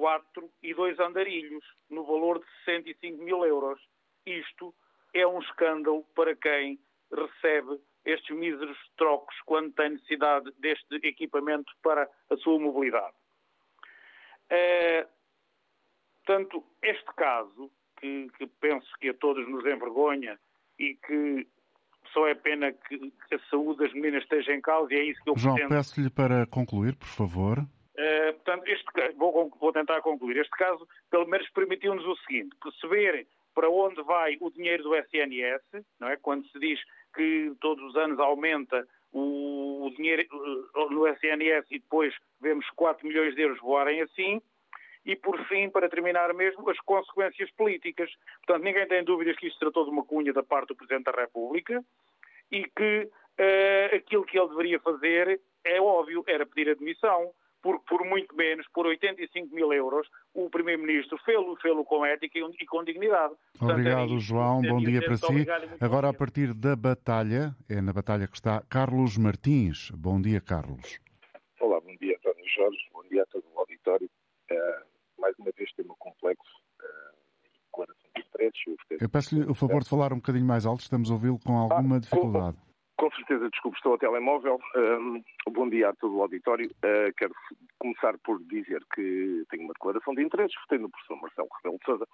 quatro 0.00 0.50
e 0.62 0.72
dois 0.72 0.98
andarilhos, 0.98 1.62
no 1.90 2.04
valor 2.04 2.38
de 2.38 2.46
65 2.64 3.22
mil 3.22 3.44
euros. 3.44 3.78
Isto 4.24 4.74
é 5.12 5.26
um 5.26 5.38
escândalo 5.40 6.04
para 6.14 6.34
quem 6.34 6.80
recebe 7.12 7.78
estes 8.06 8.34
míseros 8.34 8.78
trocos 8.96 9.36
quando 9.44 9.74
tem 9.74 9.90
necessidade 9.90 10.50
deste 10.56 10.94
equipamento 11.06 11.70
para 11.82 12.08
a 12.30 12.36
sua 12.38 12.58
mobilidade. 12.58 13.14
É, 14.48 15.06
portanto, 16.24 16.64
este 16.80 17.12
caso, 17.14 17.70
que, 17.98 18.30
que, 18.38 18.46
penso 18.46 18.88
que 18.98 19.10
a 19.10 19.14
todos 19.14 19.46
nos 19.46 19.66
envergonha 19.66 20.40
e 20.78 20.94
que 20.94 21.46
só 22.14 22.26
é 22.26 22.34
pena 22.34 22.72
que, 22.72 22.98
que, 22.98 23.34
a 23.34 23.38
saúde 23.50 23.84
das 23.84 23.92
meninas 23.92 24.22
esteja 24.22 24.54
em 24.54 24.62
causa 24.62 24.94
e 24.94 24.96
é 24.96 25.04
isso 25.04 25.22
que 25.22 25.28
eu 25.28 25.36
João, 25.36 25.68
peço-lhe 25.68 26.08
para 26.08 26.46
concluir, 26.46 26.96
por 26.96 27.08
favor. 27.08 27.58
É, 28.02 28.32
portanto, 28.32 28.66
este, 28.66 29.12
vou, 29.16 29.52
vou 29.60 29.72
tentar 29.74 30.00
concluir. 30.00 30.38
Este 30.38 30.56
caso, 30.56 30.88
pelo 31.10 31.26
menos, 31.26 31.46
permitiu-nos 31.50 32.06
o 32.06 32.16
seguinte, 32.24 32.56
perceber 32.62 33.26
para 33.54 33.68
onde 33.68 34.02
vai 34.02 34.38
o 34.40 34.50
dinheiro 34.50 34.84
do 34.84 34.96
SNS, 34.96 35.84
não 35.98 36.08
é? 36.08 36.16
Quando 36.16 36.48
se 36.48 36.58
diz 36.58 36.80
que 37.14 37.52
todos 37.60 37.84
os 37.84 37.96
anos 37.96 38.18
aumenta 38.18 38.88
o, 39.12 39.86
o 39.86 39.90
dinheiro 39.96 40.24
uh, 40.32 40.88
no 40.88 41.06
SNS 41.08 41.66
e 41.70 41.78
depois 41.78 42.14
vemos 42.40 42.64
4 42.70 43.06
milhões 43.06 43.34
de 43.34 43.42
euros 43.42 43.60
voarem 43.60 44.00
assim. 44.00 44.40
E, 45.04 45.14
por 45.14 45.38
fim, 45.46 45.68
para 45.68 45.88
terminar 45.90 46.32
mesmo, 46.32 46.70
as 46.70 46.80
consequências 46.80 47.50
políticas. 47.50 48.10
Portanto, 48.46 48.64
ninguém 48.64 48.86
tem 48.88 49.04
dúvidas 49.04 49.36
que 49.36 49.48
isto 49.48 49.58
tratou 49.58 49.84
de 49.84 49.90
uma 49.90 50.06
cunha 50.06 50.32
da 50.32 50.42
parte 50.42 50.68
do 50.68 50.76
Presidente 50.76 51.04
da 51.04 51.20
República 51.20 51.84
e 52.50 52.64
que 52.64 53.02
uh, 53.04 53.96
aquilo 53.96 54.24
que 54.24 54.38
ele 54.38 54.48
deveria 54.48 54.80
fazer, 54.80 55.38
é 55.64 55.78
óbvio, 55.82 56.24
era 56.26 56.46
pedir 56.46 56.70
admissão 56.70 57.34
porque 57.62 57.84
por 57.88 58.04
muito 58.06 58.34
menos, 58.34 58.66
por 58.72 58.86
85 58.86 59.54
mil 59.54 59.72
euros, 59.72 60.08
o 60.34 60.48
Primeiro-Ministro 60.48 61.18
fê-lo, 61.24 61.56
fê-lo 61.56 61.84
com 61.84 62.04
ética 62.04 62.38
e 62.38 62.66
com 62.66 62.84
dignidade. 62.84 63.34
Obrigado, 63.60 64.08
Portanto, 64.08 64.16
é 64.16 64.20
João. 64.20 64.62
Bom 64.62 64.78
dia 64.78 65.00
para 65.02 65.16
si. 65.16 65.46
Agora, 65.80 66.08
a 66.08 66.12
partir 66.12 66.54
da 66.54 66.74
batalha, 66.74 67.54
é 67.68 67.80
na 67.80 67.92
batalha 67.92 68.26
que 68.26 68.36
está 68.36 68.62
Carlos 68.68 69.18
Martins. 69.18 69.90
Bom 69.90 70.20
dia, 70.20 70.40
Carlos. 70.40 70.98
Olá, 71.60 71.80
bom 71.80 71.94
dia, 72.00 72.16
António 72.16 72.48
Jorge. 72.48 72.78
Bom 72.92 73.02
dia 73.10 73.22
a 73.22 73.26
todo 73.26 73.44
o 73.54 73.58
auditório. 73.58 74.10
Uh, 74.50 75.20
mais 75.20 75.38
uma 75.38 75.50
vez, 75.56 75.70
tema 75.74 75.94
complexo. 75.98 76.50
Uh, 76.80 77.20
declaração 77.66 78.10
de 78.16 78.22
interesses. 78.22 78.76
Eu 79.00 79.08
peço-lhe 79.08 79.44
o 79.44 79.54
favor 79.54 79.82
de 79.82 79.88
falar 79.88 80.12
um 80.12 80.16
bocadinho 80.16 80.46
mais 80.46 80.64
alto, 80.64 80.80
estamos 80.80 81.10
a 81.10 81.14
ouvi-lo 81.14 81.38
com 81.38 81.56
alguma 81.56 81.96
ah, 81.96 82.00
dificuldade. 82.00 82.56
Com 83.00 83.10
certeza, 83.12 83.48
desculpe, 83.48 83.78
estou 83.78 83.92
ao 83.92 83.98
telemóvel. 83.98 84.60
Um, 84.76 85.24
bom 85.48 85.70
dia 85.70 85.88
a 85.88 85.94
todo 85.94 86.18
o 86.18 86.20
auditório. 86.20 86.70
Uh, 86.84 87.10
quero 87.16 87.32
começar 87.78 88.18
por 88.18 88.38
dizer 88.42 88.84
que 88.94 89.42
tenho 89.48 89.62
uma 89.62 89.72
declaração 89.72 90.14
de 90.14 90.22
interesses, 90.22 90.54
votei 90.60 90.76
no 90.76 90.90
professor 90.90 91.16
Marcelo 91.16 91.48
Rebelo 91.56 91.78
de 91.78 91.84
Sousa, 91.86 92.06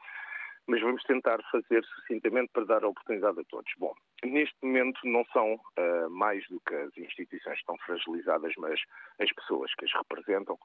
mas 0.68 0.80
vamos 0.80 1.02
tentar 1.02 1.42
fazer 1.50 1.84
sucintamente 1.86 2.52
para 2.52 2.66
dar 2.66 2.84
a 2.84 2.88
oportunidade 2.88 3.40
a 3.40 3.44
todos. 3.50 3.72
Bom, 3.78 3.92
neste 4.24 4.54
momento 4.62 5.00
não 5.02 5.24
são 5.32 5.54
uh, 5.54 6.08
mais 6.08 6.46
do 6.46 6.60
que 6.60 6.76
as 6.76 6.96
instituições 6.96 7.58
estão 7.58 7.76
fragilizadas, 7.78 8.54
mas 8.56 8.80
as 9.18 9.32
pessoas 9.32 9.74
que 9.74 9.86
as 9.86 9.92
representam. 9.92 10.56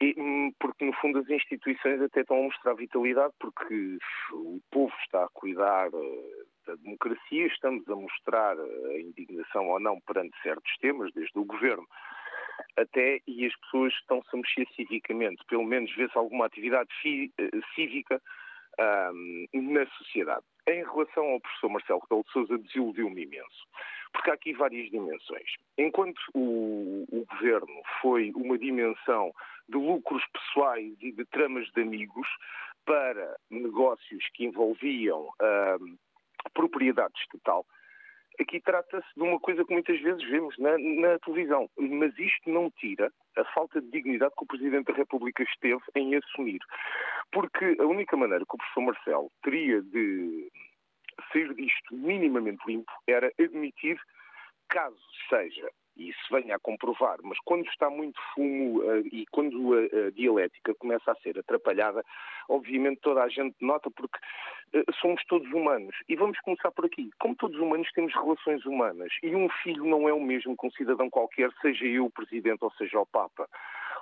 E, 0.00 0.14
hum, 0.16 0.50
porque, 0.58 0.82
no 0.82 0.94
fundo, 0.94 1.18
as 1.18 1.28
instituições 1.28 2.00
até 2.00 2.22
estão 2.22 2.38
a 2.38 2.42
mostrar 2.44 2.72
vitalidade, 2.72 3.34
porque 3.38 3.98
o 4.32 4.62
povo 4.70 4.94
está 5.04 5.24
a 5.24 5.28
cuidar 5.34 5.90
da 6.66 6.74
democracia, 6.74 7.46
estamos 7.46 7.88
a 7.88 7.94
mostrar 7.94 8.56
a 8.58 8.98
indignação 8.98 9.68
ou 9.68 9.80
não 9.80 10.00
perante 10.00 10.36
certos 10.42 10.76
temas, 10.78 11.12
desde 11.12 11.38
o 11.38 11.44
governo 11.44 11.86
até, 12.76 13.20
e 13.26 13.46
as 13.46 13.56
pessoas 13.56 13.92
estão-se 13.94 14.28
a 14.32 14.36
mexer 14.36 14.66
civicamente, 14.74 15.42
pelo 15.48 15.64
menos 15.64 15.94
vê-se 15.94 16.16
alguma 16.16 16.46
atividade 16.46 16.90
eh, 17.04 17.50
cívica 17.74 18.20
um, 19.12 19.46
na 19.52 19.86
sociedade. 19.86 20.44
Em 20.68 20.82
relação 20.82 21.24
ao 21.24 21.40
professor 21.40 21.68
Marcelo 21.70 22.00
Rebelo 22.00 22.24
de 22.24 22.32
Sousa, 22.32 22.58
desiludiu-me 22.58 23.22
imenso, 23.22 23.66
porque 24.12 24.30
há 24.30 24.34
aqui 24.34 24.52
várias 24.52 24.90
dimensões. 24.90 25.54
Enquanto 25.78 26.20
o, 26.34 27.06
o, 27.10 27.24
governo 27.26 27.82
foi 28.02 28.32
uma 28.34 28.58
dimensão 28.58 29.32
de 29.68 29.76
lucros 29.76 30.24
pessoais 30.32 30.94
e 31.00 31.12
de 31.12 31.24
tramas 31.26 31.68
de 31.72 31.82
amigos 31.82 32.28
para 32.84 33.36
negócios 33.50 34.24
que 34.34 34.44
envolviam 34.44 35.28
um, 35.80 35.96
propriedade 36.50 37.14
estatal. 37.20 37.66
Aqui 38.38 38.60
trata-se 38.60 39.06
de 39.16 39.22
uma 39.22 39.40
coisa 39.40 39.64
que 39.64 39.72
muitas 39.72 39.98
vezes 40.00 40.22
vemos 40.28 40.56
na, 40.58 40.76
na, 40.76 41.18
televisão, 41.20 41.70
mas 41.78 42.16
isto 42.18 42.50
não 42.50 42.70
tira 42.70 43.10
a 43.34 43.44
falta 43.46 43.80
de 43.80 43.90
dignidade 43.90 44.34
que 44.36 44.44
o 44.44 44.46
Presidente 44.46 44.92
da 44.92 44.94
República 44.94 45.42
esteve 45.42 45.80
em 45.94 46.14
assumir. 46.16 46.60
Porque 47.32 47.76
a 47.80 47.84
única 47.84 48.14
maneira 48.14 48.44
que 48.44 48.54
o 48.54 48.58
professor 48.58 48.80
Marcelo 48.82 49.30
teria 49.42 49.80
de 49.80 50.50
sair 51.32 51.54
disto 51.54 51.94
minimamente 51.94 52.62
limpo 52.66 52.92
era 53.06 53.32
admitir, 53.40 53.98
caso 54.68 55.00
seja 55.30 55.70
e 55.96 56.10
isso 56.10 56.20
venha 56.30 56.56
a 56.56 56.58
comprovar, 56.58 57.18
mas 57.22 57.38
quando 57.40 57.66
está 57.66 57.88
muito 57.88 58.20
fumo 58.34 58.80
uh, 58.80 59.06
e 59.12 59.26
quando 59.30 59.74
a, 59.74 60.06
a, 60.06 60.10
dialética 60.10 60.74
começa 60.74 61.10
a 61.10 61.16
ser 61.16 61.38
atrapalhada, 61.38 62.04
obviamente 62.48 63.00
toda 63.00 63.22
a 63.22 63.28
gente 63.28 63.56
nota 63.60 63.90
porque 63.90 64.18
uh, 64.74 64.92
somos 65.00 65.24
todos 65.26 65.50
humanos. 65.52 65.96
E 66.08 66.16
vamos 66.16 66.38
começar 66.40 66.70
por 66.70 66.86
aqui. 66.86 67.10
Como 67.18 67.34
todos 67.36 67.58
humanos 67.58 67.90
temos 67.92 68.12
relações 68.14 68.64
humanas 68.66 69.12
e 69.22 69.34
um 69.34 69.48
filho 69.62 69.84
não 69.84 70.08
é 70.08 70.12
o 70.12 70.20
mesmo 70.20 70.56
que 70.56 70.66
um 70.66 70.70
cidadão 70.70 71.08
qualquer, 71.08 71.50
seja 71.62 71.86
eu 71.86 72.06
o 72.06 72.10
Presidente 72.10 72.62
ou 72.62 72.70
seja 72.72 73.00
o 73.00 73.06
Papa. 73.06 73.48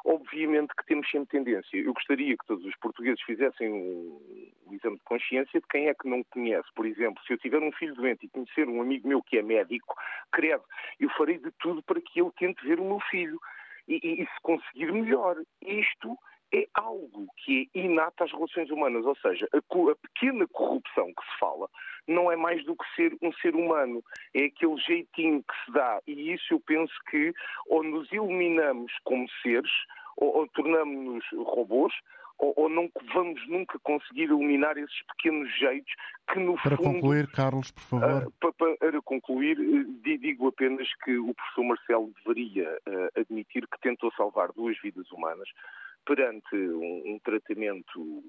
Obviamente 0.05 0.75
que 0.77 0.85
temos 0.87 1.11
sempre 1.11 1.39
tendência. 1.39 1.77
Eu 1.79 1.95
gostaria 1.95 2.37
que 2.37 2.47
todos 2.47 2.65
os 2.65 2.77
portugueses 2.77 3.23
fizessem 3.23 3.73
um, 3.73 4.21
um, 4.67 4.75
exame 4.75 4.97
de 4.97 5.05
consciência 5.05 5.59
de 5.59 5.67
quem 5.69 5.89
é 5.89 5.95
que 5.95 6.07
não 6.07 6.23
conhece. 6.25 6.69
Por 6.75 6.85
exemplo, 6.85 7.23
se 7.25 7.33
eu 7.33 7.39
tiver 7.39 7.59
um 7.59 7.73
filho 7.73 7.95
doente 7.95 8.27
e 8.27 8.29
conhecer 8.29 8.69
um 8.69 8.83
amigo 8.83 9.09
meu 9.09 9.23
que 9.23 9.39
é 9.39 9.43
médico, 9.43 9.95
credo, 10.31 10.63
eu 11.01 11.09
farei 11.11 11.39
de 11.39 11.51
tudo 11.53 11.83
para 11.83 12.01
que 12.03 12.21
ele 12.21 12.31
tente 12.39 12.63
ver 12.67 12.79
o 12.79 12.85
meu 12.85 13.01
filho. 13.11 13.41
E, 13.89 14.01
e, 14.03 14.23
e 14.23 14.27
se 14.27 14.41
conseguir 14.43 14.93
melhor. 14.93 15.37
Isto 15.63 16.19
é 16.55 16.69
algo 16.75 17.27
que 17.39 17.69
é 17.75 17.79
inato 17.81 18.23
às 18.23 18.33
relações 18.33 18.71
humanas, 18.71 19.05
ou 19.05 19.17
seja, 19.17 19.49
a, 19.53 19.59
a, 19.59 19.97
pequena 19.97 20.47
corrupção 20.49 21.07
que 21.07 21.33
se 21.33 21.39
fala 21.39 21.69
não 22.07 22.31
é 22.31 22.37
mais 22.37 22.65
do 22.65 22.77
que 22.77 22.85
ser 22.95 23.17
um 23.21 23.33
ser 23.35 23.57
humano, 23.57 24.05
é 24.33 24.45
aquele 24.45 24.77
jeitinho 24.79 25.43
que 25.43 25.65
se 25.65 25.73
dá, 25.73 26.01
e 26.07 26.33
isso 26.33 26.55
eu 26.55 26.61
penso 26.61 26.93
que 27.11 27.33
ou 27.67 27.83
nos 27.83 28.11
iluminamos 28.13 28.93
como 29.03 29.27
seres, 29.43 29.73
ou, 30.17 30.37
ou 30.37 30.49
tornamos-nos 30.49 31.25
robôs, 31.33 31.93
ou, 32.39 32.53
ou, 32.57 32.69
não 32.69 32.91
vamos 33.15 33.47
nunca 33.49 33.79
conseguir 33.79 34.25
eliminar 34.25 34.77
esses 34.77 35.03
pequenos 35.07 35.49
jeitos 35.57 35.93
que 36.33 36.41
no 36.41 36.55
para 36.55 36.77
fundo... 36.77 36.83
Para 36.83 36.93
concluir, 36.93 37.31
Carlos, 37.31 37.71
por 37.71 37.83
favor. 37.83 38.27
Uh, 38.27 38.33
para, 38.53 38.77
para, 38.77 39.03
concluir, 39.03 39.59
uh, 39.59 39.85
digo 40.03 40.49
apenas 40.49 40.89
que 41.05 41.17
o 41.17 41.33
professor 41.33 41.65
Marcelo 41.65 42.13
deveria 42.25 42.77
uh, 42.89 43.21
admitir 43.21 43.67
que 43.69 43.81
tentou 43.81 44.13
salvar 44.17 44.51
duas 44.53 44.77
vidas 44.81 45.11
humanas, 45.13 45.49
perante 46.05 46.55
um, 46.55 47.15
um 47.15 47.19
tratamento 47.23 48.25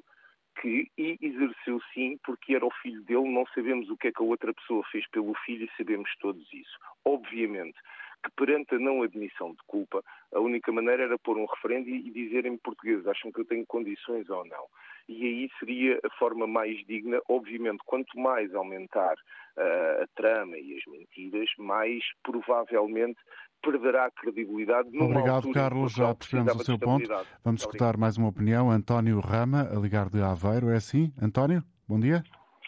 que 0.62 0.90
e 0.98 1.18
exerceu 1.22 1.82
sim, 1.94 2.18
porque 2.24 2.56
era 2.56 2.66
o 2.66 2.72
filho 2.82 3.02
dele, 3.04 3.30
não 3.30 3.46
sabemos 3.54 3.90
o 3.90 3.98
que 3.98 4.08
é 4.08 4.12
que 4.12 4.22
a 4.22 4.26
outra 4.26 4.54
pessoa 4.54 4.84
fez 4.92 5.08
pelo 5.10 5.34
filho 5.46 5.66
e 5.66 5.78
sabemos 5.78 6.10
todos 6.20 6.48
isso. 6.54 6.78
Obviamente 7.04 7.78
que 8.26 8.32
perante 8.32 8.74
a 8.74 8.80
não 8.80 9.04
admissão 9.04 9.52
de 9.52 9.60
culpa, 9.68 10.04
a 10.34 10.40
única 10.40 10.72
maneira 10.72 11.04
era 11.04 11.20
pôr 11.20 11.38
um 11.38 11.46
referendo 11.46 11.90
e, 11.90 12.10
dizer 12.10 12.46
em 12.46 12.58
português, 12.58 13.06
acham 13.08 13.32
que 13.32 13.42
eu 13.42 13.46
tenho 13.46 13.66
condições 13.68 14.28
ou 14.30 14.44
não. 14.46 14.66
E 15.08 15.24
aí 15.24 15.50
seria 15.60 16.00
a 16.04 16.10
forma 16.18 16.48
mais 16.48 16.84
digna, 16.88 17.22
obviamente, 17.30 17.84
quanto 17.86 18.18
mais 18.20 18.54
aumentar 18.56 19.14
uh, 19.14 20.04
a 20.04 20.08
trama 20.16 20.58
e 20.58 20.76
as 20.76 20.84
mentiras, 20.92 21.50
mais 21.60 22.04
provavelmente 22.24 23.20
perderá 23.66 24.06
a 24.06 24.12
credibilidade. 24.12 24.90
Obrigado, 24.96 25.52
Carlos. 25.52 25.94
Já 25.94 26.14
percebemos 26.14 26.56
o 26.56 26.64
seu 26.64 26.78
ponto. 26.78 27.10
Vamos 27.44 27.62
escutar 27.62 27.98
mais 27.98 28.16
uma 28.16 28.30
opinião. 28.30 28.70
António 28.70 29.20
Rama, 29.20 29.68
a 29.72 29.80
ligar 29.80 30.08
de 30.08 30.22
Aveiro. 30.22 30.70
É 30.70 30.78
assim? 30.78 31.12
António, 31.20 31.64
bom 31.90 32.00
dia. 32.00 32.24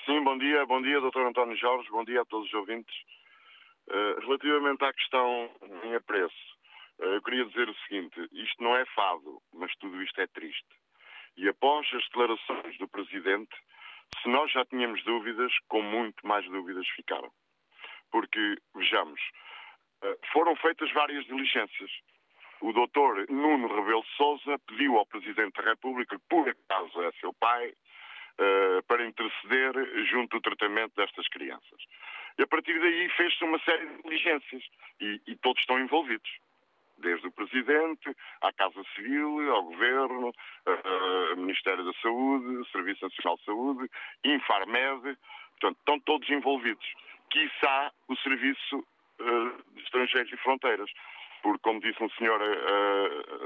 Sim, 0.05 0.23
bom 0.23 0.37
dia. 0.37 0.65
Bom 0.65 0.81
dia, 0.81 0.99
Dr. 0.99 1.19
António 1.19 1.55
Jorge. 1.55 1.87
Bom 1.91 2.03
dia 2.03 2.21
a 2.21 2.25
todos 2.25 2.47
os 2.47 2.53
ouvintes. 2.55 2.95
Uh, 3.87 4.19
relativamente 4.21 4.83
à 4.83 4.91
questão 4.91 5.49
em 5.83 5.95
apreço, 5.95 6.35
uh, 6.99 7.05
eu 7.05 7.21
queria 7.21 7.45
dizer 7.45 7.69
o 7.69 7.75
seguinte: 7.87 8.19
isto 8.33 8.61
não 8.61 8.75
é 8.75 8.85
fado, 8.87 9.41
mas 9.53 9.71
tudo 9.77 10.01
isto 10.01 10.19
é 10.19 10.27
triste. 10.27 10.67
E 11.37 11.47
após 11.47 11.87
as 11.93 12.03
declarações 12.05 12.77
do 12.79 12.87
Presidente, 12.87 13.55
se 14.21 14.29
nós 14.29 14.51
já 14.51 14.65
tínhamos 14.65 15.03
dúvidas, 15.03 15.53
com 15.69 15.81
muito 15.81 16.25
mais 16.25 16.43
dúvidas 16.45 16.87
ficaram. 16.95 17.31
Porque, 18.11 18.57
vejamos, 18.73 19.19
eh, 19.19 19.46
foram 20.31 20.55
feitas 20.57 20.91
várias 20.93 21.25
diligências. 21.25 21.91
O 22.61 22.73
doutor 22.73 23.29
Nuno 23.29 23.67
Rebelo 23.67 24.03
Souza 24.15 24.57
pediu 24.67 24.97
ao 24.97 25.05
Presidente 25.05 25.61
da 25.61 25.69
República, 25.69 26.17
que 26.17 26.25
por 26.27 26.49
acaso 26.49 27.01
é 27.03 27.11
seu 27.19 27.33
pai, 27.33 27.73
eh, 28.39 28.81
para 28.87 29.05
interceder 29.05 29.73
junto 30.05 30.37
do 30.37 30.41
tratamento 30.41 30.93
destas 30.95 31.27
crianças. 31.29 31.81
E 32.37 32.43
a 32.43 32.47
partir 32.47 32.79
daí 32.79 33.09
fez-se 33.09 33.43
uma 33.43 33.57
série 33.59 33.87
de 33.87 34.03
diligências 34.03 34.63
e, 35.01 35.19
e 35.27 35.35
todos 35.37 35.59
estão 35.61 35.79
envolvidos. 35.79 36.29
desde 36.99 37.27
o 37.27 37.31
Presidente, 37.31 38.15
à 38.41 38.51
Casa 38.53 38.83
Civil, 38.95 39.53
ao 39.53 39.63
Governo, 39.63 40.33
ao 40.65 41.37
Ministério 41.37 41.83
da 41.83 41.93
Saúde, 42.01 42.71
Serviço 42.71 43.05
Nacional 43.05 43.37
de 43.37 43.45
Saúde, 43.45 43.89
Infarmed, 44.23 45.17
portanto, 45.59 45.77
estão 45.79 45.99
todos 45.99 46.29
envolvidos. 46.29 46.85
Quiçá 47.29 47.91
o 48.07 48.15
Serviço 48.17 48.83
de 49.19 49.81
Estrangeiros 49.81 50.31
e 50.31 50.37
Fronteiras, 50.37 50.89
porque, 51.41 51.59
como 51.61 51.79
disse 51.79 52.03
um 52.03 52.09
senhor 52.11 52.39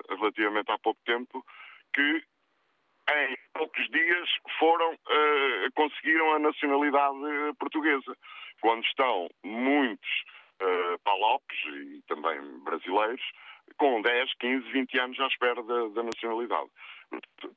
relativamente 0.09 0.71
há 0.71 0.77
pouco 0.79 0.99
tempo, 1.05 1.45
que 1.93 2.23
em 3.09 3.37
poucos 3.53 3.89
dias 3.89 4.29
foram, 4.59 4.93
uh, 4.93 5.71
conseguiram 5.75 6.33
a 6.33 6.39
nacionalidade 6.39 7.17
portuguesa. 7.59 8.15
Quando 8.61 8.83
estão 8.85 9.27
muitos 9.43 10.09
uh, 10.61 10.99
palopes 11.03 11.59
e 11.67 12.01
também 12.07 12.39
brasileiros 12.63 13.21
com 13.77 14.01
10, 14.01 14.33
15, 14.39 14.71
20 14.71 14.99
anos 14.99 15.19
à 15.19 15.27
espera 15.27 15.63
da, 15.63 15.87
da 15.89 16.03
nacionalidade. 16.03 16.69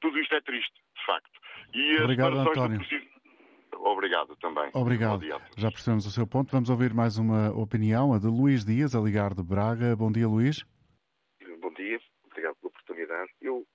Tudo 0.00 0.18
isto 0.18 0.35
é 0.35 0.40
triste, 0.40 0.72
de 0.96 1.05
facto. 1.05 1.40
E 1.74 1.96
Obrigado, 1.98 2.38
António. 2.38 2.81
Obrigado 3.87 4.35
também. 4.37 4.70
Obrigado. 4.75 5.20
Já 5.57 5.70
percebemos 5.70 6.07
o 6.07 6.11
seu 6.11 6.27
ponto. 6.27 6.51
Vamos 6.51 6.70
ouvir 6.70 6.94
mais 6.94 7.18
uma 7.18 7.51
opinião, 7.51 8.14
a 8.14 8.18
de 8.18 8.27
Luís 8.27 8.64
Dias, 8.64 8.94
a 8.94 9.01
ligar 9.01 9.35
de 9.35 9.42
Braga. 9.42 9.94
Bom 9.94 10.11
dia, 10.11 10.27
Luís. 10.27 10.64
Bom 11.61 11.73
dia. 11.75 12.01
Obrigado 12.25 12.57
pela 12.57 12.70
oportunidade. 12.70 13.31
Eu 13.40 13.66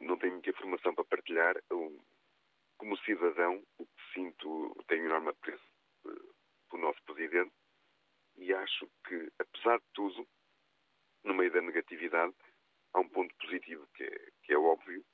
não 0.00 0.16
tenho 0.18 0.34
muita 0.34 0.50
informação 0.50 0.94
para 0.94 1.04
partilhar. 1.04 1.56
Eu, 1.70 1.98
como 2.78 2.96
cidadão, 2.98 3.62
o 3.78 3.84
que 3.84 4.12
sinto, 4.14 4.84
tenho 4.88 5.06
enorme 5.06 5.30
apreço 5.30 5.64
uh, 6.04 6.34
pelo 6.70 6.82
nosso 6.82 7.02
Presidente 7.04 7.52
e 8.36 8.52
acho 8.52 8.88
que, 9.06 9.30
apesar 9.38 9.78
de 9.78 9.86
tudo, 9.94 10.26
no 11.24 11.34
meio 11.34 11.52
da 11.52 11.60
negatividade, 11.60 12.34
há 12.92 13.00
um 13.00 13.08
ponto 13.08 13.34
positivo 13.36 13.86
que 13.94 14.04
é, 14.04 14.30
que 14.42 14.52
é 14.52 14.58
óbvio, 14.58 15.04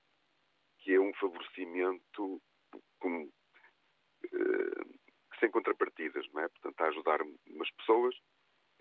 que 0.78 0.92
é 0.92 1.00
um 1.00 1.14
favorecimento 1.14 2.42
com, 2.98 3.24
uh, 3.24 4.98
sem 5.38 5.50
contrapartidas, 5.50 6.26
não 6.32 6.42
é? 6.42 6.48
Portanto, 6.48 6.80
a 6.80 6.88
ajudar 6.88 7.20
umas 7.22 7.70
pessoas 7.72 8.14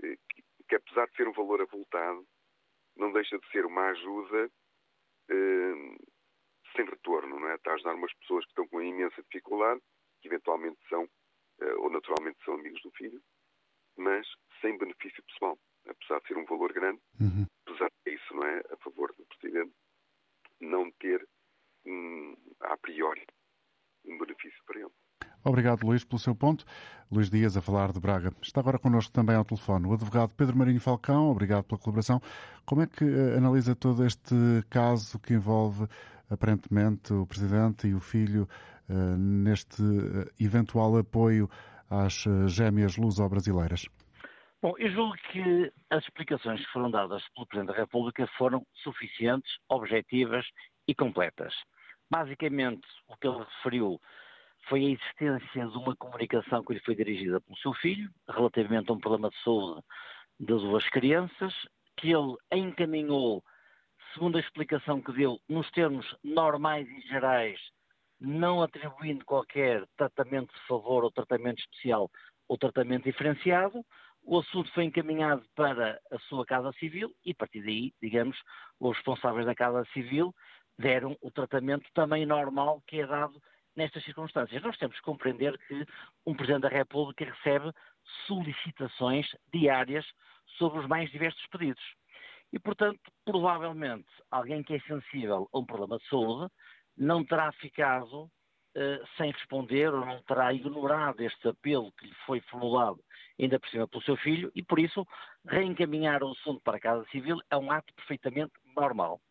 uh, 0.04 0.18
que, 0.30 0.44
que, 0.68 0.76
apesar 0.76 1.08
de 1.08 1.16
ser 1.16 1.28
um 1.28 1.34
valor 1.34 1.62
avultado, 1.62 2.26
não 2.96 3.12
deixa 3.14 3.38
de 3.38 3.52
ser 3.52 3.66
uma 3.82 3.90
ajuda 3.90 4.52
eh, 5.30 5.98
sem 6.76 6.86
retorno, 6.86 7.40
não 7.40 7.50
é? 7.50 7.56
Está 7.56 7.72
a 7.72 7.74
ajudar 7.74 7.96
umas 7.96 8.14
pessoas 8.20 8.46
que 8.46 8.52
estão 8.52 8.68
com 8.68 8.82
imensa 8.82 9.22
dificuldade, 9.24 9.82
que 10.22 10.28
eventualmente 10.28 10.80
são, 10.88 11.10
eh, 11.62 11.74
ou 11.76 11.90
naturalmente 11.90 12.38
são 12.46 12.54
amigos 12.54 12.82
do 12.84 12.92
filho, 12.92 13.22
mas 13.98 14.28
sem 14.62 14.78
benefício 14.78 15.24
pessoal, 15.24 15.58
apesar 15.88 16.20
de 16.20 16.28
ser 16.28 16.38
um 16.38 16.46
valor 16.46 16.72
grande, 16.72 17.02
uhum. 17.20 17.46
apesar 17.66 17.90
de 18.06 18.14
isso, 18.14 18.34
não 18.36 18.46
é? 18.46 18.60
A 18.72 18.78
favor 18.78 19.14
do 19.18 19.26
Presidente, 19.26 19.74
não 20.60 20.92
ter, 20.92 21.28
um, 21.86 22.36
a 22.60 22.78
priori, 22.78 23.26
um 24.06 24.18
benefício 24.18 24.64
para 24.66 24.80
ele. 24.80 24.92
Obrigado, 25.44 25.84
Luís, 25.84 26.01
pelo 26.12 26.20
seu 26.20 26.36
ponto. 26.36 26.66
Luís 27.10 27.30
Dias, 27.30 27.56
a 27.56 27.62
falar 27.62 27.92
de 27.92 28.00
Braga. 28.00 28.34
Está 28.42 28.60
agora 28.60 28.78
connosco 28.78 29.12
também 29.12 29.36
ao 29.36 29.46
telefone 29.46 29.88
o 29.88 29.94
advogado 29.94 30.36
Pedro 30.36 30.58
Marinho 30.58 30.80
Falcão. 30.80 31.32
Obrigado 31.32 31.64
pela 31.64 31.80
colaboração. 31.80 32.22
Como 32.66 32.82
é 32.82 32.88
que 32.88 33.04
uh, 33.04 33.38
analisa 33.38 33.76
todo 33.76 34.06
este 34.06 34.36
caso 34.70 35.20
que 35.20 35.34
envolve, 35.34 35.88
aparentemente, 36.30 37.14
o 37.14 37.26
Presidente 37.26 37.88
e 37.88 37.94
o 37.94 38.00
filho 38.00 38.48
uh, 38.90 39.18
neste 39.18 39.82
uh, 39.82 40.30
eventual 40.40 40.98
apoio 40.98 41.50
às 41.90 42.24
gêmeas 42.48 42.98
luso-brasileiras? 42.98 43.88
Bom, 44.62 44.74
eu 44.78 44.92
julgo 44.92 45.16
que 45.32 45.72
as 45.90 46.04
explicações 46.04 46.60
que 46.60 46.72
foram 46.72 46.92
dadas 46.92 47.24
pelo 47.34 47.48
Presidente 47.48 47.74
da 47.74 47.82
República 47.82 48.28
foram 48.38 48.66
suficientes, 48.84 49.52
objetivas 49.68 50.46
e 50.88 50.94
completas. 50.94 51.54
Basicamente, 52.10 52.86
o 53.08 53.18
que 53.18 53.28
ele 53.28 53.40
referiu 53.40 54.00
foi 54.68 54.86
a 54.86 54.90
existência 54.90 55.68
de 55.68 55.78
uma 55.78 55.96
comunicação 55.96 56.64
que 56.64 56.74
lhe 56.74 56.80
foi 56.82 56.96
dirigida 56.96 57.42
pelo 57.42 57.58
seu 57.58 57.74
filho, 57.74 58.10
relativamente 58.30 58.90
a 58.90 58.94
um 58.94 59.00
problema 59.00 59.30
de 59.30 59.44
saúde 59.44 59.82
das 60.40 60.62
duas 60.62 60.88
crianças, 60.90 61.54
que 61.98 62.12
ele 62.12 62.36
encaminhou, 62.52 63.44
segundo 64.14 64.38
a 64.38 64.42
explicação 64.42 65.02
que 65.02 65.12
deu, 65.12 65.40
nos 65.48 65.70
termos 65.72 66.16
normais 66.24 66.88
e 66.88 67.02
gerais, 67.08 67.60
não 68.20 68.62
atribuindo 68.62 69.26
qualquer 69.26 69.86
tratamento 69.98 70.54
de 70.54 70.68
favor 70.68 71.04
ou 71.04 71.12
tratamento 71.12 71.60
especial 71.60 72.10
ou 72.48 72.58
tratamento 72.58 73.06
diferenciado. 73.06 73.84
O 74.24 74.40
assunto 74.40 74.72
foi 74.74 74.84
encaminhado 74.84 75.44
para 75.56 76.00
a 76.12 76.20
sua 76.20 76.46
Casa 76.46 76.72
Civil 76.74 77.12
e, 77.26 77.32
a 77.32 77.36
partir 77.36 77.64
daí, 77.64 77.92
digamos, 78.02 78.38
os 78.80 78.96
responsáveis 78.96 79.48
da 79.48 79.56
Casa 79.56 79.84
Civil 79.94 80.34
deram 80.78 81.18
o 81.22 81.32
tratamento 81.32 81.88
também 81.94 82.26
normal 82.26 82.82
que 82.88 83.02
é 83.02 83.08
dado 83.08 83.42
nestas 83.76 84.04
circunstâncias. 84.04 84.62
Nós 84.62 84.78
temos 84.78 84.96
que 84.98 85.04
compreender 85.04 85.58
que 85.68 85.86
um 86.26 86.36
Presidente 86.36 86.64
da 86.64 86.70
República 86.70 87.26
recebe 87.26 87.72
solicitações 88.28 89.28
diárias 89.54 90.06
sobre 90.58 90.80
os 90.80 90.88
mais 90.88 91.10
diversos 91.12 91.46
pedidos. 91.48 91.84
E, 92.52 92.60
portanto, 92.60 93.00
provavelmente, 93.24 94.08
alguém 94.30 94.62
que 94.62 94.74
é 94.74 94.80
sensível 94.82 95.48
a 95.54 95.60
um 95.60 95.66
problema 95.66 95.98
de 95.98 96.08
saúde 96.08 96.52
não 96.98 97.24
terá 97.24 97.52
ficado 97.54 98.24
uh, 98.26 99.08
sem 99.18 99.32
responder 99.32 99.94
ou 99.94 100.06
não 100.06 100.22
terá 100.24 100.54
ignorado 100.54 101.22
este 101.22 101.48
apelo 101.48 101.92
que 101.94 102.08
lhe 102.08 102.16
foi 102.26 102.42
formulado, 102.42 103.00
ainda 103.40 103.60
por 103.60 103.70
cima 103.70 103.88
pelo 103.88 104.04
seu 104.04 104.18
filho, 104.18 104.52
e 104.54 104.62
por 104.62 104.80
isso 104.80 105.08
reencaminhar 105.48 106.22
o 106.24 106.32
assunto 106.32 106.62
para 106.62 106.78
a 106.78 106.82
Casa 106.82 107.06
Civil 107.10 107.40
é 107.50 107.56
um 107.56 107.72
ato 107.72 107.94
perfeitamente 107.94 108.54
normal. 108.76 109.22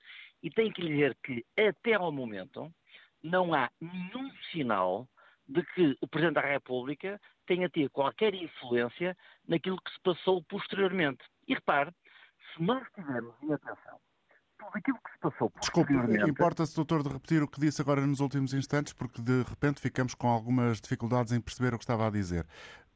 E 0.43 0.51
tenho 0.51 0.73
que 0.73 0.81
lhe 0.81 0.89
dizer 0.89 1.17
que, 1.23 1.45
até 1.59 1.95
ao 1.95 2.11
momento, 2.11 2.73
não 3.23 3.55
há 3.55 3.71
nenhum 3.81 4.31
sinal 4.53 5.09
de 5.49 5.63
que 5.75 5.97
o 6.01 6.07
Presidente 6.07 6.35
da 6.35 6.41
República 6.43 7.21
tenha 7.47 7.69
tido 7.69 7.91
qualquer 7.91 8.35
influência 8.35 9.17
naquilo 9.47 9.81
que 9.83 9.91
se 9.91 10.01
passou 10.03 10.43
posteriormente. 10.45 11.23
E 11.49 11.55
repare, 11.55 11.91
se 12.55 12.63
nós 12.63 12.87
tivermos 12.95 13.35
em 13.43 13.53
atenção 13.53 13.99
tudo 14.59 14.71
aquilo 14.75 14.99
que 14.99 15.13
se 15.13 15.19
passou 15.19 15.51
posteriormente... 15.51 16.13
Desculpe, 16.13 16.31
importa-se, 16.31 16.77
doutor, 16.77 17.03
de 17.03 17.09
repetir 17.09 17.43
o 17.43 17.49
que 17.49 17.61
disse 17.61 17.81
agora 17.81 18.07
nos 18.07 18.21
últimos 18.21 18.55
instantes, 18.55 18.93
porque 18.93 19.21
de 19.21 19.43
repente 19.43 19.81
ficamos 19.81 20.15
com 20.15 20.29
algumas 20.29 20.81
dificuldades 20.81 21.33
em 21.33 21.41
perceber 21.41 21.75
o 21.75 21.79
que 21.79 21.85
estava 21.85 22.07
a 22.07 22.11
dizer. 22.11 22.47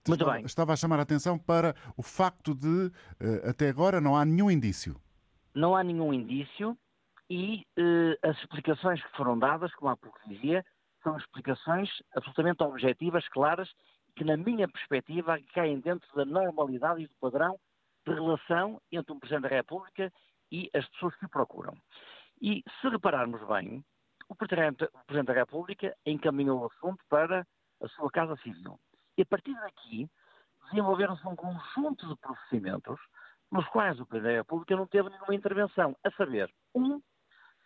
Muito 0.07 0.21
estava, 0.21 0.37
bem. 0.37 0.45
Estava 0.45 0.73
a 0.75 0.77
chamar 0.77 0.99
a 0.99 1.03
atenção 1.03 1.39
para 1.39 1.75
o 1.97 2.03
facto 2.03 2.55
de, 2.55 2.93
eh, 3.19 3.49
até 3.49 3.69
agora, 3.69 4.01
não 4.01 4.15
há 4.15 4.25
nenhum 4.25 4.51
indício. 4.51 5.01
Não 5.55 5.75
há 5.75 5.83
nenhum 5.83 6.13
indício 6.13 6.77
e 7.35 7.67
eh, 7.77 8.17
as 8.23 8.39
explicações 8.39 9.03
que 9.03 9.17
foram 9.17 9.37
dadas, 9.37 9.75
como 9.75 9.91
há 9.91 9.97
pouco 9.97 10.21
dizia, 10.29 10.65
são 11.03 11.17
explicações 11.17 11.91
absolutamente 12.15 12.63
objetivas, 12.63 13.27
claras, 13.27 13.69
que, 14.15 14.23
na 14.23 14.37
minha 14.37 14.69
perspectiva, 14.69 15.41
caem 15.53 15.81
dentro 15.81 16.09
da 16.15 16.25
normalidade 16.25 17.03
e 17.03 17.09
do 17.09 17.15
padrão 17.21 17.59
de 18.07 18.15
relação 18.15 18.81
entre 18.93 19.13
um 19.13 19.19
Presidente 19.19 19.49
da 19.51 19.57
República 19.57 20.13
e 20.53 20.71
as 20.73 20.89
pessoas 20.91 21.17
que 21.17 21.27
o 21.27 21.29
procuram. 21.29 21.77
E, 22.41 22.63
se 22.81 22.89
repararmos 22.89 23.45
bem, 23.49 23.85
o 24.29 24.37
Presidente, 24.37 24.85
o 24.85 25.05
Presidente 25.05 25.35
da 25.35 25.41
República 25.41 25.93
encaminhou 26.07 26.61
o 26.61 26.67
assunto 26.67 27.05
para 27.09 27.45
a 27.83 27.89
sua 27.89 28.13
Casa 28.13 28.37
Civil. 28.45 28.79
E, 29.19 29.23
a 29.23 29.27
partir 29.27 29.55
daqui, 29.55 30.09
desenvolveram-se 30.67 31.27
um 31.27 31.35
conjunto 31.35 32.07
de 32.07 32.17
procedimentos 32.21 33.01
nos 33.51 33.67
quais 33.71 33.99
o 33.99 34.07
Presidente 34.07 34.35
da 34.35 34.39
República 34.39 34.77
não 34.77 34.87
teve 34.87 35.11
nenhuma 35.11 35.35
intervenção, 35.35 35.97
a 36.05 36.11
saber, 36.13 36.49
um, 36.77 37.01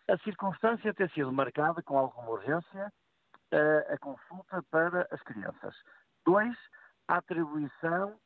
a 0.08 0.16
circunstância 0.18 0.94
ter 0.94 1.10
sido 1.10 1.32
marcada 1.32 1.82
com 1.82 1.98
alguma 1.98 2.30
urgência 2.30 2.92
a, 3.52 3.94
a 3.94 3.98
consulta 3.98 4.62
para 4.70 5.06
as 5.10 5.22
crianças. 5.22 5.74
Dois, 6.24 6.56
a 7.08 7.16
atribuição 7.16 8.18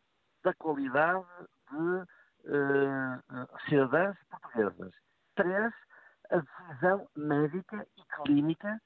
da 0.43 0.55
qualidade 0.55 1.25
de 1.71 2.07
uh, 2.51 3.59
cidadãs 3.69 4.17
portuguesas. 4.31 4.95
Três, 5.35 5.73
a 6.31 6.39
decisão 6.39 7.09
médica 7.17 7.87
e 7.97 8.23
clínica 8.23 8.81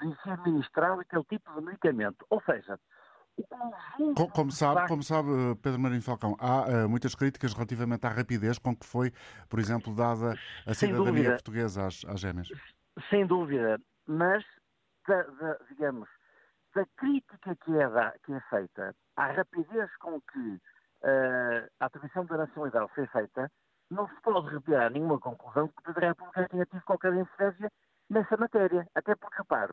de 0.00 0.22
se 0.22 0.30
administrar 0.30 0.98
aquele 0.98 1.24
tipo 1.24 1.52
de 1.54 1.60
medicamento. 1.60 2.26
Ou 2.30 2.40
seja, 2.42 2.78
como, 4.34 4.50
sabe, 4.52 4.88
como 4.88 5.02
sabe, 5.02 5.28
Pedro 5.62 5.80
Marinho 5.80 6.02
Falcão, 6.02 6.36
há 6.38 6.84
uh, 6.84 6.88
muitas 6.88 7.14
críticas 7.14 7.54
relativamente 7.54 8.06
à 8.06 8.10
rapidez 8.10 8.58
com 8.58 8.74
que 8.76 8.86
foi, 8.86 9.12
por 9.48 9.58
exemplo, 9.58 9.94
dada 9.94 10.34
a 10.66 10.74
Sem 10.74 10.90
cidadania 10.90 11.12
dúvida. 11.12 11.30
portuguesa 11.32 11.86
às, 11.86 12.04
às 12.04 12.20
gêmeas. 12.20 12.48
Sem 13.08 13.26
dúvida, 13.26 13.80
mas, 14.06 14.44
da, 15.08 15.22
da, 15.22 15.58
digamos, 15.70 16.08
da 16.74 16.84
crítica 16.96 17.56
que 17.56 17.76
é, 17.76 17.88
da, 17.88 18.12
que 18.24 18.32
é 18.32 18.40
feita 18.50 18.94
à 19.16 19.32
rapidez 19.32 19.90
com 19.98 20.20
que 20.20 20.38
uh, 20.38 21.70
a 21.80 21.86
atribuição 21.86 22.24
da 22.26 22.38
nacionalidade 22.38 22.90
foi 22.94 23.06
feita, 23.08 23.50
não 23.90 24.08
se 24.08 24.14
pode 24.22 24.48
retirar 24.54 24.90
nenhuma 24.90 25.18
conclusão 25.18 25.68
que 25.68 25.92
da 25.92 26.08
República 26.08 26.48
tenha 26.48 26.66
tido 26.66 26.82
qualquer 26.84 27.14
influência 27.14 27.70
nessa 28.08 28.36
matéria. 28.36 28.86
Até 28.94 29.14
porque, 29.14 29.36
repare, 29.38 29.72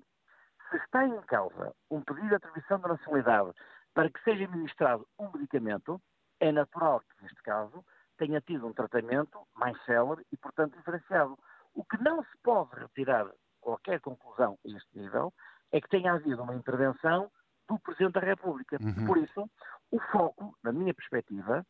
se 0.69 0.77
está 0.77 1.05
em 1.05 1.21
causa 1.21 1.73
um 1.89 2.01
pedido 2.01 2.29
de 2.29 2.35
atribuição 2.35 2.79
da 2.79 2.89
nacionalidade 2.89 3.51
para 3.93 4.09
que 4.09 4.23
seja 4.23 4.45
administrado 4.45 5.07
um 5.17 5.31
medicamento, 5.31 6.01
é 6.39 6.51
natural 6.51 7.01
que, 7.01 7.23
neste 7.23 7.41
caso, 7.43 7.83
tenha 8.17 8.41
tido 8.41 8.67
um 8.67 8.73
tratamento 8.73 9.39
mais 9.55 9.81
célere 9.83 10.25
e, 10.31 10.37
portanto, 10.37 10.77
diferenciado. 10.77 11.37
O 11.73 11.83
que 11.83 12.01
não 12.03 12.23
se 12.23 12.37
pode 12.43 12.75
retirar 12.75 13.29
qualquer 13.61 13.99
conclusão 14.01 14.57
a 14.65 14.69
este 14.69 14.97
nível 14.97 15.33
é 15.71 15.81
que 15.81 15.89
tenha 15.89 16.13
havido 16.13 16.41
uma 16.41 16.55
intervenção 16.55 17.31
do 17.67 17.79
Presidente 17.79 18.13
da 18.13 18.21
República. 18.21 18.77
Uhum. 18.81 19.05
Por 19.05 19.17
isso, 19.17 19.49
o 19.91 19.99
foco, 20.11 20.55
na 20.63 20.71
minha 20.71 20.93
perspectiva, 20.93 21.65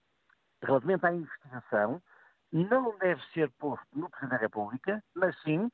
relativamente 0.61 1.05
à 1.05 1.13
investigação, 1.13 2.01
não 2.51 2.97
deve 2.97 3.21
ser 3.33 3.51
posto 3.51 3.85
no 3.93 4.09
Presidente 4.09 4.31
da 4.31 4.37
República, 4.37 5.03
mas 5.13 5.39
sim 5.41 5.69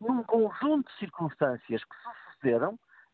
num 0.00 0.22
conjunto 0.24 0.90
de 0.90 0.98
circunstâncias 0.98 1.82
que 1.84 1.96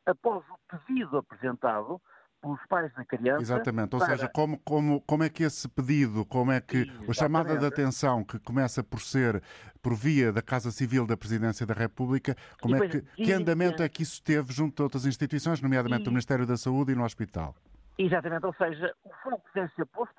após 0.06 0.44
o 0.50 0.58
pedido 0.68 1.18
apresentado 1.18 2.00
pelos 2.44 2.60
pais 2.66 2.92
da 2.94 3.04
criança. 3.04 3.40
Exatamente, 3.40 3.94
ou 3.94 3.98
para... 4.00 4.10
seja, 4.10 4.28
como, 4.28 4.58
como, 4.58 5.00
como 5.02 5.24
é 5.24 5.30
que 5.30 5.42
esse 5.42 5.66
pedido, 5.68 6.26
como 6.26 6.52
é 6.52 6.60
que 6.60 6.78
Exatamente. 6.78 7.10
a 7.10 7.14
chamada 7.14 7.56
de 7.56 7.66
atenção 7.66 8.22
que 8.22 8.38
começa 8.38 8.84
por 8.84 9.00
ser 9.00 9.42
por 9.82 9.94
via 9.94 10.32
da 10.32 10.42
Casa 10.42 10.70
Civil 10.70 11.06
da 11.06 11.16
Presidência 11.16 11.66
da 11.66 11.74
República, 11.74 12.36
como 12.60 12.76
é 12.76 12.88
que, 12.88 13.00
que 13.00 13.32
andamento 13.32 13.82
é 13.82 13.88
que 13.88 14.02
isso 14.02 14.22
teve 14.22 14.52
junto 14.52 14.82
a 14.82 14.84
outras 14.84 15.06
instituições, 15.06 15.60
nomeadamente 15.62 16.02
e... 16.02 16.04
do 16.04 16.10
Ministério 16.10 16.46
da 16.46 16.56
Saúde 16.56 16.92
e 16.92 16.94
no 16.94 17.04
hospital? 17.04 17.54
Exatamente, 17.96 18.44
ou 18.44 18.54
seja, 18.54 18.94
o 19.04 19.10
foco 19.22 19.48
deve 19.54 19.72
ser 19.74 19.86
posto 19.86 20.14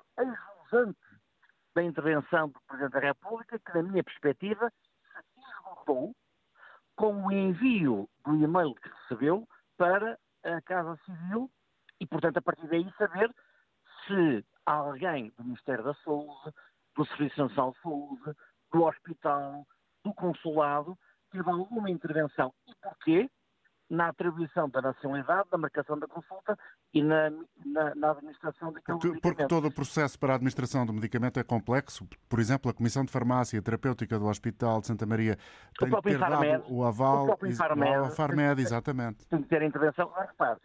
antes 0.72 0.96
da 1.74 1.82
intervenção 1.82 2.48
do 2.48 2.60
Presidente 2.66 2.92
da 2.92 3.00
República, 3.00 3.58
que, 3.58 3.74
na 3.74 3.82
minha 3.82 4.02
perspectiva, 4.02 4.70
se 4.70 5.40
esgotou 5.40 6.14
com 6.96 7.26
o 7.26 7.32
envio 7.32 8.08
do 8.24 8.34
e-mail 8.34 8.74
que 8.74 8.88
recebeu 8.88 9.46
para 9.76 10.18
a 10.42 10.60
Casa 10.62 10.98
Civil 11.04 11.50
e, 12.00 12.06
portanto, 12.06 12.38
a 12.38 12.42
partir 12.42 12.66
daí 12.68 12.90
saber 12.96 13.32
se 14.06 14.44
alguém 14.64 15.30
do 15.36 15.44
Ministério 15.44 15.84
da 15.84 15.94
Saúde, 15.96 16.52
do 16.96 17.04
Serviço 17.06 17.42
Nacional 17.42 17.72
de 17.72 17.80
Saúde, 17.82 18.38
do 18.72 18.84
Hospital, 18.84 19.66
do 20.02 20.14
Consulado, 20.14 20.98
teve 21.30 21.48
alguma 21.48 21.90
intervenção 21.90 22.52
e 22.66 22.74
porquê 22.82 23.30
na 23.88 24.08
atribuição 24.08 24.68
da 24.68 24.82
nacionalidade, 24.82 25.48
na 25.50 25.58
marcação 25.58 25.98
da 25.98 26.06
consulta 26.08 26.58
e 26.92 27.02
na, 27.02 27.30
na, 27.64 27.94
na 27.94 28.10
administração 28.10 28.72
daquele 28.72 28.98
porque, 28.98 29.08
medicamento. 29.08 29.22
Porque 29.22 29.46
todo 29.46 29.68
o 29.68 29.72
processo 29.72 30.18
para 30.18 30.32
a 30.32 30.36
administração 30.36 30.84
do 30.84 30.92
medicamento 30.92 31.38
é 31.38 31.44
complexo. 31.44 32.06
Por 32.28 32.40
exemplo, 32.40 32.70
a 32.70 32.74
Comissão 32.74 33.04
de 33.04 33.12
Farmácia 33.12 33.62
Terapêutica 33.62 34.18
do 34.18 34.26
Hospital 34.26 34.80
de 34.80 34.88
Santa 34.88 35.06
Maria 35.06 35.36
tem 35.78 35.90
que 35.90 36.02
ter 36.02 36.18
dado 36.18 36.64
o 36.68 36.84
aval. 36.84 37.22
O 37.22 37.26
próprio 37.26 37.52
Infarmed, 37.52 37.98
o 37.98 38.06
Infarmed, 38.06 38.62
exatamente. 38.62 39.26
Tem 39.28 39.42
que 39.42 39.48
ter 39.48 39.62
intervenção. 39.62 40.10
Mas 40.16 40.28
repare, 40.28 40.60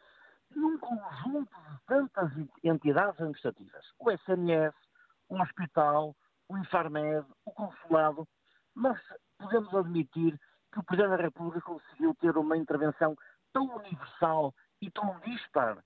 num 0.56 0.78
conjunto 0.80 1.56
de 1.70 1.80
tantas 1.86 2.32
entidades 2.64 3.14
administrativas, 3.14 3.86
o 4.00 4.12
SNS, 4.12 4.74
o 5.30 5.40
Hospital, 5.40 6.16
o 6.50 6.58
Infarmed, 6.58 7.26
o 7.46 7.52
Consulado, 7.52 8.28
nós 8.76 9.00
podemos 9.38 9.74
admitir 9.76 10.40
que 10.72 10.80
o 10.80 10.84
Presidente 10.84 11.18
da 11.18 11.24
República 11.24 11.62
conseguiu 11.62 12.16
ter 12.16 12.38
uma 12.38 12.58
intervenção 12.58 13.16
tão 13.54 13.76
universal 13.76 14.54
e 14.82 14.90
tão 14.90 15.20
dispar 15.20 15.78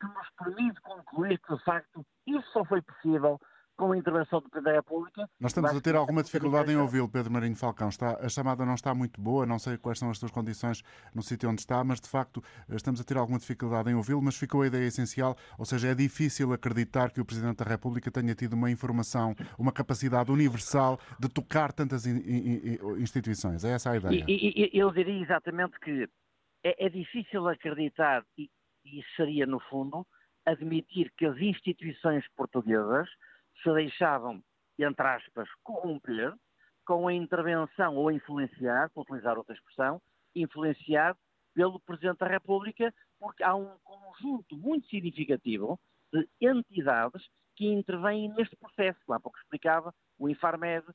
que 0.00 0.06
nos 0.06 0.30
permite 0.30 0.80
concluir 0.80 1.38
que, 1.38 1.54
de 1.54 1.62
facto, 1.62 2.04
isso 2.26 2.50
só 2.52 2.64
foi 2.64 2.80
possível 2.80 3.38
com 3.80 3.92
a 3.92 3.96
intervenção 3.96 4.40
do 4.40 4.50
Presidente 4.50 4.72
da 4.74 4.78
República. 4.78 5.30
Nós 5.40 5.52
estamos 5.52 5.74
a 5.74 5.80
ter 5.80 5.96
alguma 5.96 6.22
dificuldade 6.22 6.70
em 6.70 6.76
ouvi-lo, 6.76 7.08
Pedro 7.08 7.32
Marinho 7.32 7.56
Falcão. 7.56 7.88
Está, 7.88 8.18
a 8.20 8.28
chamada 8.28 8.66
não 8.66 8.74
está 8.74 8.94
muito 8.94 9.18
boa, 9.18 9.46
não 9.46 9.58
sei 9.58 9.78
quais 9.78 9.98
são 9.98 10.10
as 10.10 10.18
suas 10.18 10.30
condições 10.30 10.82
no 11.14 11.22
sítio 11.22 11.48
onde 11.48 11.62
está, 11.62 11.82
mas 11.82 11.98
de 11.98 12.06
facto 12.06 12.42
estamos 12.68 13.00
a 13.00 13.04
ter 13.04 13.16
alguma 13.16 13.38
dificuldade 13.38 13.90
em 13.90 13.94
ouvi-lo, 13.94 14.20
mas 14.20 14.36
ficou 14.36 14.60
a 14.60 14.66
ideia 14.66 14.86
essencial, 14.86 15.34
ou 15.58 15.64
seja, 15.64 15.88
é 15.88 15.94
difícil 15.94 16.52
acreditar 16.52 17.10
que 17.10 17.22
o 17.22 17.24
Presidente 17.24 17.64
da 17.64 17.70
República 17.70 18.10
tenha 18.10 18.34
tido 18.34 18.52
uma 18.52 18.70
informação, 18.70 19.34
uma 19.58 19.72
capacidade 19.72 20.30
universal 20.30 21.00
de 21.18 21.30
tocar 21.30 21.72
tantas 21.72 22.04
instituições. 22.04 23.64
É 23.64 23.70
essa 23.70 23.92
a 23.92 23.96
ideia. 23.96 24.24
E, 24.28 24.68
e, 24.74 24.78
eu 24.78 24.92
diria 24.92 25.22
exatamente 25.22 25.80
que 25.80 26.06
é, 26.62 26.84
é 26.84 26.88
difícil 26.90 27.48
acreditar, 27.48 28.22
e, 28.36 28.50
e 28.84 29.02
seria, 29.16 29.46
no 29.46 29.58
fundo, 29.58 30.06
admitir 30.44 31.10
que 31.16 31.24
as 31.24 31.38
instituições 31.38 32.24
portuguesas 32.36 33.08
se 33.62 33.72
deixavam, 33.72 34.42
entre 34.78 35.06
aspas, 35.06 35.48
corromper 35.62 36.34
com 36.84 37.06
a 37.06 37.14
intervenção 37.14 37.96
ou 37.96 38.10
influenciar, 38.10 38.90
para 38.90 39.02
utilizar 39.02 39.38
outra 39.38 39.54
expressão, 39.54 40.00
influenciar 40.34 41.16
pelo 41.54 41.80
Presidente 41.80 42.18
da 42.18 42.26
República, 42.26 42.92
porque 43.18 43.42
há 43.42 43.54
um 43.54 43.76
conjunto 43.84 44.56
muito 44.56 44.88
significativo 44.88 45.78
de 46.12 46.26
entidades 46.40 47.28
que 47.54 47.66
intervêm 47.66 48.32
neste 48.34 48.56
processo. 48.56 49.12
Há 49.12 49.20
pouco 49.20 49.38
explicava 49.38 49.94
o 50.18 50.28
Infarmed, 50.28 50.86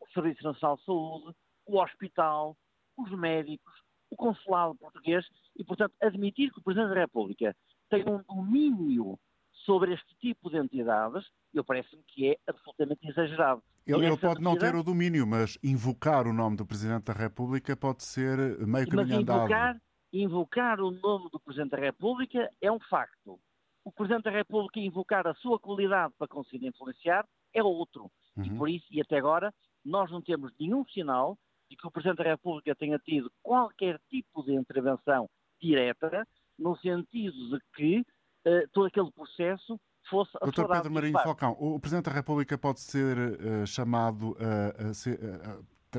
o 0.00 0.08
Serviço 0.12 0.42
Nacional 0.42 0.76
de 0.76 0.84
Saúde, 0.84 1.36
o 1.66 1.78
Hospital, 1.80 2.56
os 2.96 3.10
médicos, 3.10 3.74
o 4.10 4.16
Consulado 4.16 4.76
Português 4.76 5.26
e, 5.56 5.64
portanto, 5.64 5.94
admitir 6.00 6.52
que 6.52 6.60
o 6.60 6.62
Presidente 6.62 6.94
da 6.94 7.00
República 7.00 7.56
tem 7.90 8.04
um 8.08 8.22
domínio 8.22 9.18
sobre 9.64 9.94
este 9.94 10.14
tipo 10.20 10.50
de 10.50 10.58
entidades, 10.58 11.24
eu 11.52 11.64
parece-me 11.64 12.02
que 12.04 12.30
é 12.30 12.38
absolutamente 12.46 13.08
exagerado. 13.08 13.62
Ele, 13.86 14.06
ele 14.06 14.16
pode 14.16 14.40
não 14.40 14.56
ter 14.56 14.74
o 14.74 14.82
domínio, 14.82 15.26
mas 15.26 15.58
invocar 15.62 16.26
o 16.26 16.32
nome 16.32 16.56
do 16.56 16.66
Presidente 16.66 17.04
da 17.04 17.12
República 17.12 17.76
pode 17.76 18.02
ser 18.02 18.58
meio 18.66 18.88
caminho 18.88 19.18
andado. 19.18 19.40
Invocar, 19.40 19.80
invocar 20.12 20.80
o 20.80 20.90
nome 20.90 21.30
do 21.30 21.40
Presidente 21.40 21.70
da 21.70 21.78
República 21.78 22.50
é 22.60 22.70
um 22.70 22.80
facto. 22.80 23.38
O 23.84 23.92
Presidente 23.92 24.24
da 24.24 24.30
República 24.30 24.80
invocar 24.80 25.26
a 25.26 25.34
sua 25.34 25.58
qualidade 25.58 26.14
para 26.18 26.28
conseguir 26.28 26.66
influenciar 26.66 27.26
é 27.52 27.62
outro. 27.62 28.10
Uhum. 28.36 28.44
E 28.44 28.50
por 28.50 28.68
isso, 28.68 28.86
e 28.90 29.00
até 29.00 29.18
agora, 29.18 29.52
nós 29.84 30.10
não 30.10 30.22
temos 30.22 30.50
nenhum 30.58 30.84
sinal 30.86 31.38
de 31.70 31.76
que 31.76 31.86
o 31.86 31.90
Presidente 31.90 32.18
da 32.18 32.30
República 32.30 32.74
tenha 32.74 32.98
tido 32.98 33.30
qualquer 33.42 34.00
tipo 34.08 34.42
de 34.42 34.54
intervenção 34.54 35.28
direta, 35.60 36.26
no 36.58 36.76
sentido 36.78 37.50
de 37.50 37.58
que 37.74 38.06
uh, 38.46 38.68
todo 38.72 38.86
aquele 38.86 39.10
processo 39.10 39.80
fosse 40.08 40.32
Doutor 40.40 40.68
Pedro 40.68 40.90
Marinho 40.92 41.18
Falcão, 41.20 41.56
o 41.58 41.80
Presidente 41.80 42.04
da 42.06 42.12
República 42.12 42.58
pode 42.58 42.80
ser 42.80 43.16
uh, 43.16 43.66
chamado 43.66 44.36
a, 44.38 44.90
a 44.90 44.94
ser, 44.94 45.18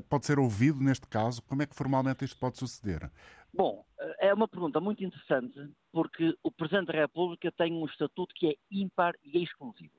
pode 0.09 0.25
ser 0.25 0.39
ouvido 0.39 0.79
neste 0.79 1.07
caso? 1.07 1.41
Como 1.43 1.61
é 1.61 1.65
que 1.65 1.75
formalmente 1.75 2.23
isto 2.23 2.37
pode 2.37 2.57
suceder? 2.57 3.09
Bom, 3.53 3.85
é 4.19 4.33
uma 4.33 4.47
pergunta 4.47 4.81
muito 4.81 5.03
interessante, 5.03 5.71
porque 5.91 6.37
o 6.43 6.51
Presidente 6.51 6.87
da 6.87 6.99
República 6.99 7.51
tem 7.51 7.73
um 7.73 7.85
estatuto 7.85 8.35
que 8.35 8.47
é 8.47 8.55
ímpar 8.69 9.15
e 9.23 9.41
exclusivo. 9.41 9.93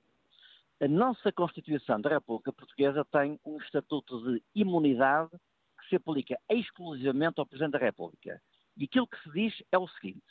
A 0.79 0.87
nossa 0.87 1.33
Constituição 1.33 1.99
da 2.01 2.11
República 2.11 2.53
Portuguesa 2.53 3.03
tem 3.07 3.41
um 3.47 3.57
estatuto 3.57 4.23
de 4.31 4.43
imunidade 4.55 5.31
que 5.81 5.89
se 5.89 5.97
aplica 5.97 6.39
exclusivamente 6.51 7.41
ao 7.41 7.47
Presidente 7.47 7.73
da 7.73 7.79
República. 7.79 8.43
E 8.77 8.85
aquilo 8.85 9.07
que 9.07 9.23
se 9.23 9.31
diz 9.31 9.55
é 9.73 9.79
o 9.79 9.89
seguinte: 9.89 10.27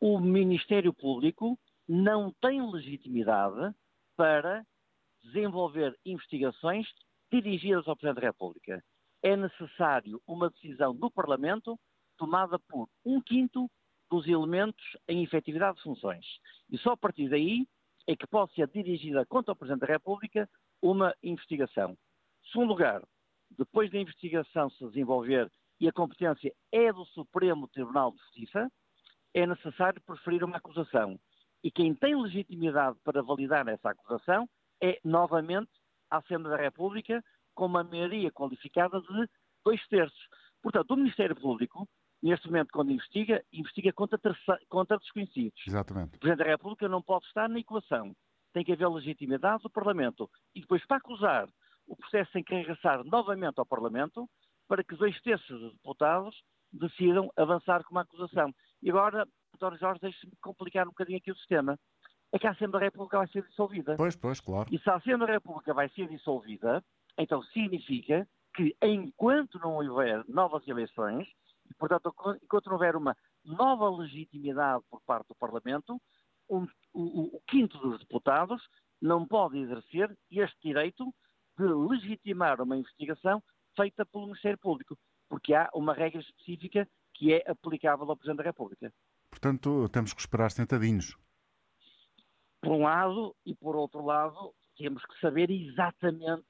o 0.00 0.18
Ministério 0.20 0.92
Público 0.92 1.58
não 1.88 2.32
tem 2.40 2.70
legitimidade 2.70 3.74
para 4.16 4.64
desenvolver 5.22 5.96
investigações 6.04 6.86
dirigidas 7.30 7.86
ao 7.86 7.96
Presidente 7.96 8.22
da 8.22 8.28
República. 8.28 8.84
É 9.22 9.36
necessário 9.36 10.20
uma 10.26 10.50
decisão 10.50 10.94
do 10.94 11.10
Parlamento 11.10 11.78
tomada 12.16 12.58
por 12.58 12.88
um 13.04 13.20
quinto 13.20 13.70
dos 14.10 14.26
elementos 14.26 14.84
em 15.08 15.22
efetividade 15.22 15.78
de 15.78 15.82
funções. 15.82 16.24
E 16.70 16.78
só 16.78 16.92
a 16.92 16.96
partir 16.96 17.28
daí 17.28 17.66
é 18.06 18.14
que 18.14 18.26
pode 18.26 18.54
ser 18.54 18.68
dirigida 18.68 19.26
contra 19.26 19.52
o 19.52 19.56
Presidente 19.56 19.80
da 19.80 19.92
República 19.92 20.48
uma 20.80 21.14
investigação. 21.22 21.96
Segundo 22.52 22.68
lugar, 22.68 23.02
depois 23.50 23.90
da 23.90 23.98
investigação 23.98 24.70
se 24.70 24.84
desenvolver 24.86 25.50
e 25.80 25.88
a 25.88 25.92
competência 25.92 26.52
é 26.70 26.92
do 26.92 27.04
Supremo 27.06 27.68
Tribunal 27.68 28.12
de 28.12 28.18
Justiça, 28.18 28.70
é 29.36 29.46
necessário 29.46 30.00
preferir 30.00 30.42
uma 30.42 30.56
acusação. 30.56 31.20
E 31.62 31.70
quem 31.70 31.94
tem 31.94 32.20
legitimidade 32.20 32.96
para 33.04 33.22
validar 33.22 33.68
essa 33.68 33.90
acusação 33.90 34.48
é, 34.82 34.98
novamente, 35.04 35.70
a 36.10 36.18
Assembleia 36.18 36.56
da 36.56 36.62
República, 36.62 37.22
com 37.54 37.66
uma 37.66 37.84
maioria 37.84 38.32
qualificada 38.32 38.98
de 38.98 39.28
dois 39.62 39.86
terços. 39.88 40.18
Portanto, 40.62 40.90
o 40.90 40.96
Ministério 40.96 41.36
Público, 41.36 41.86
neste 42.22 42.46
momento, 42.46 42.70
quando 42.72 42.92
investiga, 42.92 43.44
investiga 43.52 43.92
contra, 43.92 44.18
contra 44.70 44.96
desconhecidos. 44.96 45.62
Exatamente. 45.66 46.16
O 46.16 46.18
Presidente 46.18 46.44
da 46.44 46.50
República 46.52 46.88
não 46.88 47.02
pode 47.02 47.26
estar 47.26 47.46
na 47.46 47.58
equação. 47.58 48.16
Tem 48.54 48.64
que 48.64 48.72
haver 48.72 48.88
legitimidade 48.88 49.62
do 49.62 49.70
Parlamento. 49.70 50.30
E 50.54 50.62
depois, 50.62 50.84
para 50.86 50.96
acusar, 50.96 51.46
o 51.86 51.94
processo 51.94 52.32
tem 52.32 52.42
que 52.42 52.54
regressar 52.54 53.04
novamente 53.04 53.58
ao 53.58 53.66
Parlamento 53.66 54.26
para 54.66 54.82
que 54.82 54.96
dois 54.96 55.20
terços 55.20 55.60
dos 55.60 55.72
deputados 55.74 56.42
decidam 56.72 57.30
avançar 57.36 57.84
com 57.84 57.90
uma 57.92 58.00
acusação. 58.00 58.50
E 58.82 58.90
agora, 58.90 59.26
António 59.54 59.78
Jorge, 59.78 60.00
deixe-me 60.00 60.32
complicar 60.40 60.86
um 60.86 60.90
bocadinho 60.90 61.18
aqui 61.18 61.30
o 61.30 61.36
sistema. 61.36 61.78
É 62.32 62.38
que 62.38 62.46
a 62.46 62.50
Assembleia 62.50 62.80
da 62.80 62.86
República 62.86 63.18
vai 63.18 63.28
ser 63.28 63.42
dissolvida. 63.46 63.96
Pois, 63.96 64.16
pois, 64.16 64.40
claro. 64.40 64.68
E 64.72 64.78
se 64.78 64.90
a 64.90 64.96
Assembleia 64.96 65.26
da 65.26 65.32
República 65.34 65.72
vai 65.72 65.88
ser 65.90 66.08
dissolvida, 66.08 66.84
então 67.16 67.42
significa 67.44 68.28
que 68.54 68.76
enquanto 68.82 69.58
não 69.58 69.76
houver 69.76 70.24
novas 70.28 70.66
eleições, 70.66 71.28
e 71.68 71.74
portanto, 71.74 72.14
enquanto 72.42 72.66
não 72.66 72.74
houver 72.74 72.96
uma 72.96 73.16
nova 73.44 73.88
legitimidade 73.90 74.82
por 74.90 75.00
parte 75.02 75.28
do 75.28 75.34
Parlamento, 75.34 76.00
um, 76.48 76.66
o, 76.92 77.36
o, 77.36 77.40
quinto 77.46 77.78
dos 77.78 77.98
deputados 78.00 78.62
não 79.00 79.26
pode 79.26 79.58
exercer 79.58 80.16
este 80.30 80.56
direito 80.62 81.12
de 81.58 81.64
legitimar 81.64 82.60
uma 82.60 82.76
investigação 82.76 83.42
feita 83.76 84.06
pelo 84.06 84.26
Ministério 84.26 84.58
Público, 84.58 84.96
porque 85.28 85.54
há 85.54 85.68
uma 85.74 85.92
regra 85.92 86.20
específica 86.20 86.88
que 87.16 87.32
é 87.32 87.42
aplicável 87.50 88.08
ao 88.08 88.16
Presidente 88.16 88.38
da 88.38 88.44
República. 88.44 88.92
Portanto, 89.30 89.88
temos 89.88 90.12
que 90.12 90.20
esperar 90.20 90.50
sentadinhos. 90.50 91.16
Por 92.60 92.72
um 92.72 92.82
lado, 92.82 93.34
e 93.44 93.54
por 93.54 93.74
outro 93.76 94.04
lado, 94.04 94.52
temos 94.76 95.04
que 95.06 95.18
saber 95.20 95.50
exatamente 95.50 96.44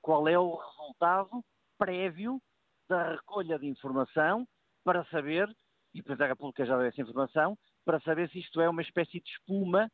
qual 0.00 0.28
é 0.28 0.38
o 0.38 0.56
resultado 0.56 1.44
prévio 1.76 2.40
da 2.88 3.12
recolha 3.12 3.58
de 3.58 3.66
informação 3.66 4.46
para 4.84 5.04
saber, 5.06 5.48
e 5.94 6.00
o 6.00 6.04
Presidente 6.04 6.18
da 6.18 6.26
República 6.26 6.64
já 6.64 6.76
deu 6.76 6.86
essa 6.86 7.00
informação, 7.00 7.56
para 7.84 8.00
saber 8.00 8.28
se 8.30 8.38
isto 8.38 8.60
é 8.60 8.68
uma 8.68 8.82
espécie 8.82 9.20
de 9.20 9.30
espuma 9.30 9.90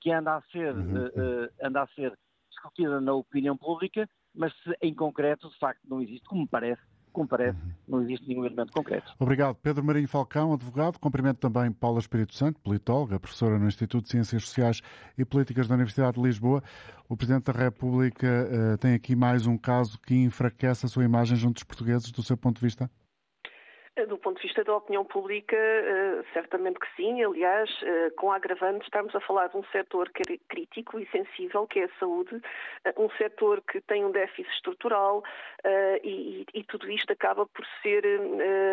que 0.00 0.10
anda 0.10 0.36
a 0.36 0.42
ser, 0.42 0.74
uhum. 0.74 1.06
uh, 1.06 1.08
uh, 1.08 1.48
anda 1.62 1.82
a 1.82 1.88
ser 1.88 2.18
discutida 2.50 3.00
na 3.00 3.12
opinião 3.14 3.56
pública, 3.56 4.08
mas 4.34 4.52
se 4.62 4.76
em 4.80 4.94
concreto, 4.94 5.48
de 5.48 5.58
facto, 5.58 5.82
não 5.84 6.00
existe, 6.00 6.26
como 6.26 6.42
me 6.42 6.48
parece, 6.48 6.82
como 7.18 7.28
parece, 7.28 7.58
uhum. 7.58 7.72
não 7.88 8.02
existe 8.02 8.28
nenhum 8.28 8.44
elemento 8.44 8.72
concreto. 8.72 9.12
Obrigado. 9.18 9.56
Pedro 9.56 9.84
Marinho 9.84 10.06
Falcão, 10.06 10.52
advogado. 10.52 11.00
Cumprimento 11.00 11.38
também 11.38 11.72
Paula 11.72 11.98
Espírito 11.98 12.32
Santo, 12.32 12.60
politóloga, 12.60 13.18
professora 13.18 13.58
no 13.58 13.66
Instituto 13.66 14.04
de 14.04 14.10
Ciências 14.10 14.44
Sociais 14.44 14.80
e 15.16 15.24
Políticas 15.24 15.66
da 15.66 15.74
Universidade 15.74 16.16
de 16.16 16.22
Lisboa. 16.22 16.62
O 17.08 17.16
Presidente 17.16 17.52
da 17.52 17.52
República 17.52 18.26
uh, 18.26 18.78
tem 18.78 18.94
aqui 18.94 19.16
mais 19.16 19.46
um 19.46 19.58
caso 19.58 19.98
que 20.00 20.14
enfraquece 20.14 20.86
a 20.86 20.88
sua 20.88 21.04
imagem 21.04 21.36
junto 21.36 21.54
dos 21.54 21.64
portugueses, 21.64 22.12
do 22.12 22.22
seu 22.22 22.36
ponto 22.36 22.60
de 22.60 22.64
vista? 22.64 22.88
Do 24.06 24.16
ponto 24.16 24.36
de 24.36 24.46
vista 24.46 24.62
da 24.62 24.76
opinião 24.76 25.04
pública, 25.04 25.56
eh, 25.56 26.22
certamente 26.32 26.78
que 26.78 26.86
sim. 26.94 27.24
Aliás, 27.24 27.68
eh, 27.82 28.10
com 28.10 28.30
agravante, 28.30 28.84
estamos 28.84 29.12
a 29.14 29.20
falar 29.20 29.48
de 29.48 29.56
um 29.56 29.64
setor 29.72 30.08
crítico 30.48 31.00
e 31.00 31.06
sensível, 31.08 31.66
que 31.66 31.80
é 31.80 31.84
a 31.84 31.98
saúde, 31.98 32.40
eh, 32.84 32.94
um 32.96 33.10
setor 33.10 33.60
que 33.62 33.80
tem 33.80 34.04
um 34.04 34.12
déficit 34.12 34.48
estrutural 34.54 35.24
e, 36.04 36.46
e 36.54 36.62
tudo 36.64 36.88
isto 36.90 37.12
acaba 37.12 37.44
por 37.44 37.66
ser, 37.82 38.04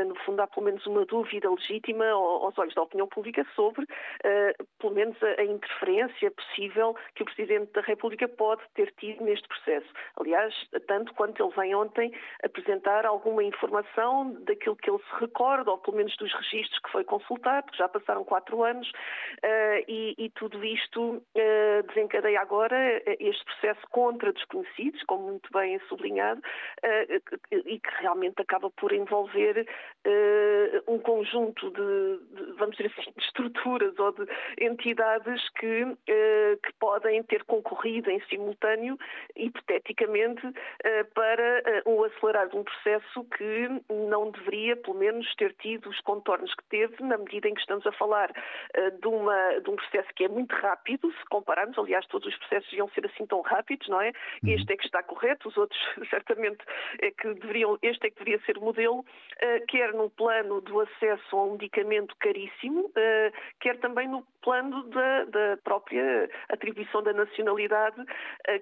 no 0.05 0.15
fundo, 0.23 0.41
há 0.41 0.47
pelo 0.47 0.67
menos 0.67 0.85
uma 0.85 1.03
dúvida 1.05 1.49
legítima 1.49 2.05
aos 2.09 2.57
olhos 2.59 2.75
da 2.75 2.83
opinião 2.83 3.07
pública 3.07 3.45
sobre, 3.55 3.87
pelo 4.79 4.93
menos, 4.93 5.17
a 5.23 5.43
interferência 5.43 6.29
possível 6.29 6.95
que 7.15 7.23
o 7.23 7.25
Presidente 7.25 7.71
da 7.73 7.81
República 7.81 8.27
pode 8.27 8.61
ter 8.75 8.93
tido 8.99 9.23
neste 9.23 9.47
processo. 9.47 9.87
Aliás, 10.19 10.53
tanto 10.87 11.13
quanto 11.15 11.43
ele 11.43 11.53
vem 11.55 11.73
ontem 11.73 12.13
apresentar 12.43 13.05
alguma 13.05 13.43
informação 13.43 14.31
daquilo 14.43 14.75
que 14.75 14.89
ele 14.89 14.99
se 14.99 15.14
recorda, 15.19 15.71
ou 15.71 15.77
pelo 15.77 15.97
menos 15.97 16.15
dos 16.17 16.33
registros 16.33 16.79
que 16.79 16.91
foi 16.91 17.03
consultado, 17.03 17.67
já 17.75 17.87
passaram 17.87 18.23
quatro 18.23 18.63
anos, 18.63 18.87
uh, 18.89 19.83
e, 19.87 20.15
e, 20.17 20.29
tudo 20.31 20.63
isto 20.63 21.15
uh, 21.15 21.87
desencadeia 21.87 22.41
agora 22.41 22.75
eh, 22.77 23.17
este 23.19 23.43
processo 23.45 23.81
contra 23.91 24.33
desconhecidos, 24.33 25.01
como 25.03 25.27
muito 25.27 25.49
bem 25.51 25.79
sublinhado, 25.87 26.41
uh, 26.41 27.37
e 27.51 27.79
que 27.79 27.89
realmente 27.99 28.41
acaba 28.41 28.69
por 28.71 28.91
envolver 28.91 29.67
um 30.87 30.99
conjunto 30.99 31.71
de, 31.71 32.17
de, 32.35 32.51
vamos 32.53 32.75
dizer 32.75 32.91
assim, 32.97 33.11
de 33.15 33.23
estruturas 33.23 33.97
ou 33.97 34.11
de 34.11 34.27
entidades 34.59 35.49
que, 35.59 35.85
que 36.05 36.73
podem 36.79 37.23
ter 37.23 37.43
concorrido 37.45 38.09
em 38.11 38.21
simultâneo, 38.25 38.97
hipoteticamente, 39.35 40.41
para 41.13 41.63
o 41.85 42.03
acelerar 42.03 42.49
de 42.49 42.57
um 42.57 42.63
processo 42.63 43.23
que 43.35 43.67
não 43.89 44.31
deveria, 44.31 44.75
pelo 44.75 44.94
menos 44.95 45.33
ter 45.35 45.53
tido 45.53 45.89
os 45.89 45.99
contornos 46.01 46.53
que 46.55 46.63
teve, 46.65 47.03
na 47.03 47.17
medida 47.17 47.47
em 47.47 47.53
que 47.53 47.59
estamos 47.59 47.85
a 47.85 47.91
falar 47.91 48.31
uh, 48.31 48.99
de, 48.99 49.07
uma, 49.07 49.59
de, 49.59 49.69
um 49.69 49.75
processo 49.75 50.09
que 50.15 50.25
é 50.25 50.27
muito 50.27 50.53
rápido, 50.55 51.11
se 51.11 51.25
compararmos, 51.29 51.77
aliás, 51.77 52.05
todos 52.07 52.27
os 52.27 52.37
processos 52.39 52.71
iam 52.73 52.89
ser 52.89 53.05
assim 53.05 53.25
tão 53.25 53.41
rápidos, 53.41 53.87
não 53.87 54.01
é? 54.01 54.11
Uhum. 54.43 54.51
Este 54.51 54.73
é 54.73 54.77
que 54.77 54.85
está 54.85 55.03
correto, 55.03 55.47
os 55.47 55.57
outros 55.57 55.79
certamente 56.09 56.63
é 56.99 57.11
que 57.11 57.33
deveriam, 57.35 57.77
este 57.81 58.07
é 58.07 58.09
que 58.09 58.19
deveria 58.19 58.43
ser 58.45 58.57
o 58.57 58.61
modelo, 58.61 58.99
uh, 58.99 59.65
quer 59.67 59.93
no 59.93 60.09
plano 60.09 60.61
do 60.61 60.79
acesso 60.81 61.37
a 61.37 61.43
um 61.43 61.51
medicamento 61.53 62.15
caríssimo, 62.17 62.85
uh, 62.85 63.55
quer 63.59 63.77
também 63.79 64.07
no 64.07 64.23
plano 64.41 64.83
da, 64.89 65.25
da, 65.25 65.57
própria 65.63 66.29
atribuição 66.49 67.01
da 67.01 67.11
nacionalidade, 67.13 67.95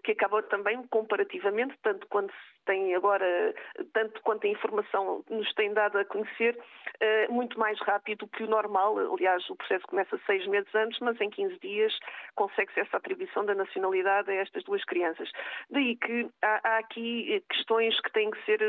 que 0.03 0.13
acaba 0.13 0.41
também 0.43 0.81
comparativamente, 0.87 1.75
tanto 1.81 2.07
quando 2.07 2.31
se 2.31 2.52
tem 2.65 2.95
agora, 2.95 3.53
tanto 3.93 4.21
quanto 4.21 4.45
a 4.45 4.49
informação 4.49 5.23
nos 5.29 5.51
tem 5.53 5.73
dado 5.73 5.97
a 5.97 6.05
conhecer, 6.05 6.57
uh, 6.57 7.33
muito 7.33 7.57
mais 7.59 7.79
rápido 7.81 8.27
que 8.27 8.43
o 8.43 8.47
normal. 8.47 8.97
Aliás, 9.13 9.47
o 9.49 9.55
processo 9.55 9.85
começa 9.87 10.19
seis 10.25 10.45
meses 10.47 10.73
antes, 10.75 10.99
mas 10.99 11.19
em 11.21 11.29
15 11.29 11.59
dias 11.59 11.93
consegue-se 12.35 12.79
essa 12.79 12.97
atribuição 12.97 13.45
da 13.45 13.55
nacionalidade 13.55 14.31
a 14.31 14.35
estas 14.35 14.63
duas 14.63 14.83
crianças. 14.85 15.29
Daí 15.69 15.95
que 15.95 16.29
há, 16.41 16.59
há 16.63 16.77
aqui 16.79 17.33
eh, 17.33 17.41
questões 17.49 17.99
que 18.01 18.11
têm 18.11 18.31
que 18.31 18.43
ser, 18.45 18.59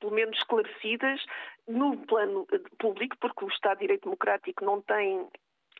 pelo 0.00 0.12
menos, 0.12 0.36
esclarecidas 0.38 1.24
no 1.66 1.96
plano 2.06 2.46
público, 2.78 3.16
porque 3.20 3.44
o 3.44 3.48
Estado 3.48 3.78
de 3.78 3.84
Direito 3.84 4.04
Democrático 4.04 4.64
não 4.64 4.80
tem 4.80 5.28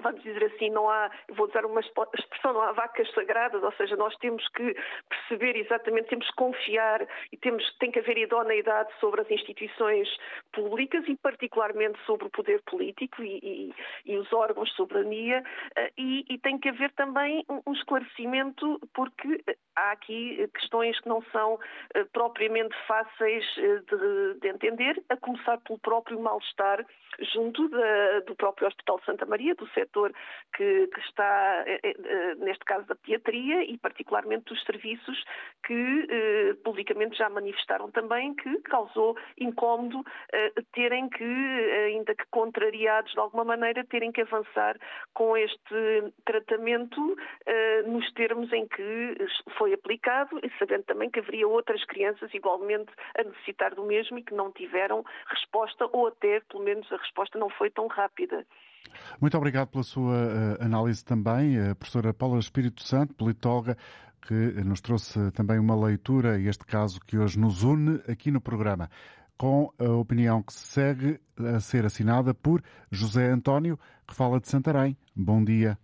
vamos 0.02 0.22
dizer 0.22 0.44
assim, 0.44 0.70
não 0.70 0.88
há, 0.88 1.10
vou 1.30 1.48
usar 1.48 1.64
uma 1.64 1.80
expressão, 1.80 2.52
não 2.52 2.62
há 2.62 2.72
vacas 2.72 3.10
sagradas, 3.12 3.62
ou 3.62 3.72
seja, 3.72 3.96
nós 3.96 4.14
temos 4.16 4.46
que 4.48 4.76
perceber 5.08 5.56
exatamente, 5.56 6.08
temos 6.08 6.26
que 6.26 6.36
confiar 6.36 7.06
e 7.32 7.36
temos, 7.36 7.64
tem 7.78 7.90
que 7.90 7.98
haver 7.98 8.18
idoneidade 8.18 8.90
sobre 9.00 9.20
as 9.20 9.30
instituições 9.30 10.08
públicas 10.52 11.04
e 11.08 11.16
particularmente 11.16 11.98
sobre 12.06 12.26
o 12.26 12.30
poder 12.30 12.62
político 12.62 13.22
e, 13.22 13.38
e, 13.42 13.74
e 14.12 14.16
os 14.16 14.32
órgãos 14.32 14.68
de 14.70 14.76
soberania 14.76 15.42
eh, 15.76 15.92
e, 15.96 16.24
e, 16.28 16.38
tem 16.38 16.58
que 16.58 16.68
haver 16.68 16.92
também 16.92 17.44
um 17.66 17.72
esclarecimento 17.72 18.80
porque 18.94 19.42
há 19.78 19.92
aqui 19.92 20.48
questões 20.54 20.98
que 21.00 21.08
não 21.08 21.22
são 21.32 21.58
eh, 21.94 22.04
propriamente 22.12 22.74
fáceis 22.86 23.44
eh, 23.56 23.80
de, 23.88 24.40
de 24.40 24.48
entender, 24.48 25.02
a 25.08 25.16
começar 25.16 25.58
pelo 25.58 25.78
próprio 25.78 26.20
mal-estar 26.20 26.84
junto 27.32 27.68
da, 27.68 28.20
do 28.20 28.34
próprio 28.34 28.68
Hospital 28.68 29.00
Santa 29.04 29.26
Maria, 29.26 29.54
do 29.54 29.68
setor 29.70 30.12
que, 30.56 30.86
que 30.88 31.00
está, 31.00 31.64
eh, 31.66 31.80
eh, 31.84 32.34
neste 32.36 32.64
caso, 32.64 32.86
da 32.86 32.94
pediatria 32.96 33.64
e 33.64 33.78
particularmente 33.78 34.44
dos 34.44 34.62
serviços 34.64 35.24
que 35.66 36.06
eh, 36.10 36.54
publicamente 36.64 37.16
já 37.16 37.28
manifestaram 37.28 37.90
também 37.90 38.34
que 38.34 38.60
causou 38.62 39.16
incómodo 39.38 40.04
eh, 40.32 40.52
terem 40.72 41.08
que, 41.08 41.24
ainda 41.24 42.14
que 42.14 42.24
contrariados 42.30 43.12
de 43.12 43.20
alguma 43.20 43.44
maneira, 43.44 43.84
terem 43.84 44.12
que 44.12 44.22
avançar 44.22 44.76
com 45.14 45.36
este 45.36 46.12
tratamento 46.24 47.16
eh, 47.46 47.82
nos 47.82 48.10
termos 48.12 48.52
em 48.52 48.66
que 48.66 49.16
foi 49.56 49.67
aplicado 49.74 50.38
e 50.42 50.50
sabendo 50.58 50.84
também 50.84 51.10
que 51.10 51.20
haveria 51.20 51.46
outras 51.46 51.84
crianças 51.84 52.32
igualmente 52.32 52.90
a 53.16 53.22
necessitar 53.22 53.74
do 53.74 53.84
mesmo 53.84 54.18
e 54.18 54.22
que 54.22 54.34
não 54.34 54.52
tiveram 54.52 55.04
resposta 55.28 55.88
ou 55.92 56.08
até, 56.08 56.40
pelo 56.40 56.64
menos, 56.64 56.90
a 56.92 56.96
resposta 56.96 57.38
não 57.38 57.50
foi 57.50 57.70
tão 57.70 57.86
rápida. 57.86 58.44
Muito 59.20 59.36
obrigado 59.36 59.68
pela 59.68 59.82
sua 59.82 60.14
uh, 60.14 60.64
análise 60.64 61.04
também, 61.04 61.58
a 61.58 61.74
professora 61.74 62.14
Paula 62.14 62.38
Espírito 62.38 62.82
Santo, 62.82 63.14
politóloga, 63.14 63.76
que 64.26 64.34
nos 64.34 64.80
trouxe 64.80 65.30
também 65.32 65.58
uma 65.58 65.76
leitura, 65.76 66.38
este 66.40 66.64
caso 66.66 67.00
que 67.00 67.18
hoje 67.18 67.38
nos 67.38 67.62
une 67.62 68.00
aqui 68.08 68.30
no 68.30 68.40
programa, 68.40 68.90
com 69.36 69.72
a 69.78 69.90
opinião 69.92 70.42
que 70.42 70.52
se 70.52 70.66
segue 70.66 71.20
a 71.38 71.60
ser 71.60 71.86
assinada 71.86 72.34
por 72.34 72.62
José 72.90 73.28
António, 73.28 73.78
que 74.06 74.14
fala 74.14 74.40
de 74.40 74.48
Santarém. 74.48 74.96
Bom 75.14 75.42
dia. 75.44 75.78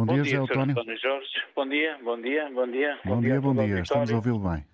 Bom, 0.00 0.06
bom 0.06 0.14
dia, 0.14 0.24
José 0.24 0.54
António. 0.54 0.96
Jorge. 0.96 1.28
Bom 1.54 1.68
dia, 1.68 1.98
bom 2.02 2.20
dia, 2.22 2.50
bom 2.50 2.66
dia. 2.66 2.98
Bom, 3.04 3.16
bom 3.16 3.20
dia, 3.20 3.40
bom 3.40 3.54
dia. 3.54 3.80
Estamos 3.80 4.10
a 4.10 4.16
ouvi-lo 4.16 4.38
bem. 4.38 4.64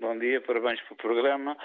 Bom 0.00 0.16
dia, 0.16 0.40
parabéns 0.40 0.80
pelo 0.82 0.96
programa. 0.96 1.56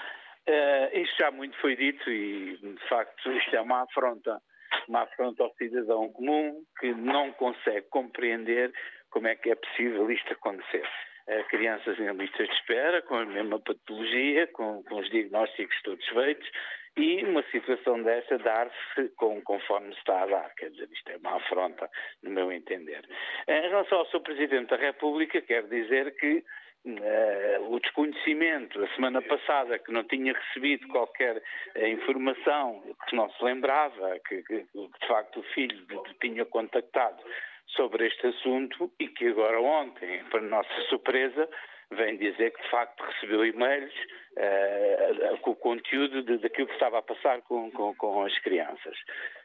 Uh, 0.48 0.98
isto 0.98 1.16
já 1.16 1.30
muito 1.30 1.56
foi 1.60 1.76
dito 1.76 2.10
e, 2.10 2.56
de 2.56 2.88
facto, 2.88 3.30
isto 3.30 3.54
é 3.54 3.60
uma 3.60 3.82
afronta 3.82 4.42
uma 4.88 5.02
afronta 5.02 5.44
ao 5.44 5.54
cidadão 5.54 6.08
comum 6.08 6.60
que 6.80 6.92
não 6.92 7.32
consegue 7.34 7.86
compreender 7.88 8.72
como 9.10 9.28
é 9.28 9.36
que 9.36 9.48
é 9.48 9.54
possível 9.54 10.10
isto 10.10 10.32
acontecer. 10.32 10.84
Uh, 11.28 11.44
crianças 11.50 11.96
em 12.00 12.10
listas 12.14 12.48
de 12.48 12.54
espera, 12.54 13.00
com 13.02 13.14
a 13.14 13.24
mesma 13.24 13.60
patologia, 13.60 14.48
com, 14.48 14.82
com 14.82 14.96
os 14.96 15.08
diagnósticos 15.10 15.80
todos 15.84 16.04
feitos, 16.08 16.50
e 16.96 17.24
uma 17.24 17.42
situação 17.50 18.02
desta 18.02 18.38
dar-se 18.38 19.08
com, 19.16 19.40
conforme 19.42 19.92
se 19.92 19.98
está 19.98 20.22
a 20.22 20.26
dar. 20.26 20.54
Quer 20.54 20.70
dizer, 20.70 20.88
isto 20.92 21.10
é 21.10 21.16
uma 21.16 21.36
afronta, 21.36 21.90
no 22.22 22.30
meu 22.30 22.52
entender. 22.52 23.04
Em 23.48 23.68
relação 23.68 23.98
ao 23.98 24.06
Sr. 24.06 24.20
Presidente 24.20 24.70
da 24.70 24.76
República, 24.76 25.40
quero 25.40 25.68
dizer 25.68 26.16
que 26.16 26.44
Uh, 26.86 27.72
o 27.74 27.80
desconhecimento, 27.80 28.78
a 28.84 28.88
semana 28.94 29.22
passada, 29.22 29.78
que 29.78 29.90
não 29.90 30.04
tinha 30.04 30.34
recebido 30.34 30.86
qualquer 30.88 31.38
uh, 31.38 31.86
informação, 31.86 32.82
que 33.08 33.16
não 33.16 33.30
se 33.30 33.42
lembrava, 33.42 34.20
que, 34.28 34.42
que, 34.42 34.66
de 34.74 35.06
facto 35.08 35.40
o 35.40 35.42
filho 35.54 35.86
tinha 36.20 36.44
contactado 36.44 37.24
sobre 37.68 38.06
este 38.06 38.26
assunto 38.26 38.92
e 39.00 39.08
que 39.08 39.28
agora 39.28 39.58
ontem, 39.62 40.22
para 40.24 40.42
nossa 40.42 40.82
surpresa, 40.90 41.48
vem 41.90 42.16
dizer 42.16 42.52
que 42.52 42.62
de 42.62 42.70
facto 42.70 43.02
recebeu 43.02 43.44
e-mails 43.44 43.92
uh, 44.36 45.38
com 45.38 45.52
o 45.52 45.56
conteúdo 45.56 46.22
de, 46.22 46.38
daquilo 46.38 46.66
que 46.66 46.74
estava 46.74 46.98
a 46.98 47.02
passar 47.02 47.42
com, 47.42 47.70
com, 47.70 47.94
com 47.94 48.24
as 48.24 48.38
crianças. 48.40 48.96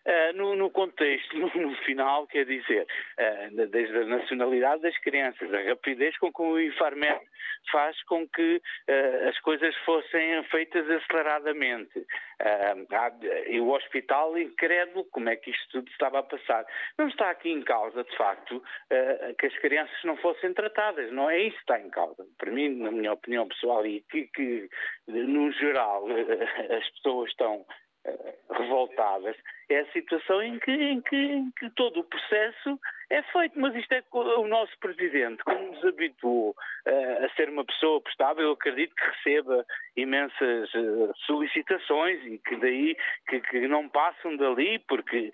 Uh, 0.10 0.36
no, 0.36 0.56
no, 0.56 0.72
contexto, 0.72 1.38
no, 1.38 1.52
no, 1.54 1.76
final, 1.84 2.26
quer 2.26 2.44
dizer, 2.46 2.88
uh, 3.20 3.68
desde 3.68 3.96
a 3.96 4.06
nacionalidade 4.06 4.82
das 4.82 4.98
crianças, 5.00 5.54
a 5.54 5.62
rapidez 5.62 6.18
com 6.18 6.34
que 6.34 6.42
o 6.42 6.60
Infarmed 6.60 7.22
faz 7.72 8.02
com 8.04 8.28
que 8.28 8.62
as 9.28 9.38
coisas 9.42 9.76
fossem 9.86 10.42
feitas 10.46 10.90
aceleradamente. 10.90 12.06
e 13.48 13.60
o 13.60 13.70
hospital 13.70 14.38
incrédulo, 14.38 15.06
como 15.12 15.30
é 15.30 15.36
que 15.36 15.52
isto 15.52 15.70
tudo 15.70 15.92
estava 15.92 16.20
a 16.20 16.24
passar. 16.24 16.66
Não 16.98 17.10
está 17.10 17.30
aqui 17.30 17.50
em 17.50 17.62
causa, 17.62 18.04
de 18.04 18.16
facto, 18.16 18.64
que 19.38 19.46
as 19.46 19.58
crianças 19.60 20.04
não 20.06 20.16
fossem 20.18 20.54
tratadas, 20.54 21.12
não 21.12 21.30
é 21.30 21.40
isso 21.40 21.58
que 21.58 21.62
está 21.62 21.80
em 21.80 21.90
causa. 21.90 22.26
Para 22.38 22.52
mim, 22.52 22.70
na 22.70 22.92
minha 22.92 23.14
opinião 23.14 23.48
pessoal, 23.48 23.86
e 23.86 24.02
que, 24.10 24.28
que 24.28 24.70
no 25.08 25.52
geral, 25.52 26.06
eh, 26.10 26.76
as 26.78 26.90
pessoas 26.92 27.30
estão 27.30 27.66
eh, 28.06 28.36
revoltadas, 28.52 29.36
é 29.70 29.80
a 29.80 29.92
situação 29.92 30.42
em 30.42 30.58
que, 30.60 30.72
em, 30.72 31.02
que, 31.02 31.16
em 31.16 31.52
que, 31.52 31.70
todo 31.72 32.00
o 32.00 32.04
processo 32.04 32.80
é 33.10 33.22
feito. 33.24 33.60
Mas 33.60 33.76
isto 33.76 33.92
é 33.94 34.04
o 34.12 34.48
nosso 34.48 34.78
presidente, 34.80 35.44
como 35.44 35.72
nos 35.72 35.86
habituou 35.86 36.50
uh, 36.52 37.26
a 37.26 37.30
ser 37.36 37.50
uma 37.50 37.64
pessoa 37.64 38.02
prestável, 38.02 38.46
eu 38.46 38.52
acredito 38.54 38.96
que 38.96 39.06
receba 39.06 39.66
imensas 39.96 40.74
uh, 40.74 41.14
solicitações 41.26 42.26
e 42.26 42.40
que 42.40 42.56
daí 42.58 42.98
que, 43.28 43.40
que, 43.42 43.68
não 43.68 43.88
passam 43.88 44.36
dali, 44.38 44.80
porque 44.80 45.32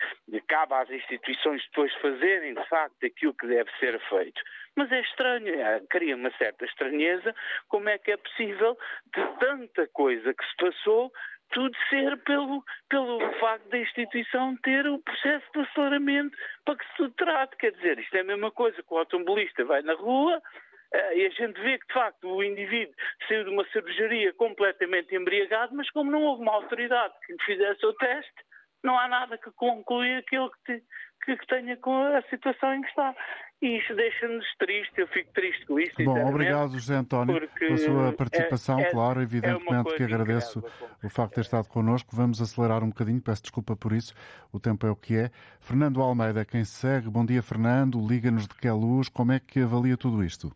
cabe 0.48 0.74
às 0.74 0.90
instituições 0.90 1.64
depois 1.68 1.94
fazerem 1.96 2.54
de 2.54 2.68
facto 2.68 3.06
aquilo 3.06 3.34
que 3.34 3.48
deve 3.48 3.72
ser 3.80 4.00
feito. 4.10 4.42
Mas 4.76 4.92
é 4.92 5.00
estranho, 5.00 5.48
é, 5.48 5.82
cria 5.90 6.16
uma 6.16 6.32
certa 6.32 6.66
estranheza 6.66 7.34
como 7.70 7.88
é 7.88 7.98
que 7.98 8.12
é 8.12 8.18
possível 8.18 8.78
de 9.16 9.40
tanta 9.40 9.88
coisa 9.88 10.34
que 10.34 10.46
se 10.46 10.56
passou 10.58 11.12
tudo 11.52 11.76
ser 11.90 12.18
pelo, 12.24 12.64
pelo 12.90 13.20
facto 13.40 13.68
da 13.70 13.78
instituição 13.78 14.56
ter 14.58 14.86
o 14.88 15.00
processo 15.00 15.46
de 15.54 15.62
aceleramento 15.62 16.38
para 16.66 16.78
que 16.78 16.86
se 16.96 17.10
trate. 17.12 17.58
Quer 17.58 17.72
dizer, 17.74 18.00
isto 18.00 18.16
é 18.16 18.22
a 18.22 18.26
mesma 18.26 18.52
coisa 18.52 18.82
que 18.82 18.94
o 18.94 18.98
automobilista 18.98 19.64
vai 19.64 19.82
na 19.82 19.94
rua 19.94 20.38
uh, 20.38 21.14
e 21.14 21.26
a 21.26 21.30
gente 21.30 21.60
vê 21.62 21.78
que, 21.78 21.88
de 21.88 21.94
facto, 21.94 22.28
o 22.28 22.44
indivíduo 22.44 22.96
saiu 23.28 23.44
de 23.46 23.50
uma 23.50 23.66
cervejaria 23.70 24.34
completamente 24.34 25.16
embriagado, 25.16 25.76
mas 25.76 25.90
como 25.92 26.12
não 26.12 26.24
houve 26.24 26.42
uma 26.42 26.54
autoridade 26.54 27.14
que 27.26 27.34
lhe 27.34 27.44
fizesse 27.44 27.86
o 27.86 27.94
teste, 27.94 28.46
não 28.84 28.98
há 29.00 29.08
nada 29.08 29.38
que 29.38 29.52
concluir 29.52 30.18
aquilo 30.18 30.52
que, 30.52 30.80
te, 30.80 30.86
que, 31.26 31.36
que 31.36 31.48
tenha 31.48 31.76
com 31.78 31.96
a 32.16 32.22
situação 32.30 32.74
em 32.74 32.82
que 32.82 32.88
está. 32.90 33.16
E 33.62 33.78
isso 33.78 33.96
deixa-nos 33.96 34.46
triste, 34.58 35.00
eu 35.00 35.08
fico 35.08 35.32
triste 35.34 35.66
com 35.66 35.80
isso. 35.80 35.96
Bom, 36.04 36.30
obrigado 36.30 36.74
José 36.74 36.96
António 36.96 37.50
pela 37.58 37.78
sua 37.78 38.14
participação, 38.14 38.80
é, 38.80 38.84
é, 38.84 38.92
claro, 38.92 39.22
evidentemente 39.22 39.94
é 39.94 39.98
que 39.98 40.04
agradeço 40.04 40.60
o 41.04 41.10
facto 41.10 41.30
de 41.30 41.36
ter 41.36 41.42
estado 41.42 41.68
connosco. 41.68 42.16
Vamos 42.16 42.42
acelerar 42.42 42.84
um 42.84 42.90
bocadinho, 42.90 43.22
peço 43.22 43.44
desculpa 43.44 43.76
por 43.76 43.94
isso, 43.94 44.14
o 44.54 44.60
tempo 44.60 44.86
é 44.86 44.92
o 44.92 44.96
que 44.96 45.18
é. 45.18 45.32
Fernando 45.60 46.02
Almeida, 46.02 46.46
quem 46.46 46.64
segue, 46.64 47.10
bom 47.10 47.26
dia 47.26 47.42
Fernando, 47.42 48.06
liga-nos 48.06 48.48
de 48.48 48.56
que 48.56 48.70
luz, 48.70 49.10
como 49.10 49.32
é 49.32 49.40
que 49.40 49.62
avalia 49.62 49.98
tudo 49.98 50.24
isto? 50.24 50.52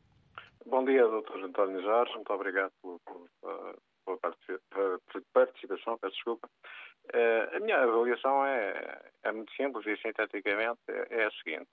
Bom 0.65 0.83
dia, 0.85 1.03
Dr. 1.03 1.45
António 1.45 1.81
Jorge, 1.81 2.13
muito 2.13 2.31
obrigado 2.31 2.71
pela, 2.81 3.75
pela 4.17 5.23
participação, 5.33 5.97
peço 5.97 6.15
desculpa. 6.15 6.49
Uh, 7.13 7.55
a 7.55 7.59
minha 7.59 7.81
avaliação 7.81 8.45
é, 8.45 9.01
é 9.23 9.31
muito 9.31 9.51
simples 9.53 9.85
e 9.85 9.97
sinteticamente 10.01 10.79
é, 10.87 11.21
é 11.21 11.25
a 11.25 11.31
seguinte. 11.31 11.69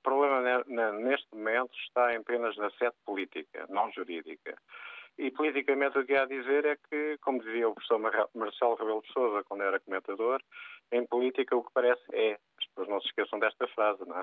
O 0.00 0.02
problema 0.02 0.64
neste 0.92 1.34
momento 1.34 1.74
está 1.86 2.14
apenas 2.14 2.56
na 2.56 2.70
sede 2.70 2.94
política, 3.04 3.66
não 3.68 3.90
jurídica. 3.92 4.56
E 5.18 5.32
politicamente 5.32 5.98
o 5.98 6.06
que 6.06 6.14
há 6.14 6.22
a 6.22 6.26
dizer 6.26 6.64
é 6.64 6.76
que, 6.88 7.18
como 7.20 7.42
dizia 7.42 7.68
o 7.68 7.74
professor 7.74 7.98
Marcelo 8.34 8.76
Rebelo 8.76 9.02
de 9.02 9.12
Sousa 9.12 9.42
quando 9.42 9.64
era 9.64 9.80
comentador, 9.80 10.40
em 10.92 11.04
política 11.04 11.56
o 11.56 11.64
que 11.64 11.72
parece 11.74 12.02
é, 12.12 12.38
as 12.56 12.66
pessoas 12.68 12.88
não 12.88 13.00
se 13.00 13.08
esqueçam 13.08 13.40
desta 13.40 13.66
frase, 13.68 14.06
não 14.06 14.16
é? 14.16 14.22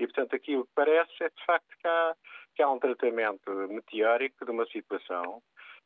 E 0.00 0.06
portanto 0.06 0.34
aqui 0.34 0.56
o 0.56 0.64
que 0.64 0.72
parece 0.74 1.12
é 1.22 1.28
de 1.28 1.44
facto 1.46 1.68
que 1.80 1.86
há, 1.86 2.16
que 2.56 2.62
há 2.62 2.68
um 2.68 2.80
tratamento 2.80 3.50
meteórico 3.68 4.44
de 4.44 4.50
uma 4.50 4.66
situação 4.66 5.40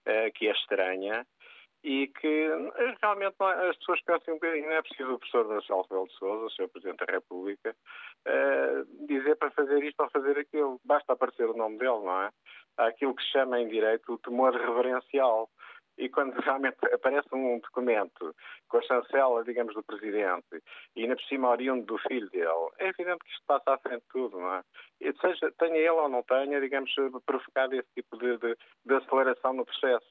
uh, 0.06 0.32
que 0.34 0.48
é 0.48 0.52
estranha 0.52 1.26
e 1.86 2.08
que 2.08 2.26
eh, 2.26 2.96
realmente 3.00 3.36
é, 3.40 3.68
as 3.70 3.76
pessoas 3.76 4.02
pensam 4.02 4.34
um 4.34 4.38
bocadinho, 4.38 4.66
não 4.66 4.72
é 4.72 4.82
preciso 4.82 5.12
o 5.12 5.18
professor 5.20 5.46
Marcelo 5.46 5.82
Rebelo 5.82 6.08
de 6.08 6.14
Sousa, 6.14 6.44
o 6.46 6.50
Sr. 6.50 6.68
Presidente 6.68 7.06
da 7.06 7.12
República, 7.12 7.76
uh, 8.26 9.06
dizer 9.06 9.36
para 9.36 9.52
fazer 9.52 9.84
isto 9.84 10.02
ou 10.02 10.10
fazer 10.10 10.36
aquilo. 10.36 10.80
Basta 10.84 11.12
aparecer 11.12 11.48
o 11.48 11.56
nome 11.56 11.78
dele, 11.78 12.00
não 12.00 12.22
é? 12.22 12.30
Há 12.76 12.86
aquilo 12.88 13.14
que 13.14 13.22
se 13.22 13.30
chama 13.30 13.60
em 13.60 13.68
direito 13.68 14.12
o 14.12 14.18
temor 14.18 14.52
reverencial. 14.52 15.48
E 15.98 16.08
quando 16.08 16.34
realmente 16.40 16.76
aparece 16.92 17.28
um 17.32 17.58
documento 17.58 18.34
com 18.68 18.78
a 18.78 18.82
chancela, 18.82 19.44
digamos, 19.44 19.74
do 19.74 19.82
Presidente 19.82 20.62
e 20.94 21.02
ainda 21.02 21.16
por 21.16 21.24
cima 21.24 21.50
oriundo 21.50 21.84
do 21.84 21.98
filho 21.98 22.28
dele, 22.30 22.70
é 22.78 22.88
evidente 22.88 23.24
que 23.24 23.30
isto 23.30 23.44
passa 23.46 23.74
à 23.74 23.78
frente 23.78 24.02
de 24.02 24.08
tudo, 24.08 24.38
não 24.38 24.54
é? 24.54 24.62
E 25.00 25.12
seja, 25.20 25.52
tenha 25.58 25.76
ele 25.76 25.90
ou 25.90 26.08
não 26.08 26.22
tenha, 26.22 26.60
digamos, 26.60 26.92
provocado 27.24 27.74
esse 27.74 27.88
tipo 27.94 28.16
de, 28.18 28.36
de, 28.38 28.56
de 28.84 28.94
aceleração 28.94 29.52
no 29.52 29.64
processo. 29.64 30.06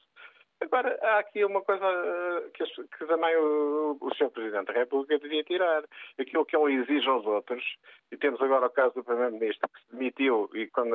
Agora, 0.58 0.98
há 1.02 1.18
aqui 1.18 1.44
uma 1.44 1.60
coisa 1.60 1.84
eh, 1.84 2.50
que, 2.54 2.64
que 2.64 3.06
também 3.06 3.36
o, 3.36 3.98
o 4.00 4.14
Sr. 4.14 4.30
Presidente 4.30 4.66
da 4.66 4.72
República 4.72 5.18
devia 5.18 5.44
tirar. 5.44 5.84
Aquilo 6.18 6.46
que 6.46 6.56
ele 6.56 6.74
exige 6.82 7.06
aos 7.08 7.26
outros, 7.26 7.62
e 8.10 8.16
temos 8.16 8.40
agora 8.40 8.66
o 8.66 8.70
caso 8.70 8.94
do 8.94 9.04
Primeiro-Ministro 9.04 9.68
que 9.68 9.80
se 9.80 9.92
demitiu 9.92 10.48
e 10.54 10.66
quando, 10.68 10.94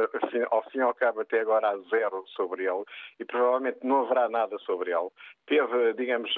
ao 0.50 0.64
fim 0.72 0.80
e 0.80 0.82
ao 0.82 0.96
cabo 0.96 1.22
até 1.22 1.42
agora 1.42 1.70
há 1.70 1.78
zero 1.90 2.26
sobre 2.30 2.64
ele, 2.64 2.84
e 3.20 3.26
provavelmente 3.26 3.80
não 3.84 4.02
haverá 4.02 4.28
nada 4.30 4.58
sobre 4.60 4.92
ele, 4.92 5.10
teve, 5.46 5.94
digamos, 5.94 6.34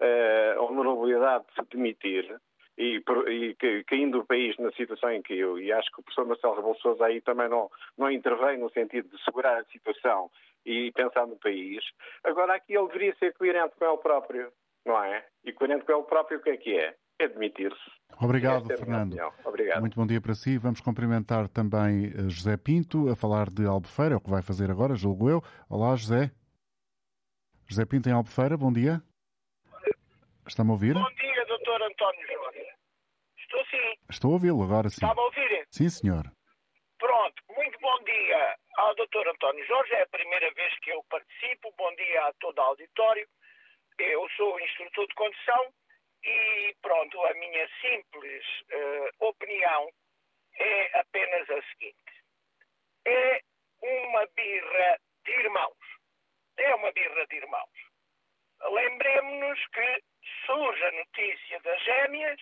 eh, 0.00 0.54
a 0.56 0.62
honorabilidade 0.62 1.44
de 1.48 1.54
se 1.54 1.76
demitir, 1.76 2.40
e, 2.82 3.54
e, 3.60 3.84
caindo 3.84 4.20
o 4.20 4.26
país 4.26 4.56
na 4.58 4.72
situação 4.72 5.10
em 5.12 5.22
que 5.22 5.34
eu, 5.34 5.58
e 5.58 5.72
acho 5.72 5.90
que 5.92 6.00
o 6.00 6.02
professor 6.02 6.26
Marcelo 6.26 6.56
Rebelo 6.56 6.76
Sousa 6.80 7.04
aí 7.04 7.20
também 7.20 7.48
não, 7.48 7.70
não 7.96 8.10
intervém 8.10 8.58
no 8.58 8.70
sentido 8.70 9.08
de 9.08 9.22
segurar 9.24 9.60
a 9.60 9.64
situação 9.66 10.30
e 10.66 10.90
pensar 10.92 11.26
no 11.26 11.36
país. 11.36 11.82
Agora, 12.24 12.54
aqui 12.54 12.74
ele 12.74 12.86
deveria 12.88 13.14
ser 13.16 13.32
coerente 13.34 13.74
com 13.78 13.84
ele 13.84 13.96
próprio, 13.98 14.52
não 14.84 15.02
é? 15.02 15.24
E 15.44 15.52
coerente 15.52 15.84
com 15.84 15.92
ele 15.92 16.02
próprio, 16.02 16.38
o 16.38 16.42
que 16.42 16.50
é 16.50 16.56
que 16.56 16.76
é? 16.76 16.94
É 17.20 17.24
admitir-se. 17.26 17.78
Obrigado, 18.20 18.72
é 18.72 18.76
Fernando. 18.76 19.16
Obrigado. 19.44 19.80
Muito 19.80 19.96
bom 19.96 20.06
dia 20.06 20.20
para 20.20 20.34
si. 20.34 20.58
Vamos 20.58 20.80
cumprimentar 20.80 21.48
também 21.48 22.06
eh, 22.06 22.28
José 22.28 22.56
Pinto, 22.56 23.08
a 23.08 23.16
falar 23.16 23.48
de 23.48 23.64
Albufeira, 23.64 24.14
é 24.14 24.16
o 24.16 24.20
que 24.20 24.30
vai 24.30 24.42
fazer 24.42 24.70
agora, 24.70 24.94
julgo 24.94 25.30
eu. 25.30 25.42
Olá, 25.68 25.94
José. 25.94 26.30
José 27.68 27.84
Pinto 27.84 28.08
em 28.08 28.12
Albufeira, 28.12 28.56
bom 28.56 28.72
dia. 28.72 29.00
Está-me 30.46 30.70
a 30.70 30.72
ouvir? 30.72 30.94
Bom 30.94 31.08
dia. 31.20 31.31
Estou 34.12 34.32
a 34.32 34.34
ouvi-lo 34.34 34.62
agora 34.62 34.90
sim. 34.90 35.00
Está-me 35.00 35.20
a 35.20 35.24
ouvir? 35.24 35.66
Sim, 35.70 35.88
senhor. 35.88 36.24
Pronto, 36.98 37.42
muito 37.56 37.78
bom 37.80 37.98
dia 38.04 38.56
ao 38.76 38.94
Dr. 38.94 39.26
António 39.26 39.66
Jorge. 39.66 39.94
É 39.94 40.02
a 40.02 40.06
primeira 40.08 40.52
vez 40.52 40.78
que 40.80 40.90
eu 40.90 41.02
participo. 41.04 41.72
Bom 41.78 41.94
dia 41.94 42.26
a 42.26 42.32
todo 42.34 42.58
o 42.58 42.60
auditório. 42.60 43.26
Eu 43.98 44.28
sou 44.36 44.60
instrutor 44.60 45.08
de 45.08 45.14
condução 45.14 45.72
e, 46.24 46.76
pronto, 46.82 47.24
a 47.24 47.34
minha 47.34 47.66
simples 47.80 48.44
uh, 48.70 49.28
opinião 49.28 49.88
é 50.58 50.98
apenas 51.00 51.48
a 51.48 51.62
seguinte: 51.72 52.12
é 53.06 53.40
uma 53.82 54.26
birra 54.36 54.98
de 55.24 55.32
irmãos. 55.32 55.78
É 56.58 56.74
uma 56.74 56.92
birra 56.92 57.26
de 57.28 57.36
irmãos. 57.36 57.78
Lembremos-nos 58.72 59.66
que 59.68 60.02
surge 60.44 60.84
a 60.84 60.92
notícia 60.92 61.60
das 61.60 61.82
gêmeas 61.82 62.40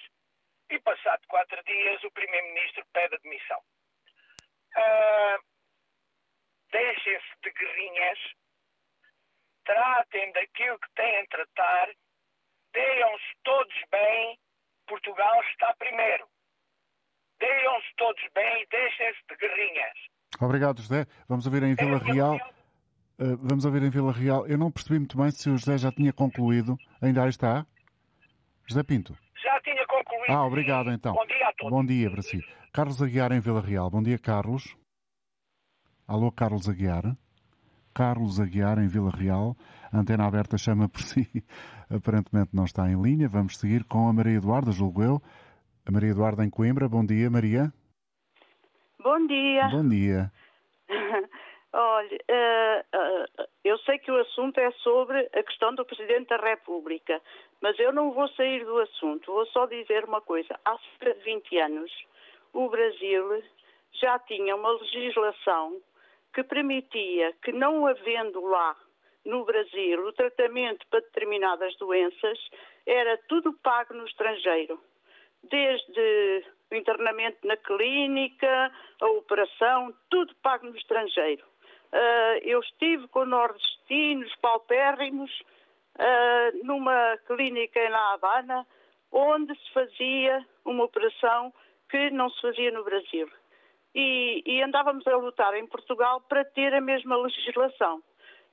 e, 0.71 0.79
passado 0.81 1.21
quatro 1.29 1.63
dias, 1.65 2.03
o 2.05 2.11
Primeiro-Ministro 2.13 2.85
pede 2.93 3.15
admissão. 3.17 3.61
Uh, 4.77 5.45
deixem-se 6.71 7.35
de 7.43 7.51
guerrinhas, 7.51 8.19
tratem 9.65 10.33
daquilo 10.33 10.79
que 10.79 10.93
têm 10.95 11.19
a 11.19 11.27
tratar, 11.27 11.89
deem-se 12.73 13.37
todos 13.43 13.75
bem, 13.91 14.39
Portugal 14.87 15.41
está 15.51 15.75
primeiro. 15.79 16.29
Deem-se 17.39 17.95
todos 17.97 18.23
bem 18.35 18.63
e 18.63 18.67
deixem-se 18.67 19.21
de 19.29 19.37
guerrinhas. 19.37 19.99
Obrigado, 20.41 20.81
José. 20.81 21.07
Vamos 21.29 21.47
ouvir 21.47 21.63
em 21.63 21.75
Vila 21.75 21.99
Real. 21.99 22.37
Uh, 23.19 23.37
vamos 23.43 23.65
ouvir 23.65 23.83
em 23.83 23.91
Vila 23.91 24.13
Real. 24.13 24.47
Eu 24.47 24.57
não 24.57 24.71
percebi 24.71 24.99
muito 24.99 25.17
bem 25.17 25.31
se 25.31 25.51
o 25.51 25.57
José 25.57 25.77
já 25.79 25.91
tinha 25.91 26.13
concluído. 26.13 26.77
Ainda 27.03 27.25
aí 27.25 27.29
está? 27.29 27.67
José 28.67 28.83
Pinto. 28.83 29.19
Já 29.43 29.61
tinha 29.61 29.87
concluído. 29.87 30.31
Ah, 30.31 30.47
obrigado 30.47 30.91
então. 30.91 31.15
Bom 31.15 31.27
dia 31.27 31.49
a 31.49 31.53
todos. 31.53 31.73
Bom 31.73 31.85
dia 31.85 32.11
para 32.11 32.23
si. 32.23 32.39
Carlos 32.73 33.03
Aguiar 33.03 33.33
em 33.33 33.41
Vila 33.41 33.61
Real. 33.61 33.91
Bom 33.91 34.03
dia, 34.03 34.19
Carlos. 34.19 34.77
Alô, 36.07 36.31
Carlos 36.31 36.69
Aguiar. 36.69 37.17
Carlos 37.95 38.39
Aguiar, 38.41 38.79
em 38.79 38.89
Vila 38.89 39.11
Real. 39.11 39.57
A 39.93 39.99
antena 39.99 40.27
aberta 40.27 40.57
chama 40.59 40.89
por 40.89 41.01
si. 41.03 41.27
Aparentemente 41.91 42.51
não 42.55 42.65
está 42.65 42.89
em 42.89 43.01
linha. 43.01 43.29
Vamos 43.29 43.57
seguir 43.59 43.85
com 43.85 44.09
a 44.09 44.13
Maria 44.13 44.37
Eduarda, 44.37 44.71
julgo 44.71 45.03
eu. 45.03 45.23
A 45.87 45.91
Maria 45.91 46.11
Eduarda 46.11 46.45
em 46.45 46.51
Coimbra. 46.51 46.89
Bom 46.89 47.05
dia, 47.05 47.31
Maria. 47.31 47.73
Bom 49.03 49.27
dia. 49.27 49.69
Bom 49.69 49.89
dia. 49.89 50.31
Olha, 51.73 52.19
uh, 52.31 52.97
uh, 52.97 53.47
eu 53.65 53.79
sei 53.79 53.99
que 53.99 54.11
o 54.11 54.21
assunto 54.21 54.59
é 54.59 54.71
sobre 54.83 55.19
a 55.33 55.43
questão 55.43 55.73
do 55.75 55.85
Presidente 55.85 56.29
da 56.29 56.37
República, 56.37 57.21
mas 57.61 57.79
eu 57.79 57.93
não 57.93 58.13
vou 58.13 58.29
sair 58.29 58.65
do 58.65 58.79
assunto, 58.79 59.33
vou 59.33 59.47
só 59.47 59.67
dizer 59.67 60.05
uma 60.05 60.21
coisa. 60.21 60.59
Há 60.65 60.77
cerca 60.99 61.19
de 61.19 61.25
20 61.25 61.59
anos, 61.59 61.93
o 62.53 62.69
Brasil 62.69 63.43
já 63.93 64.19
tinha 64.21 64.57
uma 64.57 64.71
legislação 64.73 65.81
que 66.33 66.43
permitia 66.43 67.33
que, 67.43 67.53
não 67.53 67.87
havendo 67.87 68.41
lá 68.47 68.77
no 69.25 69.45
Brasil 69.45 70.07
o 70.07 70.13
tratamento 70.13 70.87
para 70.89 71.01
determinadas 71.01 71.77
doenças, 71.77 72.39
era 72.87 73.19
tudo 73.29 73.53
pago 73.63 73.95
no 73.95 74.07
estrangeiro. 74.07 74.81
Desde 75.43 76.45
o 76.71 76.75
internamento 76.75 77.47
na 77.47 77.57
clínica, 77.57 78.73
a 79.01 79.07
operação, 79.07 79.95
tudo 80.09 80.35
pago 80.37 80.67
no 80.67 80.77
estrangeiro. 80.77 81.45
Uh, 81.93 82.39
eu 82.43 82.61
estive 82.61 83.09
com 83.09 83.25
nordestinos 83.25 84.35
paupérrimos 84.37 85.31
uh, 86.01 86.67
numa 86.67 87.17
clínica 87.27 87.89
na 87.91 88.15
Havana, 88.15 88.67
onde 89.13 89.55
se 89.55 89.73
fazia 89.73 90.45
uma 90.65 90.85
operação 90.85 91.53
que 91.91 92.11
não 92.11 92.31
se 92.31 92.41
fazia 92.41 92.71
no 92.71 92.85
Brasil. 92.85 93.29
E, 93.95 94.43
e 94.47 94.63
andávamos 94.63 95.07
a 95.07 95.17
lutar 95.17 95.55
em 95.55 95.67
Portugal 95.67 96.21
para 96.23 96.45
ter 96.45 96.73
a 96.75 96.81
mesma 96.81 97.17
legislação. 97.17 98.03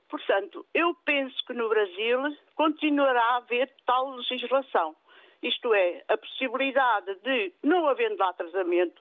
Portanto, 0.08 0.66
eu 0.74 0.94
penso 1.04 1.36
que 1.46 1.52
no 1.52 1.68
Brasil 1.68 2.18
continuará 2.54 3.22
a 3.22 3.36
haver 3.36 3.70
tal 3.86 4.10
legislação. 4.16 4.96
Isto 5.42 5.72
é, 5.74 6.02
a 6.08 6.16
possibilidade 6.16 7.14
de, 7.22 7.52
não 7.62 7.86
havendo 7.86 8.18
lá 8.18 8.32
tratamento, 8.32 9.00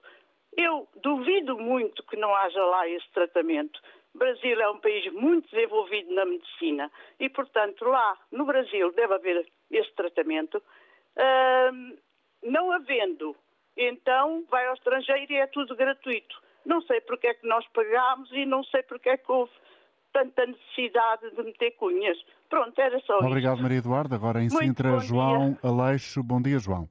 eu 0.55 0.87
duvido 1.01 1.57
muito 1.57 2.03
que 2.03 2.17
não 2.17 2.35
haja 2.35 2.63
lá 2.65 2.87
esse 2.87 3.09
tratamento. 3.11 3.79
O 4.13 4.17
Brasil 4.17 4.59
é 4.59 4.69
um 4.69 4.79
país 4.79 5.11
muito 5.13 5.49
desenvolvido 5.49 6.13
na 6.13 6.25
medicina 6.25 6.91
e, 7.19 7.29
portanto, 7.29 7.85
lá 7.85 8.17
no 8.31 8.45
Brasil 8.45 8.91
deve 8.93 9.13
haver 9.13 9.47
esse 9.71 9.93
tratamento. 9.93 10.57
Uh, 10.57 11.97
não 12.43 12.71
havendo, 12.71 13.35
então 13.75 14.43
vai 14.49 14.65
ao 14.67 14.73
estrangeiro 14.73 15.31
e 15.31 15.35
é 15.35 15.47
tudo 15.47 15.75
gratuito. 15.75 16.35
Não 16.65 16.81
sei 16.81 16.99
porque 17.01 17.27
é 17.27 17.33
que 17.33 17.47
nós 17.47 17.65
pagámos 17.69 18.31
e 18.31 18.45
não 18.45 18.63
sei 18.65 18.83
porque 18.83 19.09
é 19.09 19.17
que 19.17 19.31
houve 19.31 19.51
tanta 20.11 20.45
necessidade 20.45 21.29
de 21.31 21.43
meter 21.43 21.71
cunhas. 21.71 22.17
Pronto, 22.49 22.79
era 22.79 22.99
só 23.01 23.19
Obrigado. 23.19 23.61
Maria 23.61 23.77
Eduarda. 23.77 24.15
Agora 24.15 24.39
em 24.39 24.49
Muito 24.49 24.65
Sintra, 24.65 24.99
João 24.99 25.51
dia. 25.53 25.59
Aleixo. 25.63 26.23
Bom 26.23 26.41
dia, 26.41 26.59
João. 26.59 26.89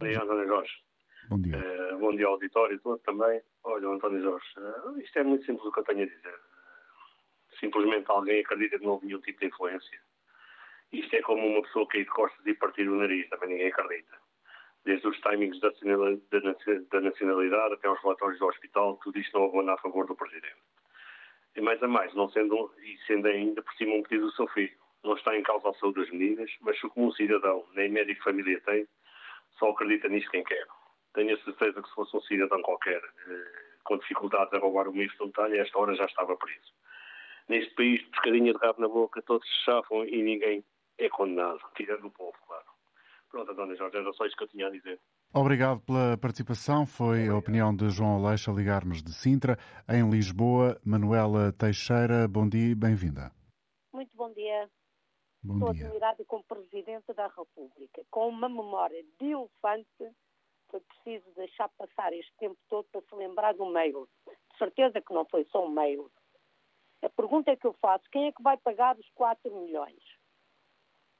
Bom 0.00 0.06
dia, 0.06 0.20
Jorge. 0.46 0.83
Bom 1.28 1.40
dia. 1.40 1.56
Uh, 1.56 1.98
bom 1.98 2.14
dia 2.14 2.26
ao 2.26 2.32
auditório 2.32 2.78
todo 2.80 2.98
também. 3.00 3.40
Olha, 3.64 3.88
António 3.88 4.22
Jorge, 4.22 4.46
uh, 4.58 5.00
isto 5.00 5.18
é 5.18 5.22
muito 5.22 5.44
simples 5.46 5.66
o 5.66 5.72
que 5.72 5.80
eu 5.80 5.84
tenho 5.84 6.02
a 6.02 6.06
dizer. 6.06 6.38
Simplesmente 7.58 8.10
alguém 8.10 8.40
acredita 8.40 8.78
que 8.78 8.84
não 8.84 8.92
houve 8.92 9.06
nenhum 9.06 9.20
tipo 9.20 9.40
de 9.40 9.46
influência. 9.46 10.00
Isto 10.92 11.16
é 11.16 11.22
como 11.22 11.46
uma 11.46 11.62
pessoa 11.62 11.88
cair 11.88 12.04
de 12.04 12.10
costas 12.10 12.44
e 12.46 12.54
partir 12.54 12.88
o 12.88 12.96
nariz, 12.96 13.28
também 13.30 13.50
ninguém 13.50 13.68
acredita. 13.68 14.16
Desde 14.84 15.08
os 15.08 15.18
timings 15.20 15.58
da 15.60 17.00
nacionalidade 17.00 17.74
até 17.74 17.88
aos 17.88 18.00
relatórios 18.02 18.38
do 18.38 18.46
hospital, 18.46 18.98
tudo 19.02 19.18
isto 19.18 19.36
não 19.36 19.46
abona 19.46 19.72
a 19.72 19.78
favor 19.78 20.06
do 20.06 20.14
Presidente. 20.14 20.62
E 21.56 21.60
mais 21.60 21.82
a 21.82 21.88
mais, 21.88 22.12
não 22.14 22.28
sendo, 22.30 22.70
e 22.82 22.98
sendo 23.06 23.26
ainda 23.28 23.62
por 23.62 23.72
cima 23.74 23.94
um 23.94 24.02
pedido 24.02 24.26
do 24.26 24.32
seu 24.32 24.46
filho. 24.48 24.76
Não 25.02 25.16
está 25.16 25.36
em 25.36 25.42
causa 25.42 25.70
a 25.70 25.74
saúde 25.74 26.00
das 26.00 26.10
meninas, 26.10 26.50
mas 26.60 26.78
se 26.78 26.88
como 26.90 27.08
um 27.08 27.12
cidadão, 27.12 27.64
nem 27.74 27.90
médico 27.90 28.22
família 28.24 28.60
tem, 28.60 28.86
só 29.58 29.70
acredita 29.70 30.08
nisto 30.08 30.30
quem 30.30 30.44
quer. 30.44 30.66
Tenho 31.14 31.34
a 31.34 31.44
certeza 31.44 31.80
que 31.80 31.88
se 31.88 31.94
fosse 31.94 32.16
um 32.16 32.20
cidadão 32.22 32.60
qualquer 32.62 33.00
eh, 33.28 33.64
com 33.84 33.98
dificuldades 33.98 34.52
a 34.52 34.58
roubar 34.58 34.88
uma 34.88 35.04
instantânea, 35.04 35.60
a 35.60 35.64
esta 35.64 35.78
hora 35.78 35.94
já 35.94 36.04
estava 36.04 36.36
preso. 36.36 36.72
Neste 37.48 37.74
país, 37.74 38.02
pescadinha 38.08 38.52
de 38.52 38.58
rabo 38.58 38.80
na 38.80 38.88
boca, 38.88 39.22
todos 39.22 39.46
se 39.48 39.64
chafam 39.64 40.04
e 40.04 40.22
ninguém 40.22 40.64
é 40.98 41.08
condenado, 41.08 41.60
tirando 41.76 42.06
o 42.06 42.10
povo, 42.10 42.36
claro. 42.46 42.64
Pronto, 43.30 43.52
Dona 43.54 43.74
Jorge, 43.74 43.96
era 43.96 44.12
só 44.12 44.24
isso 44.26 44.36
que 44.36 44.44
eu 44.44 44.48
tinha 44.48 44.68
a 44.68 44.70
dizer. 44.70 45.00
Obrigado 45.32 45.80
pela 45.80 46.16
participação. 46.16 46.86
Foi 46.86 47.28
a 47.28 47.36
opinião 47.36 47.74
de 47.74 47.90
João 47.90 48.24
Aleixo 48.24 48.50
a 48.50 48.54
ligar-nos 48.54 49.02
de 49.02 49.12
Sintra. 49.12 49.58
Em 49.88 50.08
Lisboa, 50.08 50.80
Manuela 50.84 51.52
Teixeira, 51.52 52.28
bom 52.28 52.48
dia 52.48 52.70
e 52.70 52.74
bem-vinda. 52.74 53.32
Muito 53.92 54.16
bom 54.16 54.32
dia. 54.32 54.70
Bom 55.42 55.54
Estou 55.54 55.72
dia. 55.72 55.86
admirada 55.86 56.24
como 56.24 56.44
Presidente 56.44 57.12
da 57.12 57.26
República. 57.26 58.02
Com 58.08 58.28
uma 58.28 58.48
memória 58.48 59.02
de 59.18 59.26
elefante, 59.26 60.14
foi 60.70 60.80
preciso 60.80 61.30
deixar 61.34 61.68
passar 61.70 62.12
este 62.12 62.32
tempo 62.38 62.58
todo 62.68 62.86
para 62.90 63.00
se 63.02 63.14
lembrar 63.14 63.54
do 63.54 63.66
mail. 63.66 64.08
De 64.26 64.58
certeza 64.58 65.00
que 65.00 65.12
não 65.12 65.24
foi 65.24 65.44
só 65.46 65.64
um 65.64 65.70
mail. 65.70 66.10
A 67.02 67.08
pergunta 67.10 67.54
que 67.56 67.66
eu 67.66 67.74
faço, 67.74 68.04
quem 68.10 68.26
é 68.26 68.32
que 68.32 68.42
vai 68.42 68.56
pagar 68.56 68.96
os 68.98 69.08
4 69.10 69.54
milhões? 69.54 70.02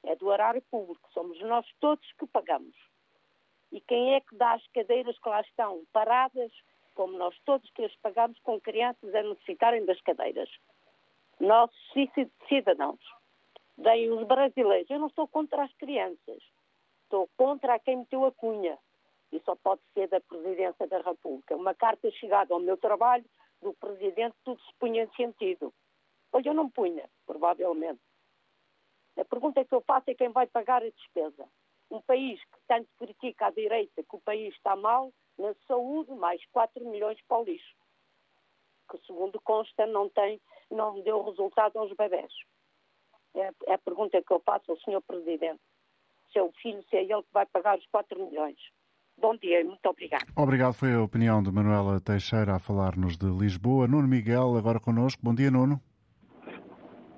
É 0.03 0.15
do 0.15 0.31
erário 0.31 0.61
público, 0.63 1.07
somos 1.13 1.39
nós 1.41 1.65
todos 1.79 2.05
que 2.13 2.27
pagamos. 2.27 2.75
E 3.71 3.81
quem 3.81 4.15
é 4.15 4.21
que 4.21 4.35
dá 4.35 4.53
as 4.53 4.65
cadeiras 4.67 5.17
que 5.19 5.29
lá 5.29 5.41
estão 5.41 5.85
paradas, 5.91 6.51
como 6.93 7.17
nós 7.17 7.37
todos 7.45 7.69
que 7.71 7.83
as 7.83 7.95
pagamos 7.97 8.39
com 8.39 8.59
crianças 8.59 9.13
a 9.13 9.21
necessitarem 9.21 9.85
das 9.85 9.99
cadeiras? 10.01 10.49
Nossos 11.39 11.77
cidadãos. 12.47 13.01
Deem 13.77 14.09
os 14.11 14.25
brasileiros. 14.25 14.89
Eu 14.89 14.99
não 14.99 15.07
estou 15.07 15.27
contra 15.27 15.63
as 15.63 15.73
crianças. 15.73 16.41
Estou 17.03 17.29
contra 17.35 17.77
quem 17.79 17.97
meteu 17.97 18.25
a 18.25 18.31
cunha. 18.31 18.77
E 19.31 19.39
só 19.41 19.55
pode 19.55 19.81
ser 19.93 20.07
da 20.07 20.21
Presidência 20.21 20.87
da 20.87 21.01
República. 21.01 21.55
Uma 21.55 21.73
carta 21.73 22.09
chegada 22.11 22.53
ao 22.53 22.59
meu 22.59 22.77
trabalho 22.77 23.25
do 23.61 23.73
Presidente, 23.73 24.35
tudo 24.43 24.61
se 24.61 24.73
punha 24.79 25.03
em 25.03 25.15
sentido. 25.15 25.73
Olha, 26.31 26.49
eu 26.49 26.53
não 26.53 26.69
punha, 26.69 27.09
provavelmente. 27.25 28.01
A 29.17 29.25
pergunta 29.25 29.63
que 29.63 29.73
eu 29.73 29.81
faço 29.81 30.09
é 30.09 30.15
quem 30.15 30.29
vai 30.29 30.45
pagar 30.47 30.83
a 30.83 30.89
despesa 30.89 31.47
um 31.89 32.01
país 32.01 32.39
que 32.43 32.59
tanto 32.67 32.89
critica 32.97 33.47
a 33.47 33.51
direita 33.51 34.03
que 34.03 34.15
o 34.15 34.21
país 34.21 34.53
está 34.55 34.75
mal, 34.75 35.13
na 35.37 35.53
saúde, 35.67 36.11
mais 36.13 36.43
4 36.51 36.83
milhões 36.85 37.19
para 37.27 37.39
o 37.39 37.43
lixo, 37.43 37.75
que 38.89 38.97
segundo 39.05 39.39
consta 39.41 39.85
não 39.85 40.09
tem, 40.09 40.41
não 40.71 41.01
deu 41.01 41.23
resultado 41.23 41.77
aos 41.77 41.91
bebés. 41.93 42.31
É, 43.35 43.51
é 43.67 43.73
a 43.73 43.79
pergunta 43.79 44.21
que 44.21 44.31
eu 44.31 44.39
faço 44.39 44.71
ao 44.71 44.77
Sr. 44.77 45.01
Presidente. 45.05 45.61
Se 46.31 46.39
é 46.39 46.43
o 46.43 46.51
filho, 46.53 46.83
se 46.89 46.95
é 46.95 47.03
ele 47.03 47.23
que 47.23 47.33
vai 47.33 47.45
pagar 47.45 47.77
os 47.77 47.85
4 47.87 48.17
milhões. 48.25 48.57
Bom 49.17 49.35
dia 49.37 49.61
e 49.61 49.63
muito 49.63 49.85
obrigado. 49.85 50.25
Obrigado. 50.35 50.73
Foi 50.73 50.93
a 50.93 51.01
opinião 51.01 51.41
de 51.41 51.51
Manuela 51.51 51.99
Teixeira 51.99 52.55
a 52.55 52.59
falar-nos 52.59 53.17
de 53.17 53.25
Lisboa. 53.25 53.87
Nuno 53.87 54.07
Miguel, 54.07 54.55
agora 54.57 54.79
connosco. 54.79 55.21
Bom 55.23 55.33
dia, 55.33 55.49
Nuno. 55.49 55.81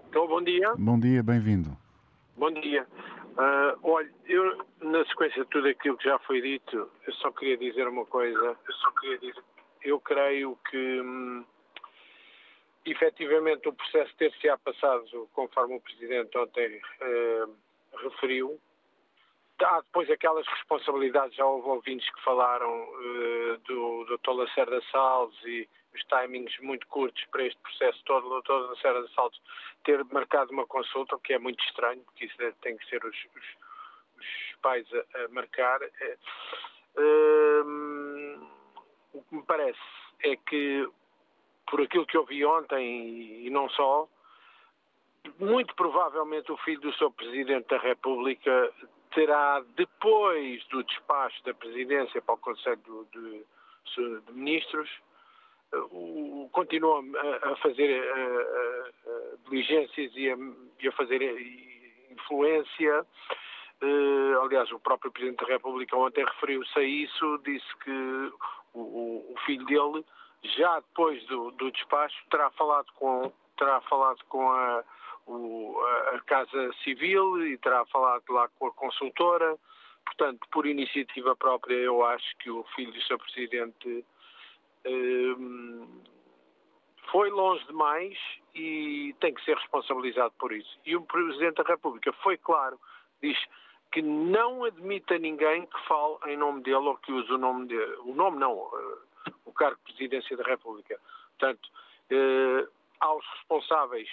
Então, 0.09 0.27
bom 0.27 0.41
dia. 0.41 0.73
Bom 0.77 0.99
dia, 0.99 1.21
bem-vindo. 1.23 1.69
Bom 2.37 2.51
dia. 2.51 2.87
Uh, 3.37 3.77
olha, 3.83 4.09
eu, 4.25 4.65
na 4.81 5.05
sequência 5.05 5.43
de 5.43 5.49
tudo 5.49 5.67
aquilo 5.67 5.97
que 5.97 6.05
já 6.05 6.17
foi 6.19 6.41
dito, 6.41 6.89
eu 7.05 7.13
só 7.15 7.31
queria 7.31 7.57
dizer 7.57 7.87
uma 7.87 8.05
coisa. 8.05 8.57
Eu 8.67 8.73
só 8.73 8.91
queria 8.91 9.17
dizer, 9.19 9.43
eu 9.83 9.99
creio 9.99 10.57
que 10.69 11.01
hum, 11.01 11.45
efetivamente 12.85 13.67
o 13.67 13.73
processo 13.73 14.15
ter-se-á 14.17 14.57
passado, 14.57 15.29
conforme 15.33 15.75
o 15.75 15.81
Presidente 15.81 16.37
ontem 16.37 16.79
uh, 17.01 17.53
referiu, 18.03 18.59
há 19.63 19.81
depois 19.81 20.09
aquelas 20.09 20.47
responsabilidades, 20.47 21.35
já 21.35 21.45
houve 21.45 21.67
ouvintes 21.67 22.09
que 22.11 22.23
falaram 22.23 22.83
uh, 22.83 23.57
do 23.65 24.05
Dr. 24.05 24.31
Lacerda 24.31 24.81
Salles 24.91 25.35
e 25.45 25.67
os 25.93 26.03
timings 26.03 26.57
muito 26.59 26.85
curtos 26.87 27.23
para 27.31 27.43
este 27.43 27.59
processo 27.61 28.01
todo, 28.05 28.27
o 28.27 28.41
Dr. 28.41 28.69
Lacerda 28.69 29.07
Salles 29.09 29.39
ter 29.83 30.03
marcado 30.05 30.51
uma 30.51 30.65
consulta, 30.67 31.15
o 31.15 31.19
que 31.19 31.33
é 31.33 31.39
muito 31.39 31.63
estranho, 31.65 32.01
porque 32.03 32.25
isso 32.25 32.35
tem 32.61 32.77
que 32.77 32.87
ser 32.87 33.03
os, 33.03 33.15
os, 33.15 33.45
os 34.19 34.55
pais 34.61 34.87
a, 34.93 35.25
a 35.25 35.27
marcar. 35.29 35.81
Uh, 36.95 38.47
o 39.13 39.23
que 39.23 39.35
me 39.35 39.43
parece 39.43 39.79
é 40.23 40.35
que, 40.35 40.87
por 41.69 41.81
aquilo 41.81 42.05
que 42.05 42.17
eu 42.17 42.25
vi 42.25 42.45
ontem 42.45 43.45
e 43.45 43.49
não 43.49 43.69
só, 43.69 44.07
muito 45.39 45.75
provavelmente 45.75 46.51
o 46.51 46.57
filho 46.57 46.81
do 46.81 46.93
seu 46.93 47.11
Presidente 47.11 47.67
da 47.67 47.77
República 47.77 48.71
terá, 49.13 49.63
depois 49.75 50.63
do 50.67 50.83
despacho 50.83 51.43
da 51.43 51.53
Presidência 51.53 52.21
para 52.21 52.35
o 52.35 52.37
Conselho 52.37 53.07
de, 53.11 53.43
de 53.95 54.33
Ministros, 54.33 54.89
uh, 55.73 56.49
continua 56.51 57.01
a, 57.01 57.51
a 57.51 57.55
fazer 57.57 58.01
uh, 58.01 59.37
diligências 59.49 60.11
e 60.15 60.31
a, 60.31 60.37
e 60.81 60.87
a 60.87 60.91
fazer 60.91 61.21
influência. 62.11 63.05
Uh, 63.81 64.41
aliás, 64.41 64.71
o 64.71 64.79
próprio 64.79 65.11
Presidente 65.11 65.45
da 65.45 65.53
República 65.53 65.95
ontem 65.95 66.25
referiu-se 66.25 66.79
a 66.79 66.83
isso, 66.83 67.39
disse 67.45 67.77
que 67.83 68.31
o, 68.73 69.33
o, 69.33 69.35
filho 69.45 69.65
dele, 69.65 70.05
já 70.57 70.79
depois 70.79 71.23
do, 71.25 71.51
do 71.51 71.71
despacho, 71.71 72.15
terá 72.29 72.49
falado 72.51 72.91
com, 72.95 73.31
terá 73.57 73.79
falado 73.81 74.23
com 74.29 74.49
a 74.51 74.83
o, 75.27 75.79
a 76.13 76.21
Casa 76.21 76.73
Civil 76.83 77.45
e 77.45 77.57
terá 77.57 77.85
falado 77.87 78.23
lá 78.29 78.47
com 78.57 78.67
a 78.67 78.71
consultora. 78.71 79.57
Portanto, 80.05 80.47
por 80.51 80.65
iniciativa 80.65 81.35
própria, 81.35 81.75
eu 81.75 82.03
acho 82.05 82.37
que 82.37 82.49
o 82.49 82.63
filho 82.75 82.93
do 82.93 83.01
Sr. 83.01 83.17
Presidente 83.17 84.05
uh, 84.85 85.87
foi 87.11 87.29
longe 87.29 87.65
demais 87.65 88.17
e 88.55 89.13
tem 89.19 89.33
que 89.33 89.43
ser 89.43 89.57
responsabilizado 89.57 90.33
por 90.39 90.53
isso. 90.53 90.79
E 90.85 90.95
o 90.95 91.01
Presidente 91.01 91.55
da 91.55 91.63
República 91.63 92.13
foi 92.23 92.37
claro, 92.37 92.79
diz 93.21 93.37
que 93.91 94.01
não 94.01 94.63
admite 94.63 95.13
a 95.13 95.19
ninguém 95.19 95.65
que 95.65 95.87
fale 95.87 96.17
em 96.27 96.37
nome 96.37 96.61
dele 96.61 96.77
ou 96.77 96.97
que 96.97 97.11
use 97.11 97.31
o 97.31 97.37
nome 97.37 97.67
dele. 97.67 97.97
O 97.99 98.13
nome 98.13 98.37
não, 98.37 98.53
uh, 98.53 98.97
o 99.45 99.51
cargo 99.51 99.77
de 99.85 99.93
Presidência 99.93 100.37
da 100.37 100.43
República. 100.43 100.99
Portanto, 101.37 101.69
uh, 102.11 102.69
aos 102.99 103.25
responsáveis 103.37 104.09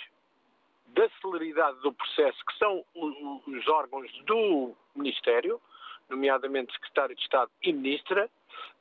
da 0.95 1.09
celeridade 1.21 1.79
do 1.81 1.93
processo, 1.93 2.39
que 2.47 2.57
são 2.59 2.85
os 2.95 3.69
órgãos 3.69 4.11
do 4.25 4.75
Ministério, 4.95 5.61
nomeadamente 6.09 6.73
Secretário 6.73 7.17
de 7.17 7.23
Estado 7.23 7.51
e 7.63 7.73
Ministra, 7.73 8.31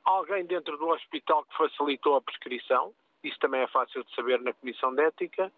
alguém 0.05 0.45
dentro 0.45 0.77
do 0.77 0.87
hospital 0.89 1.43
que 1.45 1.57
facilitou 1.57 2.15
a 2.15 2.21
prescrição, 2.21 2.93
isso 3.23 3.39
também 3.39 3.61
é 3.61 3.67
fácil 3.67 4.03
de 4.03 4.13
saber 4.15 4.39
na 4.41 4.53
Comissão 4.53 4.93
de 4.93 5.01
Ética, 5.01 5.51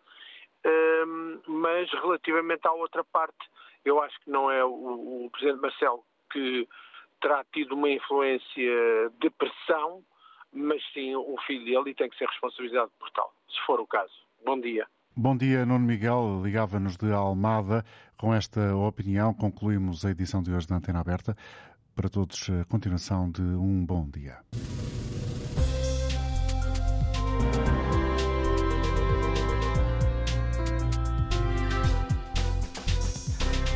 um, 0.66 1.42
mas 1.48 1.92
relativamente 1.92 2.68
à 2.68 2.72
outra 2.72 3.04
parte, 3.04 3.38
eu 3.84 4.02
acho 4.02 4.20
que 4.22 4.30
não 4.30 4.50
é 4.50 4.64
o 4.64 5.30
Presidente 5.32 5.62
Marcelo 5.62 6.04
que 6.32 6.68
terá 7.22 7.44
tido 7.54 7.74
uma 7.74 7.90
influência 7.90 9.10
de 9.20 9.30
pressão, 9.32 10.04
mas 10.54 10.82
sim 10.94 11.16
o 11.16 11.36
filho 11.46 11.66
dele 11.66 11.92
e 11.92 11.96
tem 11.96 12.10
que 12.10 12.18
ser 12.18 12.28
responsabilizado 12.28 12.92
por 12.98 13.10
tal, 13.12 13.34
se 13.50 13.60
for 13.66 13.80
o 13.80 13.88
caso. 13.88 14.14
Bom 14.44 14.60
dia. 14.60 14.88
Bom 15.18 15.38
dia, 15.38 15.66
Nuno 15.66 15.86
Miguel. 15.86 16.42
Ligava-nos 16.44 16.98
de 16.98 17.10
Almada. 17.10 17.86
Com 18.18 18.34
esta 18.34 18.76
opinião, 18.76 19.34
concluímos 19.34 20.04
a 20.04 20.12
edição 20.12 20.44
de 20.44 20.52
hoje 20.52 20.68
da 20.68 20.76
Antena 20.76 21.00
Aberta. 21.00 21.34
Para 21.96 22.10
todos, 22.10 22.50
a 22.50 22.66
continuação 22.66 23.32
de 23.32 23.42
um 23.42 23.86
bom 23.86 24.10
dia. 24.10 24.40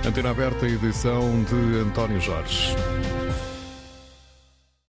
Antena 0.05 0.31
Aberta, 0.31 0.67
edição 0.67 1.21
de 1.45 1.79
António 1.79 2.19
Jorge. 2.19 2.75